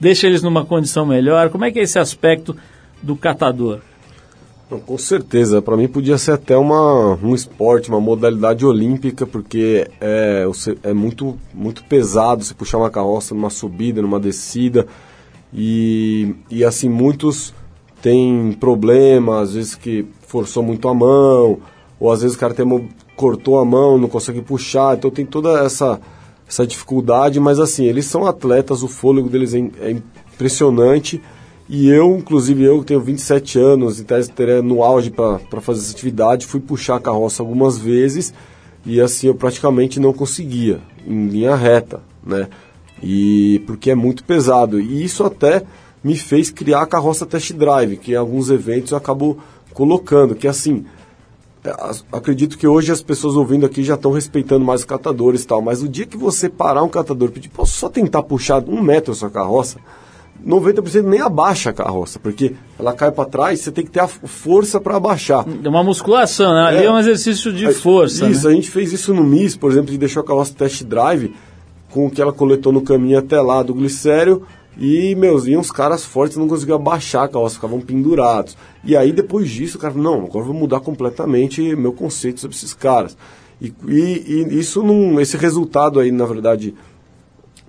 deixa 0.00 0.26
eles 0.26 0.42
numa 0.42 0.64
condição 0.64 1.06
melhor. 1.06 1.48
Como 1.48 1.64
é 1.64 1.70
que 1.70 1.78
é 1.78 1.82
esse 1.82 1.96
aspecto 1.96 2.56
do 3.00 3.14
catador? 3.14 3.78
Não, 4.68 4.80
com 4.80 4.98
certeza, 4.98 5.62
para 5.62 5.76
mim 5.76 5.86
podia 5.86 6.18
ser 6.18 6.32
até 6.32 6.56
uma, 6.56 7.14
um 7.22 7.36
esporte, 7.36 7.88
uma 7.88 8.00
modalidade 8.00 8.66
olímpica, 8.66 9.24
porque 9.24 9.88
é, 10.00 10.44
é 10.82 10.92
muito, 10.92 11.38
muito 11.52 11.84
pesado 11.84 12.42
você 12.42 12.52
puxar 12.52 12.78
uma 12.78 12.90
carroça 12.90 13.32
numa 13.32 13.50
subida, 13.50 14.02
numa 14.02 14.18
descida, 14.18 14.86
e, 15.52 16.34
e 16.50 16.64
assim, 16.64 16.88
muitos 16.88 17.54
têm 18.02 18.52
problema, 18.58 19.40
às 19.40 19.54
vezes 19.54 19.76
que 19.76 20.06
forçou 20.26 20.62
muito 20.62 20.88
a 20.88 20.94
mão, 20.94 21.60
ou 21.98 22.10
às 22.10 22.22
vezes 22.22 22.36
o 22.36 22.40
cara 22.40 22.54
tem 22.54 22.88
cortou 23.16 23.58
a 23.58 23.64
mão, 23.64 23.96
não 23.98 24.08
consegue 24.08 24.40
puxar, 24.42 24.96
então 24.96 25.10
tem 25.10 25.24
toda 25.24 25.64
essa, 25.64 26.00
essa 26.48 26.66
dificuldade, 26.66 27.38
mas 27.38 27.60
assim, 27.60 27.84
eles 27.84 28.06
são 28.06 28.26
atletas, 28.26 28.82
o 28.82 28.88
fôlego 28.88 29.28
deles 29.28 29.54
é, 29.54 29.58
é 29.80 29.90
impressionante, 30.34 31.22
e 31.68 31.88
eu, 31.88 32.16
inclusive 32.16 32.62
eu 32.62 32.80
que 32.80 32.86
tenho 32.86 33.00
27 33.00 33.58
anos, 33.58 34.00
tese 34.02 34.30
teria 34.30 34.60
no 34.60 34.82
auge 34.82 35.10
para 35.10 35.38
fazer 35.60 35.80
essa 35.80 35.92
atividade, 35.92 36.46
fui 36.46 36.60
puxar 36.60 36.96
a 36.96 37.00
carroça 37.00 37.42
algumas 37.42 37.78
vezes, 37.78 38.34
e 38.84 39.00
assim 39.00 39.28
eu 39.28 39.34
praticamente 39.34 39.98
não 39.98 40.12
conseguia, 40.12 40.80
em 41.06 41.28
linha 41.28 41.54
reta, 41.54 42.02
né? 42.26 42.48
E 43.02 43.62
porque 43.66 43.90
é 43.90 43.94
muito 43.94 44.24
pesado. 44.24 44.80
E 44.80 45.02
isso 45.04 45.24
até 45.24 45.62
me 46.02 46.16
fez 46.16 46.50
criar 46.50 46.82
a 46.82 46.86
carroça 46.86 47.24
test 47.26 47.52
drive, 47.52 47.96
que 47.96 48.12
em 48.12 48.16
alguns 48.16 48.50
eventos 48.50 48.92
eu 48.92 48.98
acabo 48.98 49.38
colocando, 49.72 50.34
que 50.34 50.46
assim, 50.46 50.84
as- 50.84 50.84
acredito 52.12 52.58
que 52.58 52.66
hoje 52.66 52.92
as 52.92 53.02
pessoas 53.02 53.36
ouvindo 53.36 53.64
aqui 53.64 53.82
já 53.82 53.94
estão 53.94 54.12
respeitando 54.12 54.64
mais 54.64 54.80
os 54.80 54.86
catadores 54.86 55.42
e 55.42 55.46
tal, 55.46 55.62
mas 55.62 55.82
o 55.82 55.88
dia 55.88 56.06
que 56.06 56.16
você 56.16 56.48
parar 56.48 56.82
um 56.82 56.88
catador 56.88 57.28
e 57.28 57.32
pedir, 57.32 57.48
posso 57.48 57.72
só 57.78 57.88
tentar 57.88 58.22
puxar 58.22 58.62
um 58.68 58.82
metro 58.82 59.12
a 59.12 59.14
sua 59.14 59.30
carroça, 59.30 59.78
90% 60.46 61.02
nem 61.04 61.20
abaixa 61.20 61.70
a 61.70 61.72
carroça, 61.72 62.18
porque 62.18 62.54
ela 62.78 62.92
cai 62.92 63.10
para 63.10 63.24
trás, 63.24 63.60
você 63.60 63.72
tem 63.72 63.84
que 63.84 63.90
ter 63.90 64.00
a 64.00 64.08
força 64.08 64.78
para 64.80 64.96
abaixar. 64.96 65.46
É 65.64 65.68
uma 65.68 65.82
musculação, 65.82 66.52
né? 66.52 66.66
Ali 66.66 66.78
é, 66.78 66.84
É. 66.86 66.90
um 66.90 66.98
exercício 66.98 67.50
de 67.52 67.66
Aí, 67.66 67.72
força. 67.74 68.26
Isso, 68.28 68.46
né? 68.46 68.52
a 68.52 68.56
gente 68.56 68.70
fez 68.70 68.92
isso 68.92 69.14
no 69.14 69.24
MIS, 69.24 69.56
por 69.56 69.70
exemplo, 69.70 69.90
de 69.90 69.96
deixou 69.96 70.22
a 70.22 70.26
carroça 70.26 70.52
test 70.54 70.82
drive 70.84 71.32
com 71.90 72.06
o 72.06 72.10
que 72.10 72.20
ela 72.20 72.32
coletou 72.32 72.72
no 72.72 72.82
caminho 72.82 73.18
até 73.18 73.40
lá 73.40 73.62
do 73.62 73.72
glicério 73.72 74.42
e, 74.78 75.14
meus, 75.14 75.46
iam 75.46 75.60
os 75.60 75.70
caras 75.70 76.04
fortes 76.04 76.36
não 76.36 76.48
conseguiam 76.48 76.76
abaixar 76.76 77.24
a 77.24 77.28
carroça, 77.28 77.54
ficavam 77.56 77.80
pendurados. 77.80 78.56
E 78.82 78.96
aí, 78.96 79.12
depois 79.12 79.48
disso, 79.50 79.76
o 79.78 79.80
cara 79.80 79.94
falou, 79.94 80.18
não, 80.18 80.26
agora 80.26 80.44
vou 80.44 80.54
mudar 80.54 80.80
completamente 80.80 81.74
meu 81.76 81.92
conceito 81.92 82.40
sobre 82.40 82.56
esses 82.56 82.74
caras. 82.74 83.16
E, 83.60 83.72
e- 83.88 84.46
e 84.50 84.58
isso 84.58 84.82
não, 84.82 85.20
esse 85.20 85.36
resultado 85.36 86.00
aí, 86.00 86.10
na 86.10 86.26
verdade, 86.26 86.74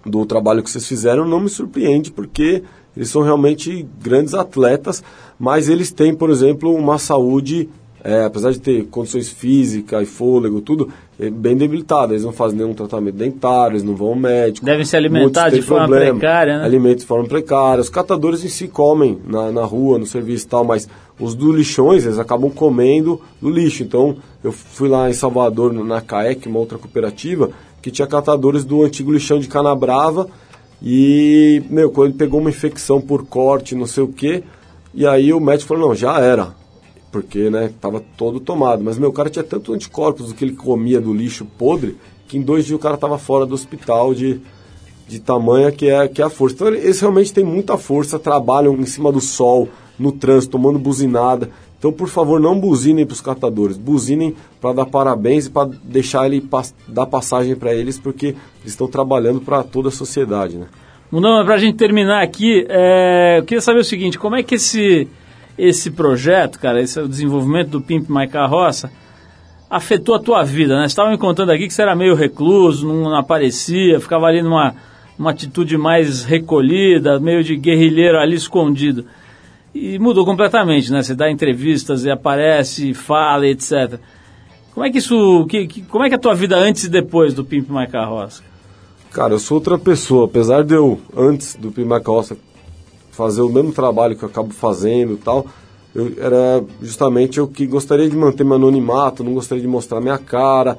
do 0.05 0.25
trabalho 0.25 0.63
que 0.63 0.69
vocês 0.69 0.87
fizeram 0.87 1.25
não 1.27 1.39
me 1.39 1.49
surpreende, 1.49 2.11
porque 2.11 2.63
eles 2.95 3.09
são 3.09 3.21
realmente 3.21 3.85
grandes 4.01 4.33
atletas, 4.33 5.03
mas 5.37 5.67
eles 5.69 5.91
têm, 5.91 6.13
por 6.13 6.29
exemplo, 6.29 6.73
uma 6.73 6.97
saúde, 6.97 7.69
é, 8.05 8.23
apesar 8.23 8.51
de 8.51 8.59
ter 8.59 8.85
condições 8.85 9.29
físicas 9.29 10.03
e 10.03 10.05
fôlego, 10.05 10.61
tudo, 10.61 10.89
é 11.19 11.27
bem 11.27 11.57
debilitada. 11.57 12.13
Eles 12.13 12.23
não 12.23 12.31
fazem 12.31 12.59
nenhum 12.59 12.75
tratamento 12.75 13.15
dentário, 13.15 13.73
eles 13.73 13.83
não 13.83 13.95
vão 13.95 14.09
ao 14.09 14.15
médico. 14.15 14.63
Devem 14.63 14.85
se 14.85 14.95
alimentar 14.95 15.49
de 15.49 15.63
forma 15.63 15.87
problema. 15.87 16.19
precária, 16.19 16.59
né? 16.59 16.65
Alimentos 16.65 17.01
de 17.01 17.07
forma 17.07 17.27
precária. 17.27 17.81
Os 17.81 17.89
catadores 17.89 18.45
em 18.45 18.47
si 18.47 18.67
comem 18.67 19.17
na, 19.25 19.51
na 19.51 19.63
rua, 19.63 19.97
no 19.97 20.05
serviço 20.05 20.45
e 20.45 20.49
tal, 20.49 20.63
mas 20.63 20.87
os 21.19 21.33
do 21.33 21.51
lixões, 21.51 22.05
eles 22.05 22.19
acabam 22.19 22.51
comendo 22.51 23.19
no 23.41 23.49
lixo. 23.49 23.81
Então, 23.81 24.17
eu 24.43 24.51
fui 24.51 24.87
lá 24.87 25.09
em 25.09 25.13
Salvador, 25.13 25.73
na 25.73 25.99
CAEC, 25.99 26.47
uma 26.47 26.59
outra 26.59 26.77
cooperativa, 26.77 27.49
que 27.81 27.89
tinha 27.89 28.07
catadores 28.07 28.63
do 28.63 28.83
antigo 28.83 29.11
lixão 29.11 29.39
de 29.39 29.47
Canabrava. 29.47 30.27
E, 30.79 31.63
meu, 31.71 31.89
quando 31.89 32.09
ele 32.09 32.17
pegou 32.19 32.39
uma 32.39 32.51
infecção 32.51 33.01
por 33.01 33.25
corte, 33.25 33.73
não 33.73 33.87
sei 33.87 34.03
o 34.03 34.07
quê, 34.07 34.43
e 34.93 35.07
aí 35.07 35.33
o 35.33 35.39
médico 35.39 35.69
falou, 35.69 35.87
não, 35.87 35.95
já 35.95 36.19
era. 36.19 36.53
Porque, 37.16 37.49
né, 37.49 37.72
tava 37.80 38.03
todo 38.18 38.41
tomado. 38.41 38.84
Mas, 38.84 38.99
meu, 38.99 39.09
cara 39.13 39.30
tinha 39.30 39.41
tanto 39.41 39.74
anticorpos 39.74 40.28
do 40.28 40.34
que 40.34 40.43
ele 40.43 40.51
comia 40.51 40.99
do 40.99 41.13
lixo 41.13 41.45
podre, 41.45 41.95
que 42.28 42.38
em 42.38 42.41
dois 42.41 42.66
dias 42.66 42.78
o 42.78 42.82
cara 42.82 42.97
tava 42.97 43.18
fora 43.18 43.45
do 43.45 43.55
hospital 43.55 44.13
de, 44.13 44.41
de 45.07 45.22
tamanha 45.22 45.72
que 45.72 45.88
é, 45.88 46.09
que 46.09 46.22
é 46.22 46.26
a 46.26 46.30
força. 46.30 46.55
Então 46.55 46.68
eles 46.68 46.99
realmente 46.99 47.32
têm 47.32 47.45
muita 47.45 47.78
força, 47.78 48.20
trabalham 48.20 48.76
em 48.76 48.86
cima 48.86 49.13
do 49.13 49.22
sol, 49.22 49.70
no 49.97 50.11
trânsito, 50.11 50.51
tomando 50.51 50.78
buzinada. 50.78 51.49
Então, 51.80 51.89
por 51.89 52.09
favor, 52.09 52.38
não 52.38 52.59
buzinem 52.59 53.05
para 53.05 53.13
os 53.13 53.22
catadores, 53.22 53.78
buzinem 53.78 54.36
para 54.59 54.74
dar 54.74 54.86
parabéns 54.86 55.45
e 55.45 55.49
para 55.49 55.70
deixar 55.86 56.26
ele 56.26 56.45
dar 56.86 57.05
passagem 57.05 57.55
para 57.55 57.74
eles, 57.74 57.97
porque 57.97 58.26
eles 58.26 58.74
estão 58.74 58.89
trabalhando 58.89 59.39
para 59.39 59.63
toda 59.63 59.88
a 59.88 59.91
sociedade, 59.91 60.57
né? 60.57 60.66
Mundão, 61.09 61.45
para 61.45 61.55
a 61.55 61.59
gente 61.59 61.78
terminar 61.78 62.22
aqui, 62.22 62.66
é, 62.68 63.38
eu 63.39 63.43
queria 63.45 63.61
saber 63.61 63.80
o 63.80 63.86
seguinte, 63.86 64.20
como 64.20 64.36
é 64.36 64.43
que 64.43 64.55
esse, 64.55 65.07
esse 65.57 65.91
projeto, 65.91 66.59
cara, 66.59 66.81
esse 66.81 66.99
o 66.99 67.07
desenvolvimento 67.07 67.69
do 67.69 67.81
Pimp 67.81 68.09
My 68.09 68.27
Carroça, 68.27 68.91
afetou 69.69 70.15
a 70.15 70.19
tua 70.19 70.43
vida, 70.43 70.75
né? 70.75 70.81
Você 70.83 70.87
estava 70.93 71.09
me 71.09 71.17
contando 71.17 71.51
aqui 71.51 71.67
que 71.67 71.73
você 71.73 71.81
era 71.81 71.95
meio 71.95 72.15
recluso, 72.15 72.87
não, 72.87 73.15
aparecia, 73.15 73.99
ficava 73.99 74.25
ali 74.27 74.41
numa, 74.41 74.75
numa 75.17 75.31
atitude 75.31 75.77
mais 75.77 76.23
recolhida, 76.23 77.19
meio 77.19 77.43
de 77.43 77.55
guerrilheiro 77.55 78.17
ali 78.19 78.35
escondido. 78.35 79.05
E 79.73 79.99
mudou 79.99 80.23
completamente, 80.25 80.91
né? 80.91 81.01
Você 81.03 81.13
dá 81.15 81.29
entrevistas 81.29 82.05
e 82.05 82.11
aparece, 82.11 82.93
fala, 82.93 83.45
etc. 83.47 83.99
Como 84.73 84.85
é 84.85 84.89
que 84.91 84.99
isso, 84.99 85.45
que, 85.49 85.67
que- 85.67 85.81
como 85.83 86.03
é 86.05 86.07
que 86.09 86.15
é 86.15 86.17
a 86.17 86.21
tua 86.21 86.33
vida 86.35 86.55
antes 86.57 86.83
e 86.85 86.89
depois 86.89 87.33
do 87.33 87.43
Pimp 87.43 87.69
My 87.69 87.87
Carroça? 87.87 88.43
Cara, 89.11 89.33
eu 89.33 89.39
sou 89.39 89.55
outra 89.57 89.77
pessoa. 89.77 90.25
Apesar 90.25 90.63
de 90.63 90.73
eu, 90.73 90.99
antes 91.15 91.55
do 91.55 91.71
Prima 91.71 91.99
Costa, 92.01 92.37
fazer 93.16 93.41
o 93.41 93.49
mesmo 93.49 93.72
trabalho 93.72 94.16
que 94.16 94.24
eu 94.24 94.30
acabo 94.30 94.53
fazendo 94.53 95.18
tal, 95.18 95.45
eu 95.93 96.11
era 96.18 96.63
justamente 96.82 97.38
eu 97.38 97.47
que 97.47 97.66
gostaria 97.66 98.09
de 98.09 98.16
manter 98.16 98.43
meu 98.43 98.55
anonimato, 98.55 99.24
não 99.24 99.34
gostaria 99.34 99.61
de 99.61 99.68
mostrar 99.68 100.01
minha 100.01 100.18
cara, 100.18 100.78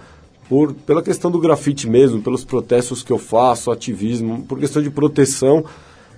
por, 0.49 0.72
pela 0.72 1.03
questão 1.03 1.30
do 1.30 1.41
grafite 1.41 1.89
mesmo, 1.89 2.22
pelos 2.22 2.45
protestos 2.45 3.03
que 3.03 3.12
eu 3.12 3.18
faço, 3.18 3.70
ativismo, 3.70 4.43
por 4.43 4.59
questão 4.59 4.82
de 4.82 4.91
proteção. 4.91 5.64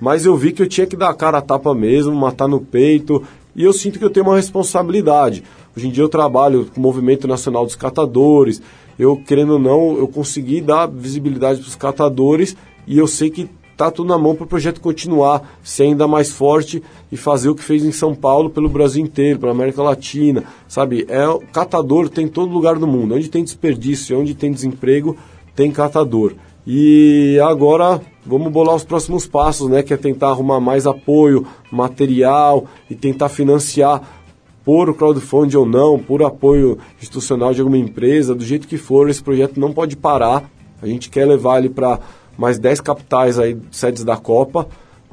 Mas 0.01 0.27
eu 0.27 0.37
vi 0.37 0.53
que 0.53 0.63
eu 0.63 0.69
tinha 0.69 0.87
que 0.87 0.97
dar 0.97 1.11
a 1.11 1.15
cara 1.15 1.39
a 1.39 1.43
tapa 1.43 1.75
mesmo, 1.75 2.15
matar 2.15 2.49
no 2.49 2.61
peito, 2.61 3.23
e 3.55 3.65
eu 3.65 3.73
sinto 3.73 3.99
que 3.99 4.05
eu 4.05 4.11
tenho 4.11 4.27
uma 4.27 4.37
responsabilidade. 4.37 5.43
Hoje 5.77 5.89
em 5.89 5.91
dia 5.91 6.05
eu 6.05 6.09
trabalho 6.09 6.67
com 6.67 6.81
o 6.81 6.83
Movimento 6.83 7.27
Nacional 7.27 7.65
dos 7.65 7.75
Catadores, 7.75 8.61
eu, 8.99 9.17
querendo 9.17 9.55
ou 9.55 9.59
não, 9.59 9.97
eu 9.97 10.09
consegui 10.09 10.61
dar 10.61 10.87
visibilidade 10.87 11.61
para 11.61 11.69
os 11.69 11.77
catadores, 11.77 12.57
e 12.87 12.99
eu 12.99 13.07
sei 13.07 13.31
que 13.31 13.49
tá 13.79 13.93
tudo 13.93 14.09
na 14.09 14.19
mão 14.19 14.35
para 14.35 14.43
o 14.43 14.49
projeto 14.49 14.81
continuar, 14.81 15.57
ser 15.63 15.85
ainda 15.85 16.09
mais 16.09 16.33
forte 16.33 16.83
e 17.13 17.17
fazer 17.17 17.49
o 17.49 17.55
que 17.55 17.63
fez 17.63 17.85
em 17.85 17.93
São 17.93 18.13
Paulo 18.13 18.51
pelo 18.51 18.69
Brasil 18.69 19.01
inteiro, 19.01 19.39
pela 19.39 19.53
América 19.53 19.81
Latina, 19.81 20.43
sabe? 20.67 21.07
É 21.09 21.25
catador 21.53 22.09
tem 22.09 22.25
em 22.25 22.29
todo 22.29 22.53
lugar 22.53 22.77
do 22.77 22.89
mundo. 22.89 23.15
Onde 23.15 23.31
tem 23.31 23.45
desperdício, 23.45 24.19
onde 24.19 24.35
tem 24.35 24.51
desemprego, 24.51 25.17
tem 25.55 25.71
catador. 25.71 26.35
E 26.67 27.39
agora 27.41 28.01
vamos 28.27 28.51
bolar 28.51 28.75
os 28.75 28.83
próximos 28.83 29.29
passos, 29.29 29.71
né? 29.71 29.81
Que 29.81 29.95
é 29.95 29.97
tentar 29.97 30.31
arrumar 30.31 30.59
mais 30.59 30.85
apoio, 30.85 31.47
material 31.71 32.65
e 32.91 32.97
tentar 32.97 33.29
financiar 33.29 34.03
por 34.65 34.93
crowdfunding 34.93 35.57
ou 35.57 35.65
não, 35.65 36.01
por 36.01 36.21
apoio 36.25 36.79
institucional 37.01 37.55
de 37.55 37.61
alguma 37.61 37.79
empresa, 37.79 38.35
do 38.35 38.45
jeito 38.45 38.67
que 38.67 38.77
for, 38.77 39.09
esse 39.09 39.23
projeto 39.23 39.61
não 39.61 39.73
pode 39.73 39.97
parar. 39.97 40.51
A 40.83 40.87
gente 40.87 41.09
quer 41.09 41.27
levar 41.27 41.59
ele 41.59 41.69
para 41.69 42.01
mais 42.39 42.59
10 42.59 42.81
capitais 42.81 43.39
aí, 43.39 43.59
sedes 43.71 44.05
da 44.05 44.17
Copa, 44.17 44.67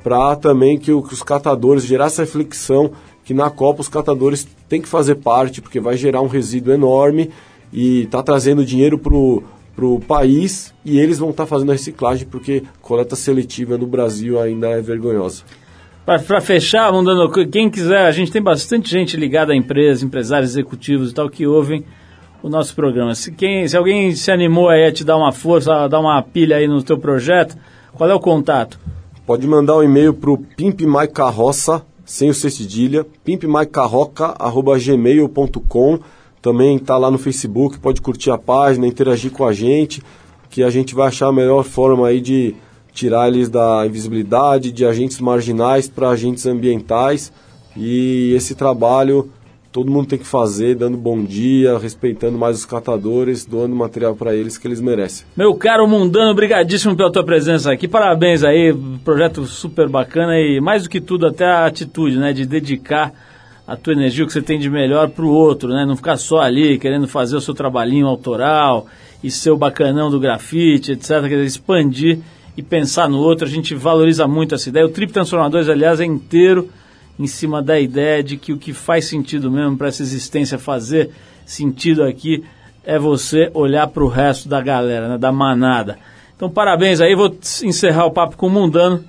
para 0.03 0.35
também 0.35 0.77
que, 0.77 0.91
o- 0.91 1.01
que 1.01 1.13
os 1.13 1.23
catadores 1.23 1.83
gerar 1.83 2.05
essa 2.05 2.21
reflexão 2.21 2.91
que 3.25 3.33
na 3.33 3.49
Copa 3.49 3.81
os 3.81 3.87
catadores 3.87 4.47
têm 4.69 4.79
que 4.79 4.87
fazer 4.87 5.15
parte, 5.15 5.59
porque 5.61 5.79
vai 5.79 5.97
gerar 5.97 6.21
um 6.21 6.27
resíduo 6.27 6.71
enorme 6.73 7.31
e 7.73 8.03
está 8.03 8.21
trazendo 8.21 8.63
dinheiro 8.63 8.97
pro 8.99 9.43
pro 9.75 9.99
país 9.99 10.73
e 10.85 10.97
eles 10.97 11.19
vão 11.19 11.31
estar 11.31 11.45
fazendo 11.45 11.69
a 11.69 11.73
reciclagem 11.73 12.25
porque 12.25 12.63
coleta 12.81 13.13
seletiva 13.13 13.77
no 13.77 13.85
Brasil 13.85 14.39
ainda 14.39 14.69
é 14.69 14.79
vergonhosa. 14.81 15.43
Para 16.05 16.39
fechar, 16.39 16.93
mandando 16.93 17.29
quem 17.49 17.69
quiser, 17.69 18.05
a 18.05 18.11
gente 18.13 18.31
tem 18.31 18.41
bastante 18.41 18.89
gente 18.89 19.17
ligada 19.17 19.51
à 19.51 19.55
empresa, 19.55 20.05
empresários 20.05 20.51
executivos 20.51 21.11
e 21.11 21.13
tal, 21.13 21.29
que 21.29 21.45
ouvem 21.45 21.83
o 22.45 22.49
nosso 22.49 22.75
programa. 22.75 23.15
Se, 23.15 23.31
quem, 23.31 23.67
se 23.67 23.75
alguém 23.75 24.13
se 24.13 24.29
animou 24.29 24.69
aí 24.69 24.85
a 24.85 24.91
te 24.91 25.03
dar 25.03 25.17
uma 25.17 25.31
força, 25.31 25.73
a 25.73 25.87
dar 25.87 25.99
uma 25.99 26.21
pilha 26.21 26.57
aí 26.57 26.67
no 26.67 26.83
teu 26.83 26.99
projeto, 26.99 27.57
qual 27.95 28.07
é 28.07 28.13
o 28.13 28.19
contato? 28.19 28.79
Pode 29.25 29.47
mandar 29.47 29.77
um 29.77 29.81
e-mail 29.81 30.13
pro 30.13 30.37
pimpmaicarroça, 30.37 31.83
sem 32.05 32.29
o 32.29 32.35
C 32.35 32.51
cedilha, 32.51 33.03
pimpmaicarroca.gmail.com 33.23 35.99
Também 36.39 36.77
tá 36.77 36.99
lá 36.99 37.09
no 37.09 37.17
Facebook, 37.17 37.79
pode 37.79 37.99
curtir 37.99 38.29
a 38.29 38.37
página, 38.37 38.85
interagir 38.85 39.31
com 39.31 39.43
a 39.43 39.51
gente, 39.51 40.03
que 40.47 40.61
a 40.61 40.69
gente 40.69 40.93
vai 40.93 41.07
achar 41.07 41.29
a 41.29 41.33
melhor 41.33 41.63
forma 41.63 42.07
aí 42.07 42.21
de 42.21 42.53
tirar 42.93 43.27
eles 43.27 43.49
da 43.49 43.87
invisibilidade, 43.87 44.71
de 44.71 44.85
agentes 44.85 45.19
marginais 45.19 45.89
para 45.89 46.09
agentes 46.09 46.45
ambientais. 46.45 47.33
E 47.75 48.33
esse 48.35 48.53
trabalho 48.53 49.31
todo 49.75 49.91
mundo 49.91 50.07
tem 50.07 50.17
que 50.17 50.25
fazer, 50.25 50.73
dando 50.73 50.95
bom 50.95 51.21
dia, 51.21 51.77
respeitando 51.77 52.37
mais 52.37 52.59
os 52.59 52.65
catadores, 52.65 53.45
doando 53.45 53.75
material 53.75 54.15
para 54.15 54.33
eles 54.33 54.57
que 54.57 54.65
eles 54.65 54.79
merecem. 54.79 55.27
Meu 55.35 55.53
caro 55.53 55.85
Mundano, 55.85 56.33
brigadíssimo 56.33 56.95
pela 56.95 57.11
tua 57.11 57.25
presença 57.25 57.73
aqui. 57.73 57.85
Parabéns 57.85 58.41
aí, 58.41 58.73
projeto 59.03 59.45
super 59.45 59.89
bacana 59.89 60.39
e 60.39 60.61
mais 60.61 60.83
do 60.83 60.89
que 60.89 61.01
tudo 61.01 61.27
até 61.27 61.43
a 61.43 61.65
atitude, 61.65 62.17
né, 62.17 62.31
de 62.31 62.45
dedicar 62.45 63.11
a 63.67 63.75
tua 63.75 63.91
energia, 63.91 64.23
o 64.23 64.27
que 64.27 64.31
você 64.31 64.41
tem 64.41 64.57
de 64.57 64.69
melhor 64.69 65.09
pro 65.09 65.27
outro, 65.27 65.67
né? 65.73 65.85
Não 65.85 65.97
ficar 65.97 66.15
só 66.15 66.39
ali 66.39 66.77
querendo 66.77 67.05
fazer 67.05 67.35
o 67.35 67.41
seu 67.41 67.53
trabalhinho 67.53 68.07
autoral 68.07 68.87
e 69.21 69.29
ser 69.29 69.49
o 69.49 69.57
bacanão 69.57 70.09
do 70.09 70.21
grafite, 70.21 70.93
etc. 70.93 71.09
Quer 71.23 71.29
dizer, 71.29 71.45
expandir 71.45 72.19
e 72.55 72.63
pensar 72.63 73.09
no 73.09 73.17
outro. 73.17 73.45
A 73.45 73.49
gente 73.49 73.75
valoriza 73.75 74.25
muito 74.25 74.55
essa 74.55 74.69
ideia. 74.69 74.85
O 74.85 74.89
Trip 74.89 75.11
Transformadores, 75.11 75.67
aliás, 75.67 75.99
é 75.99 76.05
inteiro 76.05 76.69
em 77.17 77.27
cima 77.27 77.61
da 77.61 77.79
ideia 77.79 78.23
de 78.23 78.37
que 78.37 78.51
o 78.51 78.57
que 78.57 78.73
faz 78.73 79.05
sentido 79.05 79.49
mesmo 79.49 79.77
para 79.77 79.87
essa 79.87 80.03
existência 80.03 80.57
fazer 80.57 81.11
sentido 81.45 82.03
aqui 82.03 82.43
é 82.83 82.99
você 82.99 83.49
olhar 83.53 83.87
para 83.87 84.03
o 84.03 84.07
resto 84.07 84.47
da 84.47 84.61
galera, 84.61 85.09
né, 85.09 85.17
da 85.17 85.31
manada. 85.31 85.97
Então, 86.35 86.49
parabéns 86.49 87.01
aí. 87.01 87.15
Vou 87.15 87.35
encerrar 87.63 88.05
o 88.05 88.11
papo 88.11 88.37
com 88.37 88.47
o 88.47 88.49
Mundano 88.49 89.03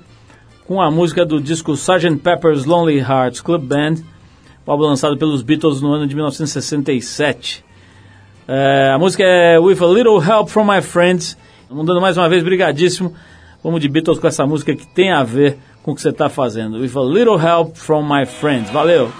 com 0.67 0.81
a 0.81 0.91
música 0.91 1.25
do 1.25 1.41
disco 1.41 1.73
Sgt. 1.75 2.17
Pepper's 2.17 2.65
Lonely 2.65 2.99
Hearts 2.99 3.41
Club 3.41 3.63
Band, 3.63 3.97
álbum 4.67 4.85
lançado 4.85 5.17
pelos 5.17 5.43
Beatles 5.43 5.81
no 5.81 5.93
ano 5.93 6.07
de 6.07 6.15
1967. 6.15 7.65
É, 8.49 8.93
a 8.93 8.99
música 8.99 9.23
é 9.25 9.59
With 9.59 9.79
a 9.81 9.87
Little 9.87 10.21
Help 10.23 10.49
from 10.49 10.65
My 10.65 10.83
Friends. 10.83 11.37
Mundano 11.71 12.01
mais 12.01 12.17
uma 12.17 12.29
vez, 12.29 12.43
brigadíssimo. 12.43 13.15
Vamos 13.63 13.81
de 13.81 13.89
Beatles 13.89 14.19
com 14.19 14.27
essa 14.27 14.47
música 14.47 14.75
que 14.75 14.87
tem 14.87 15.13
a 15.13 15.23
ver 15.23 15.59
com 15.87 15.93
o 15.93 15.95
que 15.95 16.03
você 16.03 16.09
está 16.09 16.29
fazendo. 16.29 16.81
With 16.81 16.97
a 16.97 17.01
Little 17.01 17.39
Help 17.39 17.77
from 17.77 18.03
My 18.03 18.27
Friends. 18.27 18.69
Valeu! 18.71 19.13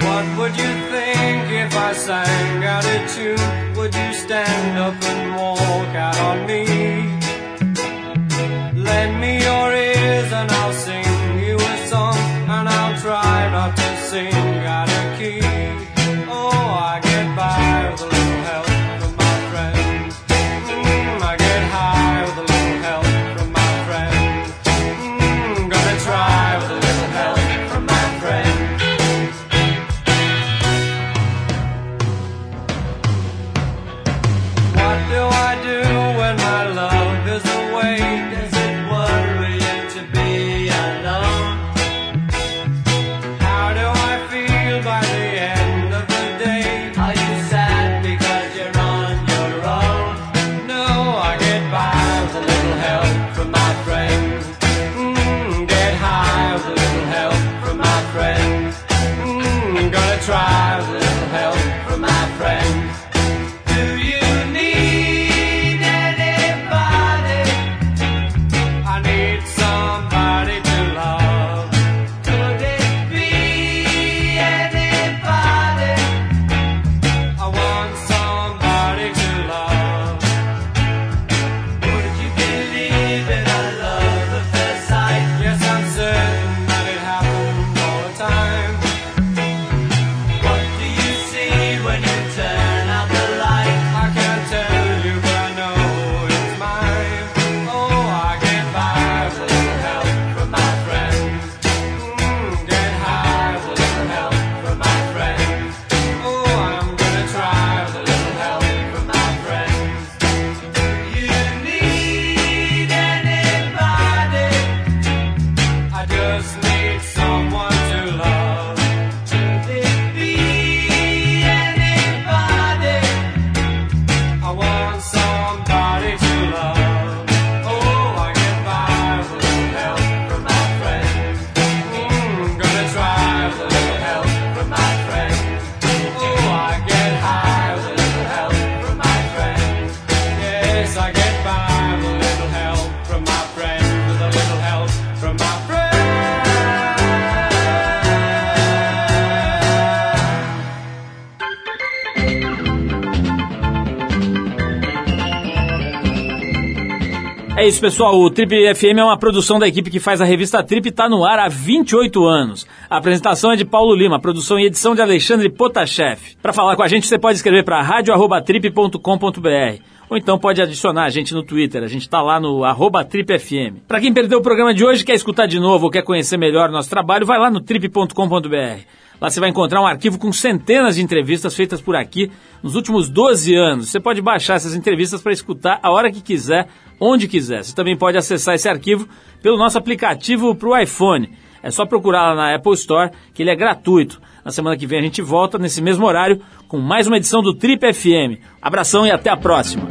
Isso, 157.77 157.81
pessoal. 157.81 158.19
O 158.19 158.31
Trip 158.31 158.75
FM 158.75 158.99
é 158.99 159.05
uma 159.05 159.19
produção 159.19 159.59
da 159.59 159.69
equipe 159.69 159.91
que 159.91 160.01
faz 160.01 160.23
a 160.23 160.25
revista 160.25 160.63
Trip 160.63 160.87
e 160.87 160.89
está 160.89 161.11
no 161.11 161.27
ar 161.27 161.39
há 161.39 161.49
28 161.49 162.25
anos. 162.25 162.67
A 162.89 162.97
apresentação 162.97 163.53
é 163.53 163.57
de 163.57 163.67
Paulo 163.67 163.95
Lima, 163.95 164.19
produção 164.19 164.59
e 164.59 164.65
edição 164.65 164.95
de 164.95 165.03
Alexandre 165.03 165.51
Potashev. 165.51 166.19
Para 166.41 166.55
falar 166.55 166.75
com 166.75 166.83
a 166.83 166.89
gente, 166.89 167.07
você 167.07 167.19
pode 167.19 167.37
escrever 167.37 167.65
para 167.65 167.83
radio@trip.com.br 167.83 169.83
ou 170.09 170.17
então 170.17 170.39
pode 170.39 170.63
adicionar 170.63 171.05
a 171.05 171.11
gente 171.11 171.35
no 171.35 171.43
Twitter. 171.43 171.83
A 171.83 171.89
gente 171.89 172.03
está 172.03 172.23
lá 172.23 172.41
no 172.41 172.63
TripFM. 173.05 173.83
Para 173.87 174.01
quem 174.01 174.15
perdeu 174.15 174.39
o 174.39 174.43
programa 174.43 174.73
de 174.73 174.83
hoje, 174.83 175.05
quer 175.05 175.15
escutar 175.15 175.47
de 175.47 175.61
novo 175.61 175.85
ou 175.85 175.91
quer 175.91 176.03
conhecer 176.03 176.39
melhor 176.39 176.71
nosso 176.71 176.89
trabalho, 176.89 177.27
vai 177.27 177.39
lá 177.39 177.51
no 177.51 177.61
trip.com.br. 177.61 178.87
Lá 179.21 179.31
você 179.31 179.41
vai 179.41 179.49
encontrar 179.49 179.81
um 179.81 179.87
arquivo 179.87 180.19
com 180.19 180.33
centenas 180.33 180.97
de 180.97 181.03
entrevistas 181.03 181.55
feitas 181.55 181.81
por 181.81 181.97
aqui 181.97 182.31
nos 182.63 182.75
últimos 182.75 183.09
12 183.09 183.55
anos. 183.55 183.89
Você 183.89 183.99
pode 183.99 184.21
baixar 184.21 184.55
essas 184.55 184.75
entrevistas 184.75 185.23
para 185.23 185.33
escutar 185.33 185.79
a 185.83 185.91
hora 185.91 186.11
que 186.11 186.21
quiser, 186.21 186.69
onde 187.01 187.27
quiser. 187.27 187.65
Você 187.65 187.75
também 187.75 187.97
pode 187.97 188.19
acessar 188.19 188.55
esse 188.55 188.69
arquivo 188.69 189.09
pelo 189.43 189.57
nosso 189.57 189.79
aplicativo 189.79 190.55
para 190.55 190.69
o 190.69 190.79
iPhone. 190.79 191.31
É 191.63 191.71
só 191.71 191.87
procurar 191.87 192.29
lá 192.29 192.35
na 192.35 192.55
Apple 192.55 192.75
Store, 192.75 193.11
que 193.35 193.43
ele 193.43 193.51
é 193.51 193.57
gratuito. 193.57 194.21
Na 194.45 194.53
semana 194.53 194.77
que 194.77 194.87
vem 194.87 195.01
a 195.01 195.03
gente 195.03 195.23
volta 195.23 195.59
nesse 195.59 195.83
mesmo 195.83 196.07
horário 196.07 196.41
com 196.69 196.79
mais 196.79 197.07
uma 197.07 197.17
edição 197.17 197.43
do 197.43 197.55
Trip 197.55 197.93
FM. 197.93 198.41
Abração 198.63 199.07
e 199.07 199.11
até 199.11 199.31
a 199.31 199.37
próxima. 199.37 199.89